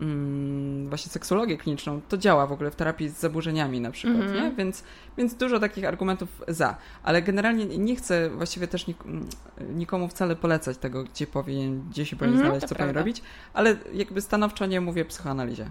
mm, 0.00 0.88
właśnie 0.88 1.12
seksuologię 1.12 1.56
kliniczną, 1.56 2.00
to 2.08 2.18
działa 2.18 2.46
w 2.46 2.52
ogóle 2.52 2.70
w 2.70 2.76
terapii 2.76 3.08
z 3.08 3.20
zaburzeniami 3.20 3.80
na 3.80 3.90
przykład, 3.90 4.22
mm 4.22 4.32
-hmm. 4.32 4.42
nie? 4.42 4.52
Więc, 4.52 4.84
więc 5.18 5.34
dużo 5.34 5.60
takich 5.60 5.84
argumentów 5.84 6.42
za. 6.48 6.76
Ale 7.02 7.22
generalnie 7.22 7.66
nie 7.66 7.96
chcę 7.96 8.30
właściwie 8.30 8.68
też 8.68 8.86
nik 8.86 9.04
nikomu 9.74 10.08
wcale 10.08 10.36
polecać 10.36 10.78
tego, 10.78 11.04
gdzie 11.04 11.26
powinien, 11.26 11.82
gdzie 11.90 12.06
się 12.06 12.16
powinien 12.16 12.34
mm 12.34 12.46
-hmm, 12.46 12.50
znaleźć, 12.50 12.68
co 12.68 12.74
powinien 12.74 12.96
robić, 12.96 13.22
ale 13.54 13.76
jakby 13.92 14.20
stanowczo 14.20 14.66
nie 14.66 14.80
mówię 14.80 15.04
psychoanalizie. 15.04 15.70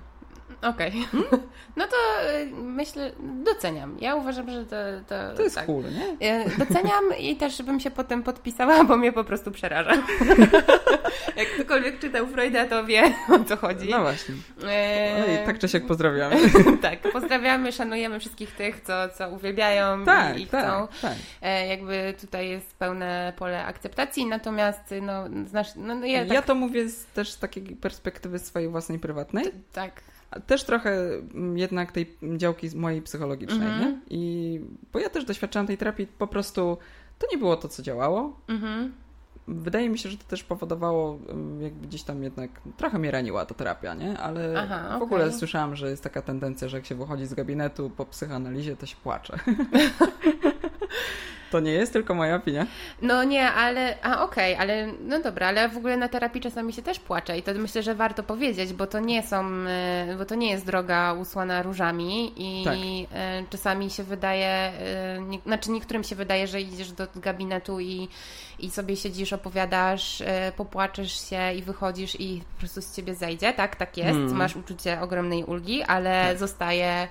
Okej. 0.62 0.89
Okay. 0.89 1.05
Hmm? 1.12 1.41
No 1.76 1.88
to 1.88 1.95
y, 2.39 2.45
myślę, 2.51 3.12
doceniam. 3.43 3.97
Ja 4.01 4.16
uważam, 4.16 4.49
że 4.49 4.66
to... 4.66 4.76
To, 5.07 5.36
to 5.36 5.43
jest 5.43 5.55
tak. 5.55 5.66
cool, 5.66 5.84
nie? 5.84 6.32
Y, 6.45 6.57
doceniam 6.57 7.03
i 7.20 7.36
też 7.36 7.62
bym 7.62 7.80
się 7.80 7.91
potem 7.91 8.24
podpisała, 8.24 8.84
bo 8.84 8.97
mnie 8.97 9.12
po 9.12 9.24
prostu 9.24 9.51
przeraża. 9.51 9.91
Jak 11.38 11.47
ktokolwiek 11.55 11.99
czytał 11.99 12.28
Freuda, 12.28 12.66
to 12.66 12.86
wie 12.86 13.14
o 13.30 13.43
co 13.43 13.57
chodzi. 13.57 13.89
No 13.89 14.01
właśnie. 14.01 14.36
E... 14.68 15.20
No 15.20 15.34
i 15.34 15.45
tak 15.45 15.59
czy 15.59 15.68
siak 15.68 15.86
pozdrawiamy. 15.86 16.36
tak, 16.82 16.99
pozdrawiamy, 16.99 17.72
szanujemy 17.72 18.20
wszystkich 18.20 18.51
tych, 18.51 18.82
co, 18.82 18.93
co 19.09 19.30
uwielbiają 19.30 20.05
tak, 20.05 20.38
i, 20.38 20.41
i 20.41 20.47
tak, 20.47 20.66
chcą. 20.66 20.88
Tak. 21.01 21.14
E, 21.41 21.68
jakby 21.68 22.14
tutaj 22.22 22.49
jest 22.49 22.76
pełne 22.76 23.34
pole 23.38 23.66
akceptacji, 23.66 24.26
natomiast 24.26 24.93
no, 25.01 25.24
znasz, 25.49 25.68
no, 25.76 25.95
no 25.95 26.05
ja, 26.05 26.20
tak... 26.20 26.34
ja 26.34 26.41
to 26.41 26.55
mówię 26.55 26.89
z, 26.89 27.05
też 27.05 27.32
z 27.32 27.39
takiej 27.39 27.64
perspektywy 27.64 28.39
swojej 28.39 28.70
własnej 28.70 28.99
prywatnej. 28.99 29.43
T 29.43 29.51
tak 29.74 30.01
też 30.47 30.63
trochę 30.63 31.09
jednak 31.55 31.91
tej 31.91 32.17
działki 32.38 32.69
mojej 32.75 33.01
psychologicznej, 33.01 33.67
mm 33.67 33.79
-hmm. 33.79 33.86
nie? 33.86 33.99
I 34.09 34.61
bo 34.93 34.99
ja 34.99 35.09
też 35.09 35.25
doświadczałam 35.25 35.67
tej 35.67 35.77
terapii, 35.77 36.07
po 36.07 36.27
prostu 36.27 36.77
to 37.19 37.27
nie 37.32 37.38
było 37.38 37.57
to, 37.57 37.67
co 37.67 37.84
działało. 37.84 38.39
Mm 38.47 38.61
-hmm. 38.61 38.91
Wydaje 39.47 39.89
mi 39.89 39.99
się, 39.99 40.09
że 40.09 40.17
to 40.17 40.23
też 40.23 40.43
powodowało, 40.43 41.19
jakby 41.61 41.88
gdzieś 41.88 42.03
tam 42.03 42.23
jednak 42.23 42.51
trochę 42.77 42.99
mnie 42.99 43.11
raniła 43.11 43.45
ta 43.45 43.55
terapia, 43.55 43.93
nie? 43.93 44.17
Ale 44.17 44.53
Aha, 44.57 44.84
w 44.84 44.86
okay. 44.86 45.01
ogóle 45.01 45.32
słyszałam, 45.32 45.75
że 45.75 45.89
jest 45.89 46.03
taka 46.03 46.21
tendencja, 46.21 46.67
że 46.67 46.77
jak 46.77 46.86
się 46.86 46.95
wychodzi 46.95 47.25
z 47.25 47.34
gabinetu 47.34 47.89
po 47.89 48.05
psychoanalizie, 48.05 48.75
to 48.75 48.86
się 48.86 48.95
płacze. 49.03 49.38
To 51.51 51.59
nie 51.59 51.71
jest 51.71 51.93
tylko 51.93 52.13
moja 52.13 52.36
opinia. 52.36 52.65
No 53.01 53.23
nie, 53.23 53.51
ale. 53.51 53.95
A 54.01 54.23
okej, 54.23 54.53
okay, 54.53 54.63
ale 54.63 54.88
no 54.88 55.19
dobra, 55.19 55.47
ale 55.47 55.69
w 55.69 55.77
ogóle 55.77 55.97
na 55.97 56.07
terapii 56.07 56.41
czasami 56.41 56.73
się 56.73 56.82
też 56.82 56.99
płacze 56.99 57.38
i 57.38 57.43
to 57.43 57.53
myślę, 57.53 57.84
że 57.84 57.95
warto 57.95 58.23
powiedzieć, 58.23 58.73
bo 58.73 58.88
to 58.88 58.99
nie 58.99 59.23
są, 59.23 59.45
e, 59.67 60.15
bo 60.17 60.25
to 60.25 60.36
nie 60.36 60.51
jest 60.51 60.65
droga 60.65 61.13
usłana 61.13 61.61
różami 61.61 62.34
i 62.36 62.63
tak. 62.63 62.75
E, 63.13 63.43
czasami 63.49 63.89
się 63.89 64.03
wydaje, 64.03 64.47
e, 64.47 64.73
nie, 65.21 65.39
znaczy 65.39 65.71
niektórym 65.71 66.03
się 66.03 66.15
wydaje, 66.15 66.47
że 66.47 66.61
idziesz 66.61 66.91
do 66.91 67.07
gabinetu 67.15 67.79
i, 67.79 68.07
i 68.59 68.69
sobie 68.69 68.95
siedzisz, 68.95 69.34
opowiadasz, 69.34 70.23
popłaczesz 70.57 71.29
się 71.29 71.53
i 71.53 71.61
wychodzisz 71.61 72.19
i 72.19 72.41
po 72.53 72.59
prostu 72.59 72.82
z 72.82 72.95
ciebie 72.95 73.15
zejdzie, 73.15 73.53
tak? 73.53 73.75
Tak 73.75 73.97
jest, 73.97 74.11
hmm. 74.11 74.36
masz 74.36 74.55
uczucie 74.55 75.01
ogromnej 75.01 75.43
ulgi, 75.43 75.84
ale 75.84 76.27
tak. 76.29 76.38
zostaje 76.38 77.07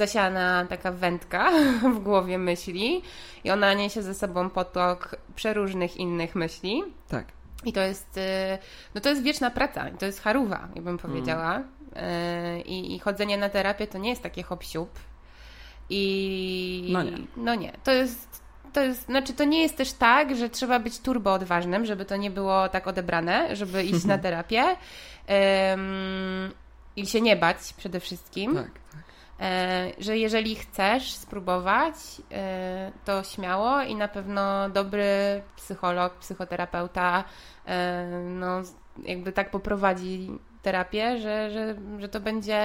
zasiana 0.00 0.66
taka 0.68 0.92
wędka 0.92 1.50
w 1.96 1.98
głowie 1.98 2.38
myśli 2.38 3.02
i 3.44 3.50
ona 3.50 3.74
niesie 3.74 4.02
ze 4.02 4.14
sobą 4.14 4.50
potok 4.50 5.16
przeróżnych 5.34 5.96
innych 5.96 6.34
myśli. 6.34 6.82
Tak. 7.08 7.24
I 7.64 7.72
to 7.72 7.80
jest, 7.80 8.16
y, 8.16 8.58
no 8.94 9.00
to 9.00 9.08
jest 9.08 9.22
wieczna 9.22 9.50
praca, 9.50 9.90
to 9.98 10.06
jest 10.06 10.20
haruwa, 10.20 10.68
ja 10.74 10.82
bym 10.82 10.98
powiedziała. 10.98 11.54
Mm. 11.54 12.64
I, 12.64 12.94
I, 12.94 12.98
chodzenie 12.98 13.38
na 13.38 13.48
terapię 13.48 13.86
to 13.86 13.98
nie 13.98 14.10
jest 14.10 14.22
takie 14.22 14.42
hop 14.42 14.64
I 15.90 16.90
no 16.92 17.02
nie. 17.02 17.18
No 17.36 17.54
nie. 17.54 17.72
To 17.84 17.92
jest, 17.92 18.42
to 18.72 18.80
jest, 18.80 19.04
znaczy 19.04 19.32
to 19.32 19.44
nie 19.44 19.62
jest 19.62 19.76
też 19.76 19.92
tak, 19.92 20.36
że 20.36 20.48
trzeba 20.48 20.78
być 20.78 20.98
turbo 20.98 21.32
odważnym, 21.32 21.86
żeby 21.86 22.04
to 22.04 22.16
nie 22.16 22.30
było 22.30 22.68
tak 22.68 22.86
odebrane, 22.86 23.56
żeby 23.56 23.84
iść 23.92 24.04
na 24.04 24.18
terapię. 24.18 24.64
Um, 24.64 26.52
I 26.96 27.06
się 27.06 27.20
nie 27.20 27.36
bać 27.36 27.56
przede 27.76 28.00
wszystkim. 28.00 28.54
Tak, 28.54 28.64
tak. 28.92 29.09
E, 29.40 29.92
że 29.98 30.18
jeżeli 30.18 30.54
chcesz 30.56 31.12
spróbować, 31.12 31.94
e, 32.32 32.92
to 33.04 33.22
śmiało 33.22 33.82
i 33.82 33.94
na 33.94 34.08
pewno 34.08 34.68
dobry 34.68 35.42
psycholog, 35.56 36.14
psychoterapeuta 36.14 37.24
e, 37.66 38.06
no, 38.24 38.62
jakby 39.04 39.32
tak 39.32 39.50
poprowadzi 39.50 40.30
terapię, 40.62 41.18
że, 41.18 41.50
że, 41.50 41.74
że 41.98 42.08
to 42.08 42.20
będzie, 42.20 42.60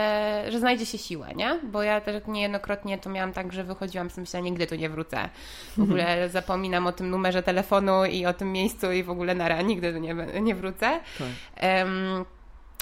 że 0.50 0.60
znajdzie 0.60 0.86
się 0.86 0.98
siłę, 0.98 1.28
nie? 1.36 1.60
Bo 1.64 1.84
ja 1.84 2.02
też 2.02 2.24
niejednokrotnie 2.28 2.98
to 2.98 3.10
miałam 3.10 3.34
tak, 3.34 3.54
że 3.54 3.64
wychodziłam 3.64 4.10
z 4.10 4.18
myślą, 4.18 4.42
nigdy 4.42 4.68
tu 4.68 4.76
nie 4.76 4.90
wrócę. 4.90 5.30
W 5.78 5.82
ogóle 5.82 6.30
zapominam 6.30 6.88
o 6.88 6.92
tym 6.92 7.10
numerze 7.10 7.44
telefonu 7.44 8.06
i 8.06 8.26
o 8.26 8.34
tym 8.34 8.52
miejscu 8.52 8.92
i 8.92 9.04
w 9.04 9.10
ogóle 9.10 9.36
na 9.36 9.62
nigdy 9.62 9.94
tu 9.94 10.00
nie, 10.00 10.16
nie 10.42 10.56
wrócę. 10.56 11.00
Tak. 11.18 11.28
Um, 11.64 12.26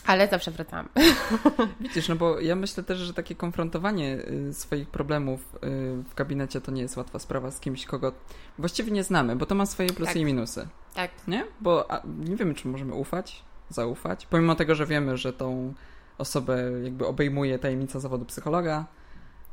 ale 0.05 0.27
zawsze 0.27 0.51
wracam. 0.51 0.89
Widzisz, 1.79 2.09
no 2.09 2.15
bo 2.15 2.39
ja 2.39 2.55
myślę 2.55 2.83
też, 2.83 2.97
że 2.97 3.13
takie 3.13 3.35
konfrontowanie 3.35 4.17
y, 4.49 4.53
swoich 4.53 4.89
problemów 4.89 5.55
y, 5.55 5.59
w 6.03 6.15
gabinecie 6.15 6.61
to 6.61 6.71
nie 6.71 6.81
jest 6.81 6.97
łatwa 6.97 7.19
sprawa 7.19 7.51
z 7.51 7.59
kimś, 7.59 7.85
kogo 7.85 8.11
właściwie 8.57 8.91
nie 8.91 9.03
znamy, 9.03 9.35
bo 9.35 9.45
to 9.45 9.55
ma 9.55 9.65
swoje 9.65 9.89
plusy 9.89 10.13
tak. 10.13 10.21
i 10.21 10.25
minusy. 10.25 10.67
Tak. 10.93 11.11
Nie? 11.27 11.45
Bo 11.61 11.87
nie 12.19 12.35
wiemy, 12.35 12.53
czy 12.53 12.67
możemy 12.67 12.93
ufać, 12.93 13.43
zaufać, 13.69 14.25
pomimo 14.25 14.55
tego, 14.55 14.75
że 14.75 14.85
wiemy, 14.85 15.17
że 15.17 15.33
tą 15.33 15.73
osobę 16.17 16.71
jakby 16.83 17.07
obejmuje 17.07 17.59
tajemnica 17.59 17.99
zawodu 17.99 18.25
psychologa 18.25 18.85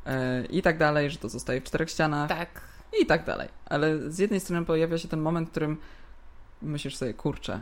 y, 0.07 0.11
i 0.45 0.61
tak 0.61 0.77
dalej, 0.77 1.11
że 1.11 1.17
to 1.17 1.29
zostaje 1.29 1.61
w 1.61 1.63
czterech 1.63 1.89
ścianach. 1.89 2.29
Tak. 2.29 2.61
I 3.01 3.05
tak 3.05 3.25
dalej. 3.25 3.49
Ale 3.65 4.11
z 4.11 4.19
jednej 4.19 4.39
strony 4.39 4.65
pojawia 4.65 4.97
się 4.97 5.07
ten 5.07 5.21
moment, 5.21 5.47
w 5.47 5.51
którym 5.51 5.77
myślisz 6.61 6.95
sobie, 6.95 7.13
kurczę, 7.13 7.61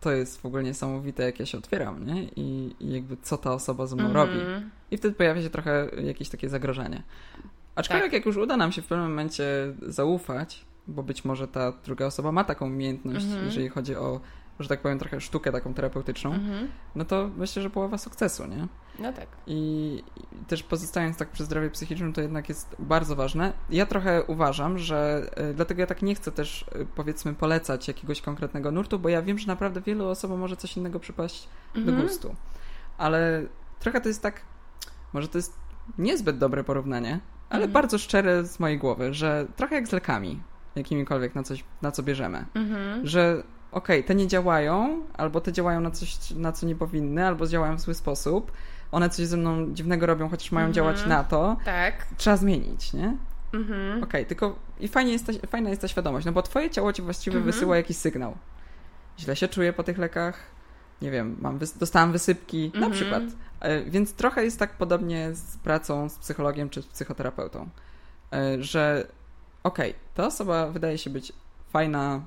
to 0.00 0.12
jest 0.12 0.40
w 0.40 0.46
ogóle 0.46 0.62
niesamowite, 0.62 1.22
jak 1.22 1.40
ja 1.40 1.46
się 1.46 1.58
otwieram, 1.58 2.06
nie? 2.06 2.22
I, 2.22 2.76
i 2.80 2.92
jakby 2.92 3.16
co 3.22 3.36
ta 3.36 3.52
osoba 3.52 3.86
ze 3.86 3.96
mną 3.96 4.04
mm 4.04 4.16
-hmm. 4.16 4.16
robi. 4.16 4.66
I 4.90 4.96
wtedy 4.96 5.14
pojawia 5.14 5.42
się 5.42 5.50
trochę 5.50 5.88
jakieś 6.02 6.28
takie 6.28 6.48
zagrożenie. 6.48 7.02
Aczkolwiek 7.74 8.06
tak. 8.06 8.12
jak 8.12 8.26
już 8.26 8.36
uda 8.36 8.56
nam 8.56 8.72
się 8.72 8.82
w 8.82 8.86
pewnym 8.86 9.08
momencie 9.08 9.44
zaufać, 9.82 10.64
bo 10.88 11.02
być 11.02 11.24
może 11.24 11.48
ta 11.48 11.72
druga 11.84 12.06
osoba 12.06 12.32
ma 12.32 12.44
taką 12.44 12.66
umiejętność, 12.66 13.24
mm 13.26 13.38
-hmm. 13.38 13.44
jeżeli 13.44 13.68
chodzi 13.68 13.96
o 13.96 14.20
że 14.60 14.68
tak 14.68 14.80
powiem, 14.80 14.98
trochę 14.98 15.20
sztukę 15.20 15.52
taką 15.52 15.74
terapeutyczną, 15.74 16.32
mhm. 16.32 16.68
no 16.94 17.04
to 17.04 17.30
myślę, 17.36 17.62
że 17.62 17.70
połowa 17.70 17.98
sukcesu, 17.98 18.46
nie? 18.46 18.66
No 18.98 19.12
tak. 19.12 19.26
I, 19.46 20.02
też 20.48 20.62
pozostając 20.62 21.16
tak 21.16 21.28
przy 21.28 21.44
zdrowiu 21.44 21.70
psychicznym, 21.70 22.12
to 22.12 22.20
jednak 22.20 22.48
jest 22.48 22.76
bardzo 22.78 23.16
ważne. 23.16 23.52
Ja 23.70 23.86
trochę 23.86 24.22
uważam, 24.24 24.78
że 24.78 25.30
y, 25.50 25.54
dlatego 25.54 25.80
ja 25.80 25.86
tak 25.86 26.02
nie 26.02 26.14
chcę 26.14 26.32
też 26.32 26.62
y, 26.62 26.86
powiedzmy 26.94 27.34
polecać 27.34 27.88
jakiegoś 27.88 28.20
konkretnego 28.22 28.72
nurtu, 28.72 28.98
bo 28.98 29.08
ja 29.08 29.22
wiem, 29.22 29.38
że 29.38 29.46
naprawdę 29.46 29.80
wielu 29.80 30.08
osobom 30.08 30.40
może 30.40 30.56
coś 30.56 30.76
innego 30.76 31.00
przypaść 31.00 31.48
mhm. 31.74 31.96
do 31.96 32.02
gustu. 32.02 32.34
Ale 32.98 33.42
trochę 33.78 34.00
to 34.00 34.08
jest 34.08 34.22
tak, 34.22 34.40
może 35.12 35.28
to 35.28 35.38
jest 35.38 35.56
niezbyt 35.98 36.38
dobre 36.38 36.64
porównanie, 36.64 37.20
ale 37.50 37.64
mhm. 37.64 37.72
bardzo 37.72 37.98
szczere 37.98 38.44
z 38.44 38.60
mojej 38.60 38.78
głowy, 38.78 39.14
że 39.14 39.46
trochę 39.56 39.74
jak 39.74 39.88
z 39.88 39.92
lekami, 39.92 40.40
jakimikolwiek 40.76 41.34
na 41.34 41.42
coś, 41.42 41.64
na 41.82 41.92
co 41.92 42.02
bierzemy. 42.02 42.44
Mhm. 42.54 43.06
Że 43.06 43.42
okej, 43.72 43.98
okay, 43.98 44.08
te 44.08 44.14
nie 44.14 44.26
działają, 44.26 45.02
albo 45.14 45.40
te 45.40 45.52
działają 45.52 45.80
na 45.80 45.90
coś, 45.90 46.30
na 46.30 46.52
co 46.52 46.66
nie 46.66 46.76
powinny, 46.76 47.26
albo 47.26 47.46
działają 47.46 47.76
w 47.76 47.80
zły 47.80 47.94
sposób. 47.94 48.52
One 48.92 49.10
coś 49.10 49.26
ze 49.26 49.36
mną 49.36 49.74
dziwnego 49.74 50.06
robią, 50.06 50.28
chociaż 50.28 50.52
mają 50.52 50.66
mhm. 50.66 50.74
działać 50.74 51.06
na 51.06 51.24
to. 51.24 51.56
Tak. 51.64 52.06
Trzeba 52.16 52.36
zmienić, 52.36 52.92
nie? 52.92 53.16
Mhm. 53.52 53.90
Okej, 53.90 54.02
okay, 54.02 54.24
tylko 54.24 54.58
i 54.80 54.88
fajnie 54.88 55.12
jest 55.12 55.26
ta, 55.26 55.32
fajna 55.48 55.70
jest 55.70 55.82
ta 55.82 55.88
świadomość, 55.88 56.26
no 56.26 56.32
bo 56.32 56.42
twoje 56.42 56.70
ciało 56.70 56.92
ci 56.92 57.02
właściwie 57.02 57.36
mhm. 57.36 57.52
wysyła 57.52 57.76
jakiś 57.76 57.96
sygnał. 57.96 58.36
Źle 59.18 59.36
się 59.36 59.48
czuję 59.48 59.72
po 59.72 59.82
tych 59.82 59.98
lekach, 59.98 60.40
nie 61.02 61.10
wiem, 61.10 61.36
mam 61.40 61.58
wys 61.58 61.78
dostałam 61.78 62.12
wysypki, 62.12 62.64
mhm. 62.64 62.84
na 62.84 62.90
przykład. 62.90 63.22
E, 63.60 63.82
więc 63.82 64.12
trochę 64.12 64.44
jest 64.44 64.58
tak 64.58 64.72
podobnie 64.72 65.34
z 65.34 65.56
pracą 65.56 66.08
z 66.08 66.18
psychologiem 66.18 66.70
czy 66.70 66.82
z 66.82 66.86
psychoterapeutą, 66.86 67.68
e, 68.32 68.62
że 68.62 69.06
okej, 69.62 69.90
okay, 69.90 70.00
ta 70.14 70.26
osoba 70.26 70.70
wydaje 70.70 70.98
się 70.98 71.10
być 71.10 71.32
fajna, 71.70 72.20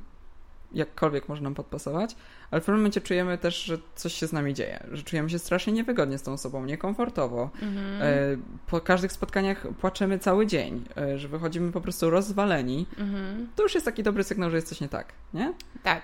jakkolwiek 0.74 1.30
może 1.30 1.42
nam 1.42 1.56
podpasować, 1.56 2.16
ale 2.52 2.62
w 2.62 2.66
pewnym 2.66 2.80
momencie 2.80 3.02
czujemy 3.02 3.38
też, 3.38 3.64
że 3.64 3.78
coś 3.96 4.14
się 4.14 4.28
z 4.28 4.34
nami 4.34 4.54
dzieje, 4.54 4.88
że 4.92 5.04
czujemy 5.04 5.30
się 5.30 5.40
strasznie 5.40 5.74
niewygodnie 5.74 6.18
z 6.18 6.24
tą 6.24 6.34
osobą, 6.34 6.66
niekomfortowo. 6.66 7.50
Mhm. 7.62 8.02
E, 8.02 8.38
po 8.68 8.82
każdych 8.82 9.12
spotkaniach 9.12 9.68
płaczemy 9.82 10.20
cały 10.20 10.48
dzień, 10.48 10.86
że 11.16 11.28
wychodzimy 11.28 11.72
po 11.72 11.82
prostu 11.82 12.10
rozwaleni. 12.10 12.86
Mhm. 12.98 13.48
To 13.56 13.64
już 13.64 13.74
jest 13.74 13.86
taki 13.86 14.04
dobry 14.04 14.24
sygnał, 14.24 14.50
że 14.50 14.56
jest 14.56 14.70
coś 14.70 14.82
nie 14.82 14.90
tak, 14.90 15.14
nie? 15.34 15.54
Tak. 15.84 16.02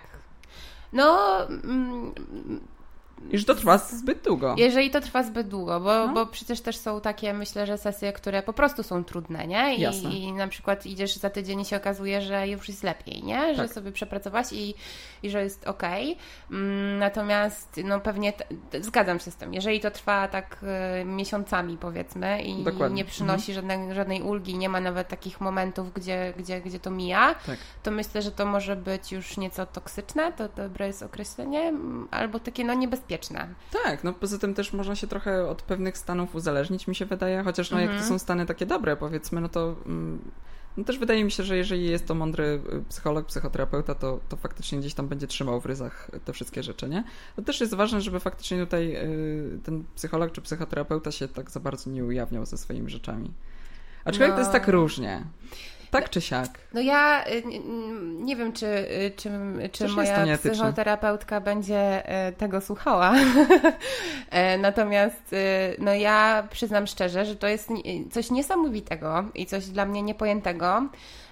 No, 0.93 1.37
i 3.31 3.37
że 3.37 3.45
to 3.45 3.55
trwa 3.55 3.77
zbyt 3.77 4.23
długo. 4.23 4.55
Jeżeli 4.57 4.89
to 4.89 5.01
trwa 5.01 5.23
zbyt 5.23 5.47
długo, 5.47 5.79
bo, 5.79 6.07
no. 6.07 6.13
bo 6.13 6.25
przecież 6.25 6.61
też 6.61 6.77
są 6.77 7.01
takie, 7.01 7.33
myślę, 7.33 7.67
że 7.67 7.77
sesje, 7.77 8.13
które 8.13 8.43
po 8.43 8.53
prostu 8.53 8.83
są 8.83 9.03
trudne, 9.03 9.47
nie? 9.47 9.75
I, 9.75 9.81
Jasne. 9.81 10.09
I 10.09 10.33
na 10.33 10.47
przykład 10.47 10.85
idziesz 10.85 11.15
za 11.15 11.29
tydzień 11.29 11.61
i 11.61 11.65
się 11.65 11.77
okazuje, 11.77 12.21
że 12.21 12.47
już 12.47 12.69
jest 12.69 12.83
lepiej, 12.83 13.23
nie? 13.23 13.55
Że 13.55 13.61
tak. 13.61 13.73
sobie 13.73 13.91
przepracować 13.91 14.53
i, 14.53 14.73
i 15.23 15.29
że 15.29 15.43
jest 15.43 15.67
ok. 15.67 15.83
Mm, 16.51 16.99
natomiast 16.99 17.79
no 17.83 17.99
pewnie 17.99 18.33
zgadzam 18.81 19.19
się 19.19 19.31
z 19.31 19.35
tym. 19.35 19.53
Jeżeli 19.53 19.79
to 19.79 19.91
trwa 19.91 20.27
tak 20.27 20.57
y, 21.01 21.05
miesiącami 21.05 21.77
powiedzmy 21.77 22.41
i 22.41 22.63
Dokładnie. 22.63 22.95
nie 22.95 23.05
przynosi 23.05 23.51
mhm. 23.51 23.55
żadnej, 23.55 23.95
żadnej 23.95 24.21
ulgi, 24.21 24.57
nie 24.57 24.69
ma 24.69 24.81
nawet 24.81 25.07
takich 25.07 25.41
momentów, 25.41 25.93
gdzie, 25.93 26.33
gdzie, 26.37 26.61
gdzie 26.61 26.79
to 26.79 26.91
mija, 26.91 27.35
tak. 27.45 27.57
to 27.83 27.91
myślę, 27.91 28.21
że 28.21 28.31
to 28.31 28.45
może 28.45 28.75
być 28.75 29.11
już 29.11 29.37
nieco 29.37 29.65
toksyczne, 29.65 30.33
to 30.33 30.49
dobre 30.49 30.87
jest 30.87 31.03
określenie, 31.03 31.73
albo 32.11 32.39
takie 32.39 32.63
no 32.63 32.73
niebezpieczne 32.73 33.06
bezpieczne. 33.07 33.47
Tak, 33.83 34.03
no 34.03 34.13
poza 34.13 34.37
tym 34.37 34.53
też 34.53 34.73
można 34.73 34.95
się 34.95 35.07
trochę 35.07 35.47
od 35.47 35.61
pewnych 35.61 35.97
stanów 35.97 36.35
uzależnić, 36.35 36.87
mi 36.87 36.95
się 36.95 37.05
wydaje, 37.05 37.43
chociaż 37.43 37.71
no 37.71 37.77
mhm. 37.77 37.81
jak 37.81 37.99
to 37.99 38.03
mhm. 38.03 38.19
są 38.19 38.23
stany 38.23 38.45
takie 38.45 38.65
dobre, 38.65 38.97
powiedzmy, 38.97 39.41
no 39.41 39.49
to 39.49 39.75
mm, 39.85 40.31
no 40.77 40.83
też 40.83 40.97
wydaje 40.97 41.23
mi 41.23 41.31
się, 41.31 41.43
że 41.43 41.57
jeżeli 41.57 41.89
jest 41.89 42.05
to 42.05 42.15
mądry 42.15 42.61
y, 42.73 42.83
psycholog, 42.89 43.25
psychoterapeuta, 43.25 43.95
to, 43.95 44.19
to 44.29 44.37
faktycznie 44.37 44.79
gdzieś 44.79 44.93
tam 44.93 45.07
będzie 45.07 45.27
trzymał 45.27 45.61
w 45.61 45.65
ryzach 45.65 46.11
te 46.25 46.33
wszystkie 46.33 46.63
rzeczy, 46.63 46.89
nie? 46.89 47.03
To 47.35 47.41
też 47.41 47.61
jest 47.61 47.73
ważne, 47.73 48.01
żeby 48.01 48.19
faktycznie 48.19 48.59
tutaj 48.59 48.95
y, 48.95 49.59
ten 49.63 49.83
psycholog 49.95 50.31
czy 50.31 50.41
psychoterapeuta 50.41 51.11
się 51.11 51.27
tak 51.27 51.51
za 51.51 51.59
bardzo 51.59 51.89
nie 51.89 52.05
ujawniał 52.05 52.45
ze 52.45 52.57
swoimi 52.57 52.89
rzeczami. 52.89 53.33
Aczkolwiek 54.05 54.29
no. 54.29 54.35
to 54.35 54.41
jest 54.41 54.51
tak 54.51 54.67
różnie. 54.67 55.23
Tak 55.91 56.09
czy 56.09 56.21
siak? 56.21 56.49
No 56.73 56.81
ja 56.81 57.25
y, 57.27 57.43
nie 58.19 58.35
wiem, 58.35 58.53
czy, 58.53 58.65
y, 58.65 59.11
czy, 59.15 59.29
czy 59.71 59.87
moja 59.87 60.37
psychoterapeutka 60.37 61.41
będzie 61.41 62.03
y, 62.29 62.31
tego 62.31 62.61
słuchała. 62.61 63.13
E, 64.29 64.57
natomiast 64.57 65.35
no 65.79 65.93
ja 65.93 66.47
przyznam 66.51 66.87
szczerze, 66.87 67.25
że 67.25 67.35
to 67.35 67.47
jest 67.47 67.69
coś 68.11 68.31
niesamowitego 68.31 69.25
i 69.35 69.45
coś 69.45 69.65
dla 69.65 69.85
mnie 69.85 70.01
niepojętego, 70.01 70.87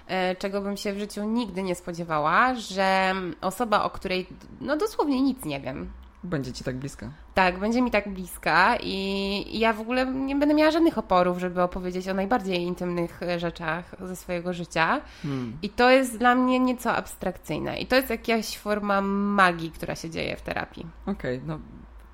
e, 0.08 0.36
czego 0.36 0.60
bym 0.60 0.76
się 0.76 0.92
w 0.92 0.98
życiu 0.98 1.24
nigdy 1.24 1.62
nie 1.62 1.74
spodziewała, 1.74 2.54
że 2.54 3.14
osoba, 3.40 3.82
o 3.82 3.90
której 3.90 4.26
no 4.60 4.76
dosłownie 4.76 5.22
nic 5.22 5.44
nie 5.44 5.60
wiem, 5.60 5.90
będzie 6.26 6.52
ci 6.52 6.64
tak 6.64 6.76
bliska. 6.76 7.10
Tak, 7.34 7.58
będzie 7.58 7.82
mi 7.82 7.90
tak 7.90 8.08
bliska 8.08 8.76
i 8.82 9.58
ja 9.58 9.72
w 9.72 9.80
ogóle 9.80 10.06
nie 10.06 10.36
będę 10.36 10.54
miała 10.54 10.70
żadnych 10.70 10.98
oporów, 10.98 11.38
żeby 11.38 11.62
opowiedzieć 11.62 12.08
o 12.08 12.14
najbardziej 12.14 12.62
intymnych 12.62 13.22
e, 13.22 13.38
rzeczach 13.38 13.96
ze 14.00 14.16
swojego 14.16 14.52
życia. 14.52 15.00
Hmm. 15.22 15.58
I 15.62 15.70
to 15.70 15.90
jest 15.90 16.18
dla 16.18 16.34
mnie 16.34 16.60
nieco 16.60 16.96
abstrakcyjne. 16.96 17.78
I 17.78 17.86
to 17.86 17.96
jest 17.96 18.10
jakaś 18.10 18.58
forma 18.58 19.00
magii, 19.00 19.70
która 19.70 19.94
się 19.94 20.10
dzieje 20.10 20.36
w 20.36 20.42
terapii. 20.42 20.86
Okej, 21.06 21.36
okay, 21.36 21.48
no 21.48 21.58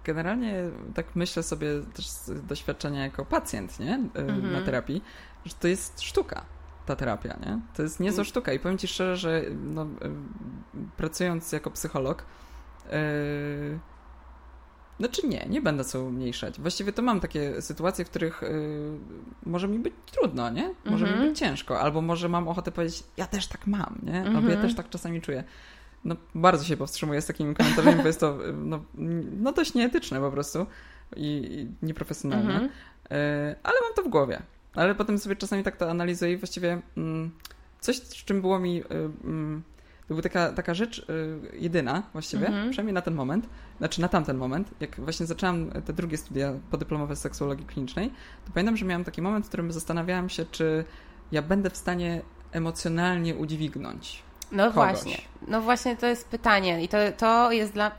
generalnie 0.04 0.54
tak 0.94 1.16
myślę 1.16 1.42
sobie 1.42 1.68
też 1.94 2.06
z 2.06 2.46
doświadczenia 2.46 3.02
jako 3.02 3.24
pacjent, 3.24 3.80
nie? 3.80 3.94
E, 3.94 4.18
mhm. 4.18 4.52
Na 4.52 4.60
terapii, 4.60 5.02
że 5.44 5.54
to 5.54 5.68
jest 5.68 6.00
sztuka 6.00 6.44
ta 6.86 6.96
terapia, 6.96 7.36
nie? 7.46 7.60
To 7.74 7.82
jest 7.82 8.00
niezła 8.00 8.20
mm. 8.20 8.24
sztuka 8.24 8.52
i 8.52 8.58
powiem 8.58 8.78
Ci 8.78 8.88
szczerze, 8.88 9.16
że 9.16 9.42
no, 9.64 9.82
e, 9.82 9.86
pracując 10.96 11.52
jako 11.52 11.70
psycholog, 11.70 12.24
yy, 12.84 13.78
znaczy 14.99 15.26
nie, 15.26 15.47
nie 15.49 15.61
będę 15.61 15.84
sobie 15.84 16.05
umniejszać. 16.05 16.61
Właściwie 16.61 16.93
to 16.93 17.03
mam 17.03 17.20
takie 17.20 17.62
sytuacje, 17.62 18.05
w 18.05 18.11
których 18.11 18.43
yy, 18.43 18.99
może 19.47 19.68
mi 19.68 19.78
być 19.78 19.95
trudno, 20.12 20.51
nie? 20.51 20.74
Może 20.84 21.07
mm 21.07 21.18
-hmm. 21.18 21.22
mi 21.22 21.28
być 21.28 21.38
ciężko, 21.38 21.80
albo 21.80 22.03
może 22.03 22.28
mam 22.28 22.49
ochotę 22.49 22.72
powiedzieć, 22.72 23.05
ja 23.16 23.26
też 23.26 23.47
tak 23.47 23.66
mam, 23.66 23.99
nie? 24.03 24.18
Albo 24.18 24.30
mm 24.30 24.43
-hmm. 24.43 24.49
ja 24.49 24.55
mhm. 24.55 24.68
też 24.68 24.76
tak 24.76 24.88
czasami 24.88 25.20
czuję. 25.20 25.45
No 26.05 26.16
bardzo 26.34 26.64
się 26.64 26.76
powstrzymuję 26.76 27.20
z 27.20 27.26
takimi 27.26 27.55
komentarzami, 27.55 28.03
bo 28.03 28.07
jest 28.07 28.20
to 28.20 28.38
no, 28.55 28.84
no 29.40 29.53
dość 29.53 29.74
nieetyczne 29.74 30.20
po 30.20 30.30
prostu 30.30 30.66
i, 31.16 31.26
i 31.82 31.86
nieprofesjonalne. 31.86 32.55
Mm 32.55 32.68
-hmm. 32.68 32.70
yy, 33.11 33.57
ale 33.62 33.76
mam 33.82 33.95
to 33.97 34.03
w 34.03 34.09
głowie. 34.09 34.43
Ale 34.74 34.95
potem 34.95 35.18
sobie 35.18 35.36
czasami 35.36 35.62
tak 35.62 35.76
to 35.76 35.90
analizuję 35.90 36.32
i 36.32 36.36
właściwie 36.36 36.80
mm, 36.97 37.30
coś, 37.80 37.97
z 37.97 38.24
czym 38.24 38.40
było 38.40 38.59
mi... 38.59 38.82
To 40.12 40.14
była 40.14 40.22
taka, 40.22 40.52
taka 40.52 40.74
rzecz 40.74 40.98
y, 40.98 41.58
jedyna 41.58 42.02
właściwie, 42.12 42.46
mhm. 42.46 42.70
przynajmniej 42.70 42.94
na 42.94 43.02
ten 43.02 43.14
moment, 43.14 43.48
znaczy 43.78 44.00
na 44.00 44.08
tamten 44.08 44.36
moment, 44.36 44.70
jak 44.80 45.00
właśnie 45.00 45.26
zaczęłam 45.26 45.70
te 45.70 45.92
drugie 45.92 46.16
studia 46.16 46.52
podyplomowe 46.70 47.16
z 47.16 47.20
seksuologii 47.20 47.66
klinicznej, 47.66 48.10
to 48.44 48.52
pamiętam, 48.54 48.76
że 48.76 48.86
miałam 48.86 49.04
taki 49.04 49.22
moment, 49.22 49.44
w 49.44 49.48
którym 49.48 49.72
zastanawiałam 49.72 50.28
się, 50.28 50.44
czy 50.44 50.84
ja 51.32 51.42
będę 51.42 51.70
w 51.70 51.76
stanie 51.76 52.22
emocjonalnie 52.52 53.34
udźwignąć. 53.36 54.22
No 54.52 54.72
kogoś. 54.72 54.74
właśnie, 54.74 55.16
no 55.48 55.60
właśnie 55.60 55.96
to 55.96 56.06
jest 56.06 56.28
pytanie 56.28 56.82
i 56.82 56.88
to, 56.88 56.98
to 57.16 57.52
jest 57.52 57.72
dla... 57.72 57.90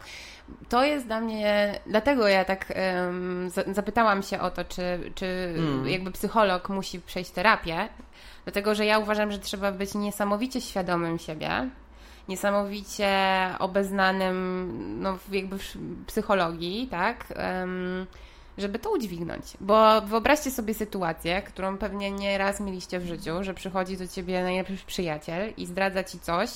To 0.70 0.84
jest 0.84 1.06
dla 1.06 1.22
mnie, 1.22 1.80
dlatego 1.88 2.28
ja 2.28 2.46
tak 2.46 2.74
um, 3.06 3.50
zapytałam 3.74 4.24
się 4.24 4.40
o 4.40 4.52
to, 4.52 4.66
czy, 4.66 5.12
czy 5.16 5.56
mm. 5.58 5.88
jakby 5.88 6.12
psycholog 6.12 6.70
musi 6.70 7.02
przejść 7.02 7.32
terapię, 7.32 7.90
dlatego 8.44 8.76
że 8.76 8.86
ja 8.86 9.00
uważam, 9.00 9.32
że 9.32 9.40
trzeba 9.40 9.72
być 9.72 9.96
niesamowicie 9.96 10.62
świadomym 10.62 11.20
siebie, 11.20 11.70
niesamowicie 12.28 13.12
obeznanym 13.60 14.78
no, 15.02 15.18
jakby 15.32 15.58
w 15.58 15.78
psychologii, 16.08 16.88
tak? 16.92 17.34
Żeby 18.58 18.80
to 18.80 18.92
udźwignąć. 18.92 19.58
Bo 19.62 20.02
wyobraźcie 20.02 20.52
sobie 20.52 20.74
sytuację, 20.74 21.42
którą 21.42 21.78
pewnie 21.78 22.12
nie 22.12 22.38
raz 22.38 22.60
mieliście 22.60 23.00
w 23.00 23.06
życiu, 23.06 23.44
że 23.44 23.54
przychodzi 23.54 23.98
do 23.98 24.08
ciebie 24.08 24.44
najlepszy 24.44 24.86
przyjaciel 24.86 25.54
i 25.58 25.66
zdradza 25.66 26.04
ci 26.04 26.20
coś, 26.20 26.50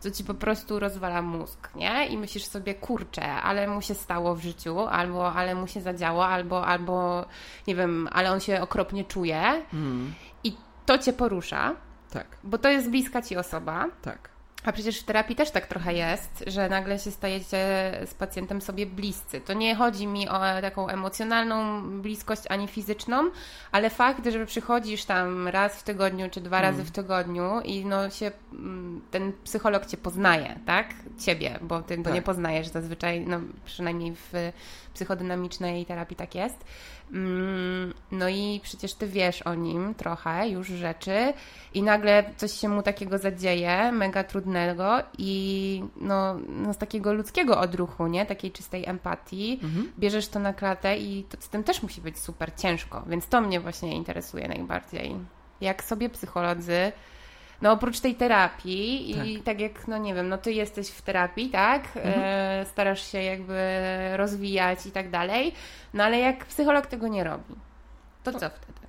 co 0.00 0.10
ci 0.10 0.24
po 0.24 0.34
prostu 0.34 0.78
rozwala 0.78 1.22
mózg, 1.22 1.74
nie? 1.74 2.06
I 2.06 2.18
myślisz 2.18 2.44
sobie, 2.44 2.74
kurczę, 2.74 3.32
ale 3.32 3.68
mu 3.68 3.82
się 3.82 3.94
stało 3.94 4.34
w 4.34 4.40
życiu, 4.40 4.80
albo 4.80 5.32
ale 5.32 5.54
mu 5.54 5.66
się 5.66 5.80
zadziało, 5.80 6.26
albo, 6.26 6.66
albo 6.66 7.24
nie 7.66 7.74
wiem, 7.74 8.08
ale 8.12 8.32
on 8.32 8.40
się 8.40 8.60
okropnie 8.60 9.04
czuje. 9.04 9.42
Mm. 9.72 10.14
I 10.44 10.56
to 10.86 10.98
cię 10.98 11.12
porusza. 11.12 11.74
Tak. 12.10 12.26
Bo 12.44 12.58
to 12.58 12.68
jest 12.68 12.90
bliska 12.90 13.22
ci 13.22 13.36
osoba. 13.36 13.86
Tak. 14.02 14.31
A 14.64 14.72
przecież 14.72 15.00
w 15.00 15.04
terapii 15.04 15.36
też 15.36 15.50
tak 15.50 15.66
trochę 15.66 15.94
jest, 15.94 16.44
że 16.46 16.68
nagle 16.68 16.98
się 16.98 17.10
stajecie 17.10 17.56
z 18.06 18.14
pacjentem 18.14 18.60
sobie 18.60 18.86
bliscy. 18.86 19.40
To 19.40 19.52
nie 19.52 19.74
chodzi 19.74 20.06
mi 20.06 20.28
o 20.28 20.38
taką 20.60 20.88
emocjonalną 20.88 21.82
bliskość 22.02 22.42
ani 22.48 22.68
fizyczną, 22.68 23.30
ale 23.72 23.90
fakt, 23.90 24.26
że 24.26 24.46
przychodzisz 24.46 25.04
tam 25.04 25.48
raz 25.48 25.76
w 25.76 25.82
tygodniu 25.82 26.30
czy 26.30 26.40
dwa 26.40 26.60
razy 26.60 26.74
mm. 26.74 26.86
w 26.86 26.90
tygodniu 26.90 27.60
i 27.64 27.84
no 27.84 28.10
się 28.10 28.30
mm, 28.52 29.00
ten 29.10 29.32
psycholog 29.44 29.86
cię 29.86 29.96
poznaje, 29.96 30.58
tak? 30.66 30.94
Ciebie, 31.18 31.58
bo 31.62 31.82
ty 31.82 31.96
go 31.96 32.04
tak. 32.04 32.14
nie 32.14 32.22
poznajesz 32.22 32.68
zazwyczaj, 32.68 33.20
no 33.26 33.40
przynajmniej 33.64 34.14
w 34.14 34.52
psychodynamicznej 34.94 35.86
terapii 35.86 36.16
tak 36.16 36.34
jest. 36.34 36.64
Mm, 37.12 37.94
no 38.12 38.28
i 38.28 38.60
przecież 38.62 38.94
ty 38.94 39.06
wiesz 39.06 39.42
o 39.42 39.54
nim 39.54 39.94
trochę 39.94 40.48
już 40.48 40.66
rzeczy 40.66 41.32
i 41.74 41.82
nagle 41.82 42.24
coś 42.36 42.52
się 42.52 42.68
mu 42.68 42.82
takiego 42.82 43.18
zadzieje, 43.18 43.92
mega 43.92 44.24
trudne 44.24 44.52
trudnego 44.52 45.02
i 45.18 45.82
no, 45.96 46.34
no 46.48 46.74
z 46.74 46.78
takiego 46.78 47.12
ludzkiego 47.12 47.60
odruchu, 47.60 48.06
nie? 48.06 48.26
Takiej 48.26 48.52
czystej 48.52 48.88
empatii, 48.88 49.60
mhm. 49.62 49.92
bierzesz 49.98 50.28
to 50.28 50.38
na 50.38 50.52
klatę 50.52 50.98
i 50.98 51.24
to, 51.24 51.36
z 51.40 51.48
tym 51.48 51.64
też 51.64 51.82
musi 51.82 52.00
być 52.00 52.18
super 52.18 52.54
ciężko, 52.54 53.04
więc 53.06 53.28
to 53.28 53.40
mnie 53.40 53.60
właśnie 53.60 53.96
interesuje 53.96 54.48
najbardziej. 54.48 55.16
Jak 55.60 55.84
sobie 55.84 56.08
psycholodzy 56.08 56.92
no 57.62 57.72
oprócz 57.72 58.00
tej 58.00 58.14
terapii 58.14 59.14
tak. 59.14 59.26
i 59.26 59.42
tak 59.42 59.60
jak, 59.60 59.88
no 59.88 59.98
nie 59.98 60.14
wiem, 60.14 60.28
no 60.28 60.38
ty 60.38 60.52
jesteś 60.52 60.88
w 60.88 61.02
terapii, 61.02 61.50
tak? 61.50 61.96
Mhm. 61.96 62.14
E, 62.16 62.66
starasz 62.66 63.12
się 63.12 63.22
jakby 63.22 63.58
rozwijać 64.16 64.86
i 64.86 64.90
tak 64.90 65.10
dalej, 65.10 65.54
no 65.94 66.04
ale 66.04 66.18
jak 66.18 66.46
psycholog 66.46 66.86
tego 66.86 67.08
nie 67.08 67.24
robi, 67.24 67.54
to 68.22 68.32
co 68.32 68.38
wtedy? 68.38 68.80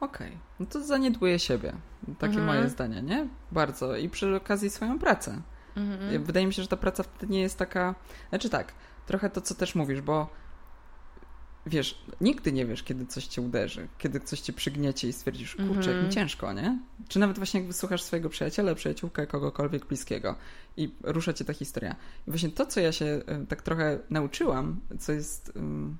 Okej, 0.00 0.26
okay. 0.26 0.38
no 0.60 0.66
to 0.66 0.80
zaniedbuje 0.80 1.38
siebie. 1.38 1.72
Takie 2.18 2.38
mhm. 2.38 2.46
moje 2.46 2.68
zdanie, 2.68 3.02
nie? 3.02 3.28
Bardzo. 3.52 3.96
I 3.96 4.08
przy 4.08 4.36
okazji 4.36 4.70
swoją 4.70 4.98
pracę. 4.98 5.40
Mhm. 5.76 6.24
Wydaje 6.24 6.46
mi 6.46 6.54
się, 6.54 6.62
że 6.62 6.68
ta 6.68 6.76
praca 6.76 7.02
wtedy 7.02 7.32
nie 7.32 7.40
jest 7.40 7.58
taka. 7.58 7.94
Znaczy 8.28 8.50
tak, 8.50 8.72
trochę 9.06 9.30
to, 9.30 9.40
co 9.40 9.54
też 9.54 9.74
mówisz, 9.74 10.00
bo 10.00 10.28
wiesz, 11.66 11.98
nigdy 12.20 12.52
nie 12.52 12.66
wiesz, 12.66 12.82
kiedy 12.82 13.06
coś 13.06 13.26
cię 13.26 13.42
uderzy, 13.42 13.88
kiedy 13.98 14.20
coś 14.20 14.40
cię 14.40 14.52
przygniecie 14.52 15.08
i 15.08 15.12
stwierdzisz, 15.12 15.56
kurczę, 15.56 15.90
mm 15.90 16.02
-hmm. 16.02 16.06
mi 16.06 16.12
ciężko, 16.14 16.52
nie? 16.52 16.78
Czy 17.08 17.18
nawet 17.18 17.36
właśnie 17.36 17.60
jak 17.60 17.66
wysłuchasz 17.66 18.02
swojego 18.02 18.28
przyjaciela, 18.28 18.74
przyjaciółkę, 18.74 19.26
kogokolwiek 19.26 19.86
bliskiego 19.86 20.34
i 20.76 20.94
rusza 21.02 21.32
cię 21.32 21.44
ta 21.44 21.52
historia. 21.52 21.96
I 22.26 22.30
właśnie 22.30 22.48
to, 22.48 22.66
co 22.66 22.80
ja 22.80 22.92
się 22.92 23.04
y, 23.04 23.46
tak 23.48 23.62
trochę 23.62 23.98
nauczyłam, 24.10 24.80
co 24.98 25.12
jest 25.12 25.52
um, 25.56 25.96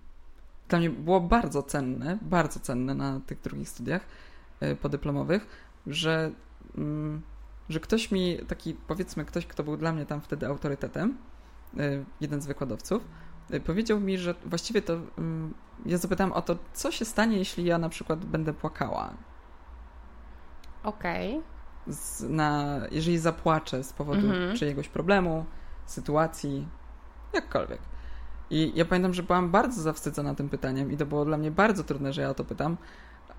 dla 0.69 0.79
mnie 0.79 0.91
było 0.91 1.21
bardzo 1.21 1.63
cenne, 1.63 2.19
bardzo 2.23 2.61
cenne 2.61 2.95
na 2.95 3.21
tych 3.21 3.41
drugich 3.41 3.69
studiach 3.69 4.07
y, 4.63 4.77
podyplomowych, 4.77 5.47
że, 5.87 6.31
że 7.69 7.81
ktoś 7.81 8.11
mi, 8.11 8.39
taki 8.49 8.75
powiedzmy 8.75 9.25
ktoś, 9.25 9.47
kto 9.47 9.65
był 9.65 9.77
dla 9.77 9.93
mnie 9.93 10.07
tam 10.07 10.21
wtedy 10.21 10.47
autorytetem, 10.47 11.19
y, 11.81 12.05
jeden 12.21 12.41
z 12.41 12.47
wykładowców, 12.47 13.05
powiedział 13.65 14.01
mi, 14.01 14.19
że 14.19 14.35
właściwie 14.45 14.83
to 14.83 14.99
mm, 15.19 15.55
ja 15.87 15.99
zapytałam 15.99 16.33
o 16.33 16.43
to, 16.43 16.57
co 16.73 16.93
się 16.93 17.05
stanie, 17.05 17.39
jeśli 17.39 17.65
ja 17.65 17.79
na 17.79 17.89
przykład 17.89 18.25
będę 18.25 18.53
płakała. 18.53 19.15
Okej. 20.83 21.31
Okay. 21.31 21.45
Na, 22.29 22.81
jeżeli 22.91 23.19
zapłaczę 23.19 23.85
z 23.85 23.93
powodu 23.93 24.27
mhm. 24.27 24.57
czyjegoś 24.57 24.89
problemu, 24.89 25.45
sytuacji, 25.87 26.69
jakkolwiek. 27.33 27.81
I 28.51 28.73
ja 28.75 28.85
pamiętam, 28.85 29.15
że 29.15 29.23
byłam 29.23 29.51
bardzo 29.51 29.83
zawstydzona 29.83 30.35
tym 30.35 30.49
pytaniem 30.49 30.93
i 30.93 30.97
to 30.97 31.07
było 31.07 31.25
dla 31.25 31.37
mnie 31.37 31.51
bardzo 31.51 31.85
trudne, 31.85 32.13
że 32.13 32.23
ja 32.23 32.31
o 32.31 32.35
to 32.35 32.45
pytam, 32.45 32.77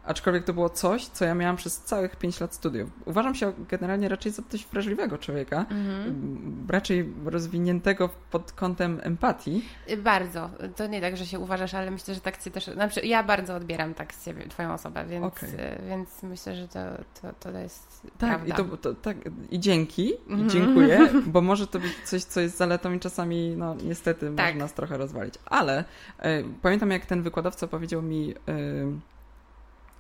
Aczkolwiek 0.08 0.44
to 0.44 0.54
było 0.54 0.70
coś, 0.70 1.06
co 1.06 1.26
ja 1.26 1.36
miałam 1.36 1.56
przez 1.56 1.78
całych 1.78 2.16
5 2.16 2.40
lat 2.40 2.54
studiów. 2.54 2.90
Uważam 3.06 3.36
się 3.36 3.54
generalnie 3.70 4.10
raczej 4.10 4.32
za 4.32 4.44
dość 4.52 4.68
wrażliwego 4.68 5.18
człowieka, 5.18 5.60
mhm. 5.60 6.68
raczej 6.70 7.14
rozwiniętego 7.26 8.10
pod 8.32 8.52
kątem 8.52 9.00
empatii. 9.04 9.66
Bardzo. 9.98 10.50
To 10.76 10.88
nie 10.88 11.02
tak, 11.02 11.18
że 11.18 11.26
się 11.26 11.40
uważasz, 11.40 11.74
ale 11.74 11.92
myślę, 11.92 12.14
że 12.14 12.22
tak 12.22 12.44
cię 12.44 12.52
też. 12.52 12.66
Znaczy, 12.66 13.02
ja 13.06 13.24
bardzo 13.24 13.56
odbieram 13.56 13.94
tak 13.94 14.14
z 14.14 14.26
ciebie, 14.26 14.48
twoją 14.48 14.74
osobę, 14.74 15.06
więc, 15.06 15.26
okay. 15.26 15.50
więc 15.90 16.24
myślę, 16.24 16.56
że 16.56 16.68
to, 16.68 16.80
to, 17.22 17.34
to 17.40 17.60
jest. 17.60 18.08
Tak, 18.18 18.48
i, 18.48 18.52
to, 18.52 18.64
to, 18.64 18.94
tak, 18.94 19.18
i 19.50 19.60
dzięki, 19.60 20.14
mhm. 20.30 20.48
i 20.48 20.52
dziękuję, 20.52 21.10
bo 21.34 21.42
może 21.42 21.68
to 21.68 21.80
być 21.80 21.94
coś, 22.06 22.24
co 22.24 22.42
jest 22.42 22.58
zaletą 22.58 22.94
i 22.94 23.00
czasami, 23.00 23.56
no 23.58 23.76
niestety, 23.76 24.32
tak. 24.36 24.46
może 24.46 24.58
nas 24.60 24.74
trochę 24.74 24.98
rozwalić. 24.98 25.34
Ale 25.46 25.84
y, 26.20 26.24
pamiętam, 26.62 26.92
jak 26.92 27.06
ten 27.06 27.22
wykładowca 27.22 27.68
powiedział 27.68 28.02
mi. 28.02 28.34
Y, 28.50 29.17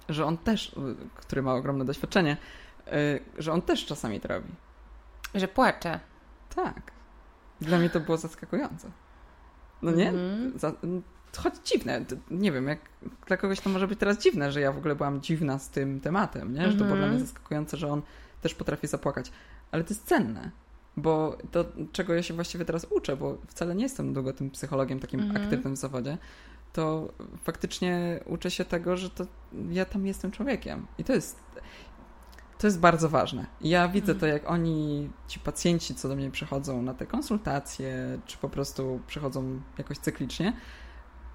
że 0.09 0.25
on 0.25 0.37
też, 0.37 0.75
który 1.15 1.41
ma 1.41 1.53
ogromne 1.53 1.85
doświadczenie, 1.85 2.37
y, 2.87 2.91
że 3.37 3.53
on 3.53 3.61
też 3.61 3.85
czasami 3.85 4.19
to 4.19 4.27
robi. 4.27 4.49
Że 5.35 5.47
płacze. 5.47 5.99
Tak. 6.55 6.91
Dla 7.61 7.77
mnie 7.77 7.89
to 7.89 7.99
było 7.99 8.17
zaskakujące. 8.17 8.91
No 9.81 9.91
nie? 9.91 10.09
Mm. 10.09 10.59
Za, 10.59 10.73
choć 11.37 11.53
dziwne. 11.65 12.05
Nie 12.31 12.51
wiem, 12.51 12.67
jak 12.67 12.79
dla 13.27 13.37
kogoś 13.37 13.59
to 13.59 13.69
może 13.69 13.87
być 13.87 13.99
teraz 13.99 14.17
dziwne, 14.17 14.51
że 14.51 14.61
ja 14.61 14.71
w 14.71 14.77
ogóle 14.77 14.95
byłam 14.95 15.21
dziwna 15.21 15.59
z 15.59 15.69
tym 15.69 15.99
tematem, 15.99 16.53
nie? 16.53 16.71
Że 16.71 16.77
to 16.77 16.83
było 16.83 16.97
dla 16.97 17.07
mnie 17.07 17.15
mhm. 17.15 17.25
zaskakujące, 17.25 17.77
że 17.77 17.87
on 17.87 18.01
też 18.41 18.53
potrafi 18.53 18.87
zapłakać. 18.87 19.31
Ale 19.71 19.83
to 19.83 19.89
jest 19.89 20.05
cenne, 20.05 20.51
bo 20.97 21.37
to, 21.51 21.65
czego 21.91 22.13
ja 22.13 22.23
się 22.23 22.33
właściwie 22.33 22.65
teraz 22.65 22.87
uczę, 22.89 23.17
bo 23.17 23.37
wcale 23.47 23.75
nie 23.75 23.83
jestem 23.83 24.13
długo 24.13 24.33
tym 24.33 24.51
psychologiem 24.51 24.99
takim 24.99 25.19
mm. 25.19 25.37
aktywnym 25.37 25.75
w 25.75 25.77
zawodzie, 25.77 26.17
to 26.77 27.13
faktycznie 27.43 28.19
uczę 28.25 28.51
się 28.51 28.65
tego, 28.65 28.97
że 28.97 29.09
to 29.09 29.25
ja 29.69 29.85
tam 29.85 30.07
jestem 30.07 30.31
człowiekiem. 30.31 30.87
I 30.97 31.03
to 31.03 31.13
jest, 31.13 31.39
to 32.57 32.67
jest 32.67 32.79
bardzo 32.79 33.09
ważne. 33.09 33.45
Ja 33.61 33.87
widzę 33.87 34.15
to, 34.15 34.25
jak 34.25 34.49
oni, 34.49 35.09
ci 35.27 35.39
pacjenci, 35.39 35.95
co 35.95 36.09
do 36.09 36.15
mnie 36.15 36.31
przychodzą 36.31 36.81
na 36.81 36.93
te 36.93 37.05
konsultacje, 37.05 38.19
czy 38.25 38.37
po 38.37 38.49
prostu 38.49 38.99
przychodzą 39.07 39.61
jakoś 39.77 39.97
cyklicznie. 39.97 40.53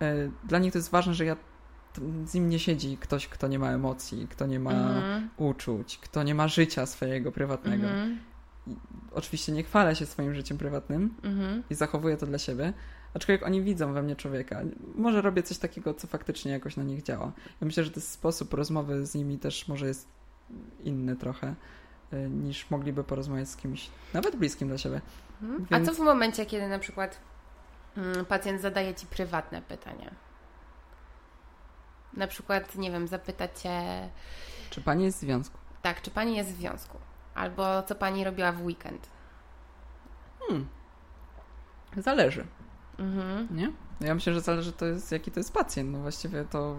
E, 0.01 0.14
dla 0.45 0.59
nich 0.59 0.72
to 0.72 0.78
jest 0.78 0.90
ważne, 0.90 1.14
że 1.14 1.24
ja 1.24 1.36
z 2.26 2.34
nim 2.34 2.49
nie 2.49 2.59
siedzi 2.59 2.97
ktoś, 2.97 3.28
kto 3.28 3.49
nie 3.49 3.59
ma 3.59 3.70
emocji, 3.70 4.26
kto 4.30 4.47
nie 4.47 4.61
ma 4.61 4.70
mhm. 4.70 5.28
uczuć, 5.36 5.99
kto 5.99 6.22
nie 6.22 6.34
ma 6.34 6.49
życia 6.49 6.86
swojego 6.86 7.32
prywatnego. 7.32 7.86
Mhm. 7.86 8.18
Oczywiście 9.12 9.53
nie 9.53 9.62
chwalę 9.62 9.97
się 9.97 10.07
swoim 10.07 10.34
życiem 10.34 10.59
prywatnym 10.59 11.14
mhm. 11.22 11.62
i 11.70 11.74
zachowuję 11.74 12.16
to 12.16 12.26
dla 12.26 12.38
siebie, 12.38 12.72
Aczkolwiek 13.15 13.47
oni 13.47 13.63
widzą 13.63 13.93
we 13.93 14.03
mnie 14.03 14.17
człowieka. 14.17 14.61
Może 14.95 15.23
robię 15.23 15.43
coś 15.43 15.59
takiego, 15.59 15.95
co 15.95 16.07
faktycznie 16.07 16.53
jakoś 16.53 16.77
na 16.77 16.83
nich 16.83 17.03
działa. 17.03 17.33
Ja 17.61 17.65
myślę, 17.65 17.85
że 17.85 17.91
ten 17.91 18.03
sposób 18.03 18.55
rozmowy 18.55 19.07
z 19.07 19.15
nimi 19.15 19.39
też 19.39 19.69
może 19.69 19.87
jest 19.87 20.09
inny 20.85 21.17
trochę 21.17 21.55
y, 22.13 22.29
niż 22.31 22.71
mogliby 22.71 23.05
porozmawiać 23.05 23.49
z 23.49 23.57
kimś, 23.57 23.91
nawet 24.15 24.37
bliskim 24.37 24.69
dla 24.69 24.79
siebie. 24.79 25.01
Mhm. 25.43 25.67
Więc... 25.71 25.89
A 25.89 25.93
co 25.93 26.03
w 26.03 26.05
momencie, 26.05 26.47
kiedy 26.47 26.69
na 26.69 26.79
przykład 26.79 27.21
mm, 27.97 28.25
pacjent 28.25 28.61
zadaje 28.61 28.95
ci 28.95 29.07
prywatne 29.07 29.63
pytania? 29.63 30.11
Na 32.15 32.27
przykład, 32.27 32.75
nie 32.77 32.91
wiem, 32.91 33.09
zapyta 33.09 33.49
cię. 33.49 34.09
Czy 34.71 34.81
pani 34.81 35.05
jest 35.05 35.19
w 35.19 35.21
związku? 35.21 35.59
Tak, 35.83 36.03
czy 36.03 36.11
pani 36.11 36.37
jest 36.37 36.51
w 36.51 36.57
związku? 36.57 36.99
Albo 37.35 37.83
co 37.83 37.95
pani 37.95 38.25
robiła 38.25 38.53
w 38.53 38.65
weekend? 38.65 39.09
Hmm. 40.39 40.69
Zależy. 41.97 42.47
Mhm. 43.03 43.49
Nie? 43.51 43.73
Ja 44.01 44.15
myślę, 44.15 44.35
że 44.35 44.41
zależy 44.41 44.73
to 44.73 44.87
jest, 44.87 45.13
jaki 45.13 45.31
to 45.31 45.41
jest 45.41 45.53
pacjent. 45.53 45.93
No 45.93 45.99
właściwie 45.99 46.45
to... 46.45 46.77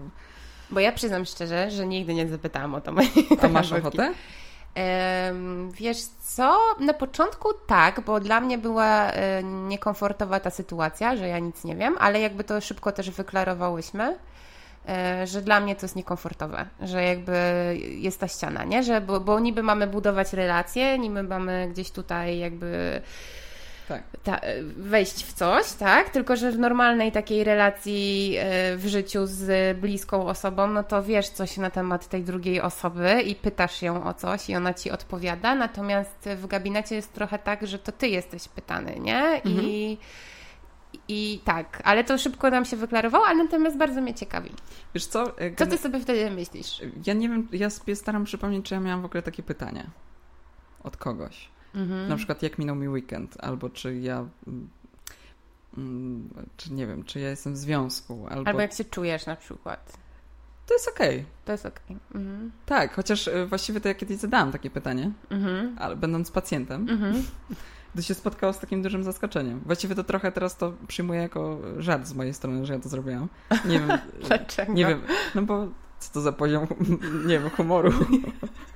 Bo 0.70 0.80
ja 0.80 0.92
przyznam 0.92 1.24
szczerze, 1.24 1.70
że 1.70 1.86
nigdy 1.86 2.14
nie 2.14 2.28
zapytałam 2.28 2.74
o 2.74 2.80
to 2.80 2.92
mojej 2.92 3.10
A 3.42 3.48
masz 3.48 3.72
ochotę? 3.72 4.14
Wiesz 5.72 6.02
co? 6.20 6.58
Na 6.80 6.94
początku 6.94 7.48
tak, 7.66 8.00
bo 8.00 8.20
dla 8.20 8.40
mnie 8.40 8.58
była 8.58 9.10
e, 9.10 9.42
niekomfortowa 9.42 10.40
ta 10.40 10.50
sytuacja, 10.50 11.16
że 11.16 11.28
ja 11.28 11.38
nic 11.38 11.64
nie 11.64 11.76
wiem, 11.76 11.96
ale 12.00 12.20
jakby 12.20 12.44
to 12.44 12.60
szybko 12.60 12.92
też 12.92 13.10
wyklarowałyśmy, 13.10 14.18
e, 14.88 15.26
że 15.26 15.42
dla 15.42 15.60
mnie 15.60 15.76
to 15.76 15.86
jest 15.86 15.96
niekomfortowe, 15.96 16.66
że 16.80 17.02
jakby 17.02 17.38
jest 17.78 18.20
ta 18.20 18.28
ściana, 18.28 18.64
nie? 18.64 18.82
Że, 18.82 19.00
bo, 19.00 19.20
bo 19.20 19.40
niby 19.40 19.62
mamy 19.62 19.86
budować 19.86 20.32
relacje, 20.32 20.98
niby 20.98 21.22
mamy 21.22 21.68
gdzieś 21.72 21.90
tutaj 21.90 22.38
jakby 22.38 23.02
tak. 23.88 24.02
ta, 24.22 24.40
wejść 24.76 25.24
w 25.24 25.32
coś, 25.32 25.72
tak? 25.72 26.10
Tylko, 26.10 26.36
że 26.36 26.52
w 26.52 26.58
normalnej 26.58 27.12
takiej 27.12 27.44
relacji 27.44 28.36
e, 28.38 28.76
w 28.76 28.86
życiu 28.86 29.26
z 29.26 29.78
bliską 29.78 30.26
osobą, 30.26 30.66
no 30.66 30.82
to 30.82 31.02
wiesz 31.02 31.28
coś 31.28 31.56
na 31.56 31.70
temat 31.70 32.08
tej 32.08 32.22
drugiej 32.22 32.60
osoby 32.60 33.22
i 33.22 33.34
pytasz 33.34 33.82
ją 33.82 34.04
o 34.04 34.14
coś 34.14 34.50
i 34.50 34.56
ona 34.56 34.74
ci 34.74 34.90
odpowiada, 34.90 35.54
natomiast 35.54 36.28
w 36.36 36.46
gabinecie 36.46 36.94
jest 36.94 37.12
trochę 37.12 37.38
tak, 37.38 37.66
że 37.66 37.78
to 37.78 37.92
ty 37.92 38.08
jesteś 38.08 38.48
pytany, 38.48 39.00
nie? 39.00 39.22
Mhm. 39.22 39.66
I 39.66 39.98
i 41.08 41.40
tak, 41.44 41.82
ale 41.84 42.04
to 42.04 42.18
szybko 42.18 42.50
nam 42.50 42.64
się 42.64 42.76
wyklarowało, 42.76 43.26
ale 43.26 43.44
natomiast 43.44 43.76
bardzo 43.76 44.00
mnie 44.00 44.14
ciekawi. 44.14 44.50
Wiesz 44.94 45.06
co? 45.06 45.38
E, 45.38 45.54
co 45.54 45.66
ty 45.66 45.78
sobie 45.78 46.00
wtedy 46.00 46.30
myślisz? 46.30 46.82
Ja 47.06 47.14
nie 47.14 47.28
wiem, 47.28 47.48
ja 47.52 47.70
sobie 47.70 47.96
staram 47.96 48.24
przypomnieć, 48.24 48.66
czy 48.66 48.74
ja 48.74 48.80
miałam 48.80 49.02
w 49.02 49.04
ogóle 49.04 49.22
takie 49.22 49.42
pytanie 49.42 49.86
od 50.84 50.96
kogoś. 50.96 51.53
Mhm. 51.74 52.08
Na 52.08 52.16
przykład 52.16 52.42
jak 52.42 52.58
minął 52.58 52.76
mi 52.76 52.88
weekend, 52.88 53.36
albo 53.40 53.70
czy 53.70 53.98
ja 53.98 54.28
mm, 54.46 54.68
mm, 55.78 56.28
czy 56.56 56.72
nie 56.72 56.86
wiem, 56.86 57.04
czy 57.04 57.20
ja 57.20 57.30
jestem 57.30 57.54
w 57.54 57.56
związku. 57.56 58.26
Albo, 58.30 58.48
albo 58.48 58.60
jak 58.60 58.72
się 58.72 58.84
czujesz 58.84 59.26
na 59.26 59.36
przykład. 59.36 59.98
To 60.66 60.74
jest 60.74 60.88
okej. 60.88 61.14
Okay. 61.14 61.24
To 61.44 61.52
jest 61.52 61.66
okej. 61.66 61.96
Okay. 62.10 62.20
Mhm. 62.20 62.52
Tak, 62.66 62.94
chociaż 62.94 63.26
y, 63.26 63.46
właściwie 63.46 63.80
to 63.80 63.88
ja 63.88 63.94
kiedyś 63.94 64.16
zadałam 64.16 64.52
takie 64.52 64.70
pytanie, 64.70 65.10
mhm. 65.30 65.76
ale 65.78 65.96
będąc 65.96 66.30
pacjentem, 66.30 66.88
mhm. 66.90 67.22
to 67.96 68.02
się 68.02 68.14
spotkało 68.14 68.52
z 68.52 68.58
takim 68.58 68.82
dużym 68.82 69.04
zaskoczeniem. 69.04 69.60
Właściwie 69.66 69.94
to 69.94 70.04
trochę 70.04 70.32
teraz 70.32 70.56
to 70.56 70.72
przyjmuję 70.88 71.20
jako 71.20 71.58
żart 71.78 72.06
z 72.06 72.14
mojej 72.14 72.34
strony, 72.34 72.66
że 72.66 72.72
ja 72.72 72.78
to 72.78 72.88
zrobiłam. 72.88 73.28
Nie 73.64 73.80
wiem. 73.80 73.98
Dlaczego? 74.26 74.72
Nie 74.72 74.86
wiem, 74.86 75.00
no 75.34 75.42
bo 75.42 75.68
co 75.98 76.12
to 76.12 76.20
za 76.20 76.32
poziom, 76.32 76.66
nie 77.28 77.40
wiem, 77.40 77.50
humoru. 77.50 77.92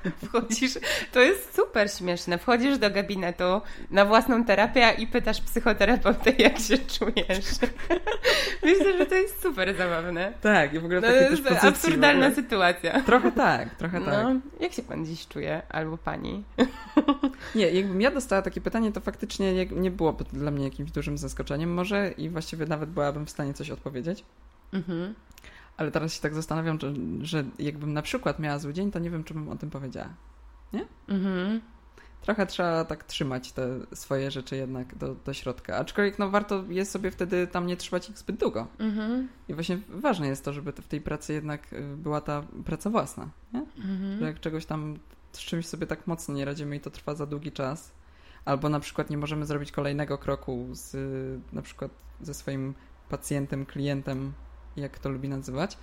Wchodzisz, 0.25 0.79
to 1.13 1.21
jest 1.21 1.57
super 1.57 1.91
śmieszne. 1.91 2.39
Wchodzisz 2.39 2.79
do 2.79 2.91
gabinetu 2.91 3.61
na 3.91 4.05
własną 4.05 4.45
terapię 4.45 4.91
i 4.99 5.07
pytasz 5.07 5.41
psychoterapeutę, 5.41 6.31
jak 6.39 6.59
się 6.59 6.79
czujesz. 6.79 7.47
Myślę, 8.63 8.99
że 8.99 9.07
to 9.07 9.15
jest 9.15 9.43
super 9.43 9.77
zabawne. 9.77 10.33
Tak, 10.41 10.75
i 10.75 10.79
w 10.79 10.85
ogóle 10.85 11.01
no, 11.01 11.07
takie 11.07 11.21
jest 11.21 11.45
też 11.45 11.65
absurdalna 11.65 12.35
sytuacja. 12.35 13.01
Trochę 13.01 13.33
tak, 13.33 13.75
trochę 13.75 14.01
tak. 14.01 14.25
No, 14.25 14.41
jak 14.61 14.73
się 14.73 14.83
pan 14.83 15.07
dziś 15.07 15.27
czuje? 15.27 15.63
Albo 15.69 15.99
pani? 15.99 16.45
Nie, 17.55 17.71
jakbym 17.71 18.01
ja 18.01 18.11
dostała 18.11 18.43
takie 18.43 18.61
pytanie, 18.61 18.93
to 18.93 19.01
faktycznie 19.01 19.67
nie 19.67 19.91
byłoby 19.91 20.25
dla 20.33 20.51
mnie 20.51 20.65
jakimś 20.65 20.91
dużym 20.91 21.19
zaskoczeniem 21.19 21.75
może 21.75 22.11
i 22.17 22.29
właściwie 22.29 22.67
nawet 22.67 22.91
byłabym 22.91 23.27
w 23.27 23.31
stanie 23.31 23.55
coś 23.55 23.71
odpowiedzieć. 23.71 24.25
Mhm. 24.73 25.15
Ale 25.79 25.91
teraz 25.91 26.15
się 26.15 26.21
tak 26.21 26.35
zastanawiam, 26.35 26.79
że, 26.81 26.95
że 27.21 27.45
jakbym 27.59 27.93
na 27.93 28.03
przykład 28.03 28.39
miała 28.39 28.59
zły 28.59 28.73
dzień, 28.73 28.91
to 28.91 28.99
nie 28.99 29.11
wiem, 29.11 29.25
czy 29.25 29.35
bym 29.35 29.49
o 29.49 29.57
tym 29.57 29.71
powiedziała. 29.71 30.09
Nie? 30.73 30.87
Mhm. 31.09 31.61
Trochę 32.21 32.47
trzeba 32.47 32.85
tak 32.85 33.05
trzymać 33.05 33.53
te 33.53 33.81
swoje 33.95 34.31
rzeczy 34.31 34.57
jednak 34.57 34.95
do, 34.95 35.15
do 35.15 35.33
środka. 35.33 35.77
Aczkolwiek 35.77 36.19
no, 36.19 36.31
warto 36.31 36.65
jest 36.69 36.91
sobie 36.91 37.11
wtedy 37.11 37.47
tam 37.47 37.67
nie 37.67 37.77
trzymać 37.77 38.11
ich 38.11 38.19
zbyt 38.19 38.37
długo. 38.37 38.67
Mhm. 38.79 39.29
I 39.49 39.55
właśnie 39.55 39.79
ważne 39.89 40.29
jest 40.29 40.45
to, 40.45 40.53
żeby 40.53 40.73
w 40.73 40.89
tej 40.89 41.01
pracy 41.01 41.33
jednak 41.33 41.73
y, 41.73 41.97
była 41.97 42.21
ta 42.21 42.43
praca 42.65 42.91
własna. 42.91 43.29
Nie? 43.53 43.61
Mhm. 43.61 44.19
Że 44.19 44.25
jak 44.25 44.41
czegoś 44.41 44.67
tam 44.67 44.99
z 45.33 45.39
czymś 45.39 45.67
sobie 45.67 45.87
tak 45.87 46.07
mocno 46.07 46.35
nie 46.35 46.45
radzimy 46.45 46.77
i 46.77 46.81
to 46.81 46.91
trwa 46.91 47.15
za 47.15 47.27
długi 47.27 47.53
czas, 47.53 47.93
albo 48.45 48.69
na 48.69 48.81
przykład 48.81 49.11
nie 49.11 49.19
możemy 49.19 49.47
zrobić 49.47 49.73
kolejnego 49.73 50.19
kroku 50.19 50.69
z 50.73 50.97
na 51.53 51.63
przykład 51.63 51.91
ze 52.21 52.35
swoim 52.35 52.75
pacjentem, 53.09 53.67
klientem, 53.67 54.33
jak 54.81 54.99
to 54.99 55.09
lubi 55.09 55.29
nazywać, 55.29 55.79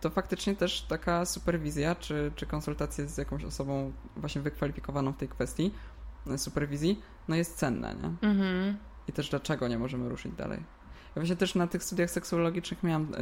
to 0.00 0.10
faktycznie 0.10 0.56
też 0.56 0.82
taka 0.82 1.24
superwizja 1.24 1.94
czy, 1.94 2.32
czy 2.36 2.46
konsultacje 2.46 3.08
z 3.08 3.18
jakąś 3.18 3.44
osobą 3.44 3.92
właśnie 4.16 4.42
wykwalifikowaną 4.42 5.12
w 5.12 5.16
tej 5.16 5.28
kwestii 5.28 5.74
e, 6.26 6.38
superwizji, 6.38 7.02
no 7.28 7.36
jest 7.36 7.56
cenna, 7.56 7.92
nie? 7.92 8.28
Mhm. 8.28 8.76
I 9.08 9.12
też 9.12 9.30
dlaczego 9.30 9.68
nie 9.68 9.78
możemy 9.78 10.08
ruszyć 10.08 10.32
dalej. 10.32 10.58
Ja 11.16 11.20
właśnie 11.22 11.36
też 11.36 11.54
na 11.54 11.66
tych 11.66 11.84
studiach 11.84 12.10
seksuologicznych 12.10 12.82
miałam 12.82 13.12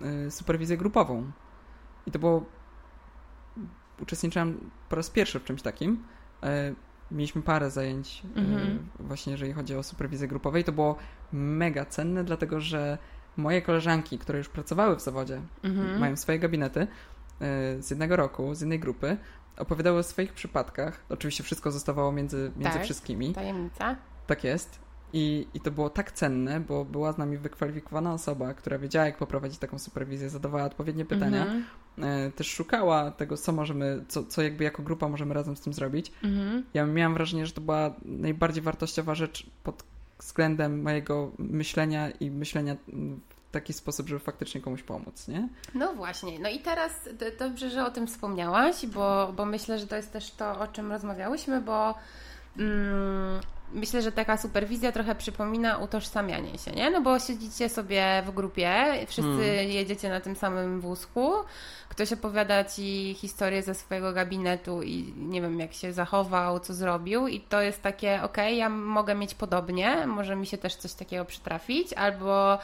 yy, 0.00 0.10
yy, 0.24 0.30
superwizję 0.30 0.76
grupową. 0.76 1.30
I 2.06 2.10
to 2.10 2.18
było... 2.18 2.44
Uczestniczyłam 4.02 4.70
po 4.88 4.96
raz 4.96 5.10
pierwszy 5.10 5.40
w 5.40 5.44
czymś 5.44 5.62
takim. 5.62 6.04
Yy, 6.42 6.48
mieliśmy 7.10 7.42
parę 7.42 7.70
zajęć 7.70 8.22
mhm. 8.36 8.88
właśnie 8.98 9.32
jeżeli 9.32 9.52
chodzi 9.52 9.76
o 9.76 9.82
superwizję 9.82 10.28
grupową 10.28 10.58
i 10.58 10.64
to 10.64 10.72
było 10.72 10.96
mega 11.32 11.84
cenne, 11.84 12.24
dlatego 12.24 12.60
że 12.60 12.98
moje 13.36 13.62
koleżanki, 13.62 14.18
które 14.18 14.38
już 14.38 14.48
pracowały 14.48 14.96
w 14.96 15.00
zawodzie, 15.00 15.40
mhm. 15.62 15.98
mają 15.98 16.16
swoje 16.16 16.38
gabinety 16.38 16.80
y, 16.80 16.86
z 17.82 17.90
jednego 17.90 18.16
roku, 18.16 18.54
z 18.54 18.60
jednej 18.60 18.80
grupy, 18.80 19.16
opowiadały 19.56 19.98
o 19.98 20.02
swoich 20.02 20.32
przypadkach. 20.32 21.04
Oczywiście 21.08 21.44
wszystko 21.44 21.70
zostawało 21.70 22.12
między, 22.12 22.52
między 22.56 22.74
tak, 22.74 22.84
wszystkimi. 22.84 23.34
Tajemnica. 23.34 23.96
Tak 24.26 24.44
jest. 24.44 24.84
I, 25.12 25.46
I 25.54 25.60
to 25.60 25.70
było 25.70 25.90
tak 25.90 26.12
cenne, 26.12 26.60
bo 26.60 26.84
była 26.84 27.12
z 27.12 27.18
nami 27.18 27.38
wykwalifikowana 27.38 28.14
osoba, 28.14 28.54
która 28.54 28.78
wiedziała, 28.78 29.06
jak 29.06 29.18
poprowadzić 29.18 29.58
taką 29.58 29.78
superwizję, 29.78 30.30
zadawała 30.30 30.64
odpowiednie 30.64 31.04
pytania, 31.04 31.42
mhm. 31.42 31.64
E, 31.98 32.30
też 32.30 32.50
szukała 32.50 33.10
tego, 33.10 33.36
co 33.36 33.52
możemy, 33.52 34.04
co, 34.08 34.24
co 34.24 34.42
jakby 34.42 34.64
jako 34.64 34.82
grupa 34.82 35.08
możemy 35.08 35.34
razem 35.34 35.56
z 35.56 35.60
tym 35.60 35.72
zrobić. 35.72 36.12
Mhm. 36.22 36.64
Ja 36.74 36.86
miałam 36.86 37.14
wrażenie, 37.14 37.46
że 37.46 37.52
to 37.52 37.60
była 37.60 37.94
najbardziej 38.04 38.62
wartościowa 38.62 39.14
rzecz 39.14 39.46
pod 39.62 39.83
względem 40.24 40.82
mojego 40.82 41.30
myślenia 41.38 42.10
i 42.10 42.30
myślenia 42.30 42.76
w 43.28 43.50
taki 43.52 43.72
sposób, 43.72 44.08
żeby 44.08 44.20
faktycznie 44.20 44.60
komuś 44.60 44.82
pomóc, 44.82 45.28
nie? 45.28 45.48
No 45.74 45.94
właśnie. 45.94 46.38
No 46.38 46.48
i 46.48 46.58
teraz 46.58 47.08
dobrze, 47.38 47.70
że 47.70 47.86
o 47.86 47.90
tym 47.90 48.06
wspomniałaś, 48.06 48.86
bo, 48.86 49.32
bo 49.36 49.44
myślę, 49.44 49.78
że 49.78 49.86
to 49.86 49.96
jest 49.96 50.12
też 50.12 50.30
to, 50.30 50.60
o 50.60 50.66
czym 50.66 50.92
rozmawiałyśmy, 50.92 51.60
bo 51.60 51.94
mm, 52.58 53.40
myślę, 53.74 54.02
że 54.02 54.12
taka 54.12 54.36
superwizja 54.36 54.92
trochę 54.92 55.14
przypomina 55.14 55.78
utożsamianie 55.78 56.58
się, 56.58 56.70
nie? 56.70 56.90
No 56.90 57.00
bo 57.00 57.18
siedzicie 57.18 57.68
sobie 57.68 58.22
w 58.26 58.30
grupie, 58.30 58.84
wszyscy 59.06 59.44
hmm. 59.44 59.70
jedziecie 59.70 60.08
na 60.08 60.20
tym 60.20 60.36
samym 60.36 60.80
wózku, 60.80 61.32
ktoś 61.88 62.12
opowiada 62.12 62.64
ci 62.64 63.14
historię 63.18 63.62
ze 63.62 63.74
swojego 63.74 64.12
gabinetu 64.12 64.82
i 64.82 65.14
nie 65.16 65.42
wiem, 65.42 65.60
jak 65.60 65.72
się 65.72 65.92
zachował, 65.92 66.60
co 66.60 66.74
zrobił 66.74 67.28
i 67.28 67.40
to 67.40 67.60
jest 67.60 67.82
takie, 67.82 68.22
ok, 68.22 68.36
ja 68.56 68.68
mogę 68.68 69.14
mieć 69.14 69.34
podobnie, 69.34 70.06
może 70.06 70.36
mi 70.36 70.46
się 70.46 70.58
też 70.58 70.74
coś 70.74 70.92
takiego 70.92 71.24
przytrafić, 71.24 71.92
albo 71.92 72.58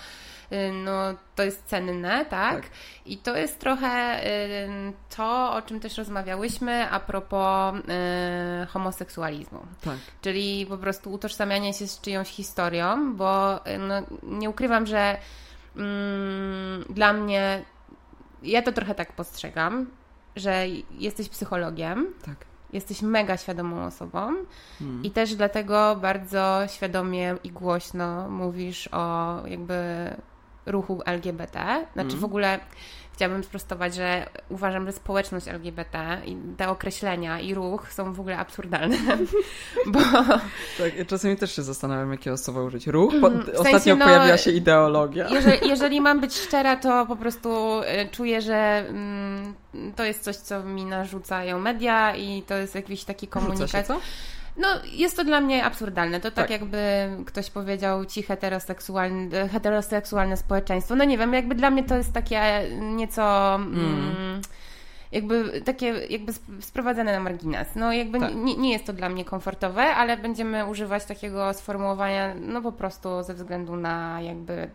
no 0.73 1.15
to 1.35 1.43
jest 1.43 1.65
cenne, 1.67 2.25
tak? 2.25 2.61
tak? 2.61 2.71
I 3.07 3.19
to 3.19 3.37
jest 3.37 3.59
trochę 3.59 4.25
y, 4.27 4.93
to, 5.17 5.53
o 5.55 5.63
czym 5.63 5.81
też 5.81 5.99
rozmawiałyśmy 5.99 6.91
a 6.91 7.01
propos 7.01 7.75
y, 7.75 8.67
homoseksualizmu. 8.67 9.59
Tak. 9.81 9.97
Czyli 10.21 10.67
po 10.67 10.79
prostu 10.79 11.13
utożsamianie 11.13 11.75
się 11.75 11.87
z 11.87 12.01
czyjąś 12.01 12.29
historią, 12.29 13.17
bo 13.17 13.61
no, 13.79 13.95
nie 14.23 14.51
ukrywam, 14.51 14.87
że 14.87 15.19
mm, 15.77 16.85
dla 16.91 17.13
mnie 17.13 17.65
ja 18.43 18.63
to 18.63 18.73
trochę 18.73 18.95
tak 18.95 19.13
postrzegam, 19.13 19.87
że 20.37 20.65
jesteś 20.99 21.29
psychologiem. 21.29 22.07
Tak 22.25 22.51
jesteś 22.73 23.03
mega 23.03 23.37
świadomą 23.37 23.85
osobą 23.85 24.35
hmm. 24.79 25.05
i 25.05 25.11
też 25.11 25.35
dlatego 25.35 25.97
bardzo 25.97 26.61
świadomie 26.67 27.37
i 27.45 27.51
głośno 27.51 28.29
mówisz 28.29 28.89
o 28.93 29.37
jakby 29.47 30.11
ruchu 30.71 31.03
LGBT. 31.05 31.87
Znaczy 31.95 32.17
w 32.17 32.25
ogóle 32.25 32.61
chciałabym 33.21 33.45
sprostować, 33.45 33.95
że 33.95 34.27
uważam, 34.49 34.87
że 34.87 34.93
społeczność 34.93 35.49
LGBT 35.49 36.21
i 36.27 36.37
te 36.57 36.69
określenia 36.69 37.41
i 37.41 37.55
ruch 37.55 37.93
są 37.93 38.13
w 38.13 38.21
ogóle 38.21 38.39
absurdalne. 38.39 38.97
Bo... 39.87 40.01
Tak, 40.79 40.97
ja 40.97 41.05
czasami 41.05 41.37
też 41.37 41.57
się 41.57 41.63
zastanawiam, 41.63 42.13
jakie 42.13 42.37
słowo 42.37 42.65
użyć. 42.65 42.87
Ruch? 42.87 43.15
Po, 43.21 43.31
w 43.31 43.35
ostatnio 43.35 43.65
sensie, 43.65 43.97
no, 43.97 44.05
pojawiła 44.05 44.39
się 44.39 44.51
ideologia. 44.51 45.29
Jeżeli, 45.29 45.69
jeżeli, 45.73 46.01
mam 46.01 46.21
być 46.21 46.35
szczera, 46.35 46.77
to 46.77 47.07
po 47.07 47.17
prostu 47.17 47.81
y, 47.83 48.09
czuję, 48.11 48.43
że 48.43 48.85
mm, 48.89 49.55
to 49.97 50.05
jest 50.05 50.23
coś, 50.23 50.37
co 50.37 50.63
mi 50.63 50.85
narzucają 50.85 51.59
media 51.59 52.17
i 52.17 52.43
to 52.43 52.55
jest 52.55 52.75
jakiś 52.75 53.05
taki 53.05 53.29
komunikat. 53.29 53.71
Się, 53.71 53.83
co? 53.83 54.01
No, 54.57 54.69
jest 54.93 55.17
to 55.17 55.25
dla 55.25 55.41
mnie 55.41 55.65
absurdalne. 55.65 56.21
To 56.21 56.31
tak, 56.31 56.35
tak 56.35 56.51
jakby 56.51 57.09
ktoś 57.27 57.51
powiedział 57.51 58.05
ci 58.05 58.23
heteroseksualne, 58.23 59.49
heteroseksualne 59.49 60.37
społeczeństwo. 60.37 60.95
No 60.97 61.05
nie 61.05 61.19
wiem, 61.19 61.33
jakby 61.35 61.55
dla 61.55 61.71
mnie 61.71 61.85
to 61.85 61.97
jest 61.97 62.13
takie 62.13 62.41
nieco... 62.81 63.55
Mm. 63.55 64.15
Mm, 64.19 64.41
jakby 65.13 65.61
takie 65.61 65.87
jakby 66.11 66.33
sprowadzane 66.61 67.13
na 67.13 67.21
margines. 67.21 67.69
No 67.75 67.93
jakby 67.93 68.21
tak. 68.21 68.35
nie, 68.35 68.57
nie, 68.57 68.73
jest 68.73 68.87
to 68.87 68.93
dla 68.93 69.09
mnie 69.09 69.25
komfortowe, 69.25 69.83
ale 69.83 70.17
będziemy 70.17 70.67
używać 70.67 71.05
takiego 71.05 71.55
sformułowania 71.55 72.35
no 72.35 72.63
po 72.63 72.73
prostu 72.73 73.23
ze 73.23 73.35
względu 73.35 73.77
na 73.77 74.21
jakby 74.21 74.71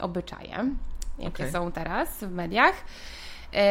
obyczaje, 0.00 0.70
jakie 1.18 1.42
okay. 1.42 1.50
są 1.50 1.72
teraz 1.72 2.18
w 2.24 2.30
mediach. 2.30 2.74
Yy, 3.56 3.62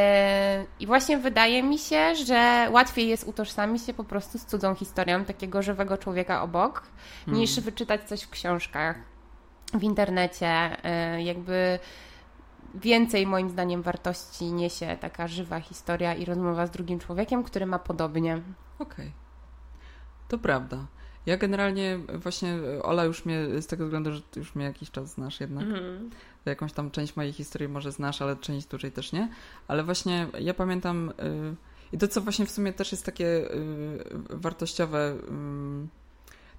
I 0.80 0.88
właśnie 0.88 1.18
wydaje 1.18 1.64
mi 1.64 1.80
się, 1.80 2.16
że 2.16 2.68
łatwiej 2.72 3.08
jest 3.08 3.28
utożsamić 3.28 3.86
się 3.86 3.94
po 3.94 4.04
prostu 4.04 4.38
z 4.38 4.46
cudzą 4.46 4.76
historią 4.76 5.26
takiego 5.26 5.62
żywego 5.62 5.98
człowieka 5.98 6.42
obok, 6.42 6.84
hmm. 7.26 7.42
niż 7.42 7.60
wyczytać 7.60 8.04
coś 8.04 8.22
w 8.22 8.30
książkach, 8.30 8.96
w 9.74 9.84
internecie. 9.84 10.78
Yy, 11.16 11.24
jakby 11.24 11.80
więcej 12.76 13.28
moim 13.28 13.50
zdaniem 13.50 13.82
wartości 13.82 14.54
niesie 14.54 14.98
taka 15.02 15.28
żywa 15.28 15.60
historia 15.60 16.14
i 16.14 16.26
rozmowa 16.26 16.68
z 16.68 16.72
drugim 16.72 17.00
człowiekiem, 17.00 17.44
który 17.44 17.66
ma 17.66 17.80
podobnie. 17.80 18.42
Okej. 18.80 19.06
Okay. 19.08 19.12
To 20.28 20.38
prawda. 20.38 20.78
Ja 21.26 21.38
generalnie 21.38 22.00
właśnie, 22.14 22.58
Ola 22.84 23.04
już 23.04 23.26
mnie, 23.26 23.62
z 23.62 23.68
tego 23.68 23.86
względu, 23.86 24.12
że 24.12 24.22
już 24.36 24.56
mnie 24.56 24.66
jakiś 24.66 24.92
czas 24.92 25.14
znasz 25.14 25.40
jednak, 25.40 25.64
mm. 25.64 26.10
jakąś 26.46 26.74
tam 26.74 26.92
część 26.92 27.16
mojej 27.16 27.34
historii 27.34 27.70
może 27.70 27.92
znasz, 27.92 28.22
ale 28.22 28.36
część 28.36 28.68
dłużej 28.68 28.92
też 28.92 29.12
nie, 29.12 29.30
ale 29.68 29.84
właśnie 29.84 30.28
ja 30.40 30.54
pamiętam 30.54 31.14
yy, 31.18 31.56
i 31.92 31.98
to, 31.98 32.08
co 32.08 32.22
właśnie 32.22 32.46
w 32.46 32.52
sumie 32.52 32.74
też 32.74 32.92
jest 32.92 33.06
takie 33.06 33.24
yy, 33.24 33.48
wartościowe, 34.30 35.16
yy, 35.16 35.88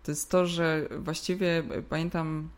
to 0.02 0.10
jest 0.10 0.30
to, 0.30 0.46
że 0.46 0.88
właściwie 0.98 1.62
pamiętam 1.88 2.48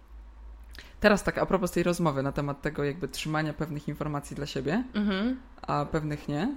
teraz 1.00 1.22
tak 1.22 1.38
a 1.38 1.46
propos 1.46 1.70
tej 1.70 1.82
rozmowy 1.82 2.22
na 2.22 2.32
temat 2.32 2.62
tego 2.62 2.84
jakby 2.84 3.08
trzymania 3.08 3.52
pewnych 3.52 3.88
informacji 3.88 4.36
dla 4.36 4.46
siebie, 4.46 4.84
mm 4.94 5.08
-hmm. 5.08 5.34
a 5.62 5.84
pewnych 5.84 6.28
nie, 6.28 6.54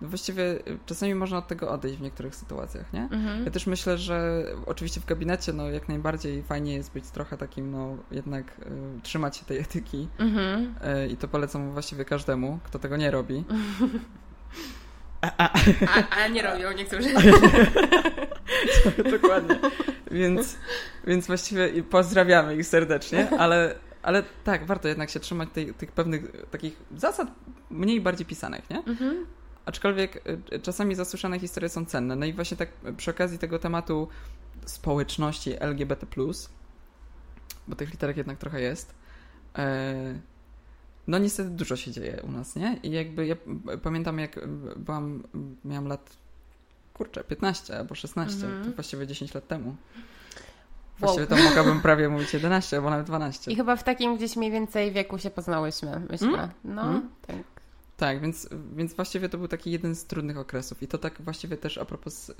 właściwie 0.00 0.42
y, 0.42 0.78
czasami 0.86 1.14
można 1.14 1.38
od 1.38 1.48
tego 1.48 1.70
odejść 1.70 1.98
w 1.98 2.00
niektórych 2.00 2.34
sytuacjach, 2.34 2.92
nie? 2.92 3.02
Mhm. 3.02 3.44
Ja 3.44 3.50
też 3.50 3.66
myślę, 3.66 3.98
że 3.98 4.44
oczywiście 4.66 5.00
w 5.00 5.04
gabinecie 5.04 5.52
no 5.52 5.70
jak 5.70 5.88
najbardziej 5.88 6.42
fajnie 6.42 6.74
jest 6.74 6.92
być 6.92 7.04
trochę 7.10 7.36
takim, 7.36 7.70
no 7.70 7.96
jednak 8.10 8.46
y, 8.58 9.00
trzymać 9.02 9.36
się 9.36 9.44
tej 9.44 9.58
etyki 9.58 10.08
mhm. 10.18 10.74
y, 11.04 11.08
i 11.08 11.16
to 11.16 11.28
polecam 11.28 11.72
właściwie 11.72 12.04
każdemu, 12.04 12.58
kto 12.64 12.78
tego 12.78 12.96
nie 12.96 13.10
robi. 13.10 13.44
A, 15.20 15.26
a. 15.44 15.52
a, 15.86 16.24
a 16.24 16.28
nie 16.28 16.42
robią 16.42 16.72
niektórzy. 16.72 17.08
Dokładnie. 19.12 19.58
Więc, 20.10 20.56
więc 21.06 21.26
właściwie 21.26 21.82
pozdrawiamy 21.82 22.56
ich 22.56 22.66
serdecznie, 22.66 23.30
ale, 23.38 23.74
ale 24.02 24.22
tak, 24.44 24.66
warto 24.66 24.88
jednak 24.88 25.10
się 25.10 25.20
trzymać 25.20 25.48
tej, 25.52 25.74
tych 25.74 25.92
pewnych 25.92 26.22
takich 26.50 26.76
zasad 26.96 27.28
mniej 27.70 28.00
bardziej 28.00 28.26
pisanych, 28.26 28.70
nie? 28.70 28.78
Mhm 28.78 29.26
Aczkolwiek 29.68 30.28
y, 30.52 30.60
czasami 30.60 30.94
zasłyszane 30.94 31.38
historie 31.38 31.68
są 31.68 31.84
cenne. 31.84 32.16
No 32.16 32.26
i 32.26 32.32
właśnie 32.32 32.56
tak 32.56 32.68
przy 32.96 33.10
okazji 33.10 33.38
tego 33.38 33.58
tematu 33.58 34.08
społeczności 34.66 35.62
LGBT, 35.62 36.06
bo 37.68 37.76
tych 37.76 37.90
literek 37.90 38.16
jednak 38.16 38.38
trochę 38.38 38.60
jest. 38.60 38.94
E, 39.58 40.14
no 41.06 41.18
niestety 41.18 41.50
dużo 41.50 41.76
się 41.76 41.90
dzieje 41.90 42.22
u 42.22 42.30
nas, 42.30 42.56
nie? 42.56 42.78
I 42.82 42.90
jakby 42.90 43.26
ja 43.26 43.36
pamiętam, 43.82 44.18
jak 44.18 44.48
byłam, 44.76 45.22
miałam 45.64 45.86
lat, 45.86 46.16
kurczę, 46.94 47.24
15 47.24 47.78
albo 47.78 47.94
16, 47.94 48.46
mhm. 48.46 48.64
to 48.64 48.70
właściwie 48.70 49.06
10 49.06 49.34
lat 49.34 49.48
temu. 49.48 49.76
Właściwie 50.98 51.26
wow. 51.30 51.38
to 51.38 51.44
mogłabym 51.44 51.80
prawie 51.80 52.08
mówić 52.08 52.34
11 52.34 52.76
albo 52.76 52.90
nawet 52.90 53.06
12. 53.06 53.50
I 53.50 53.56
chyba 53.56 53.76
w 53.76 53.84
takim 53.84 54.16
gdzieś 54.16 54.36
mniej 54.36 54.50
więcej 54.50 54.92
wieku 54.92 55.18
się 55.18 55.30
poznałyśmy, 55.30 56.00
myślę. 56.10 56.28
Mm? 56.28 56.50
No, 56.64 56.82
mm? 56.82 57.08
tak. 57.26 57.57
Tak, 57.98 58.20
więc, 58.20 58.48
więc 58.76 58.94
właściwie 58.94 59.28
to 59.28 59.38
był 59.38 59.48
taki 59.48 59.70
jeden 59.70 59.94
z 59.94 60.04
trudnych 60.04 60.38
okresów. 60.38 60.82
I 60.82 60.88
to 60.88 60.98
tak 60.98 61.22
właściwie 61.22 61.56
też 61.56 61.78
a 61.78 61.84
propos 61.84 62.32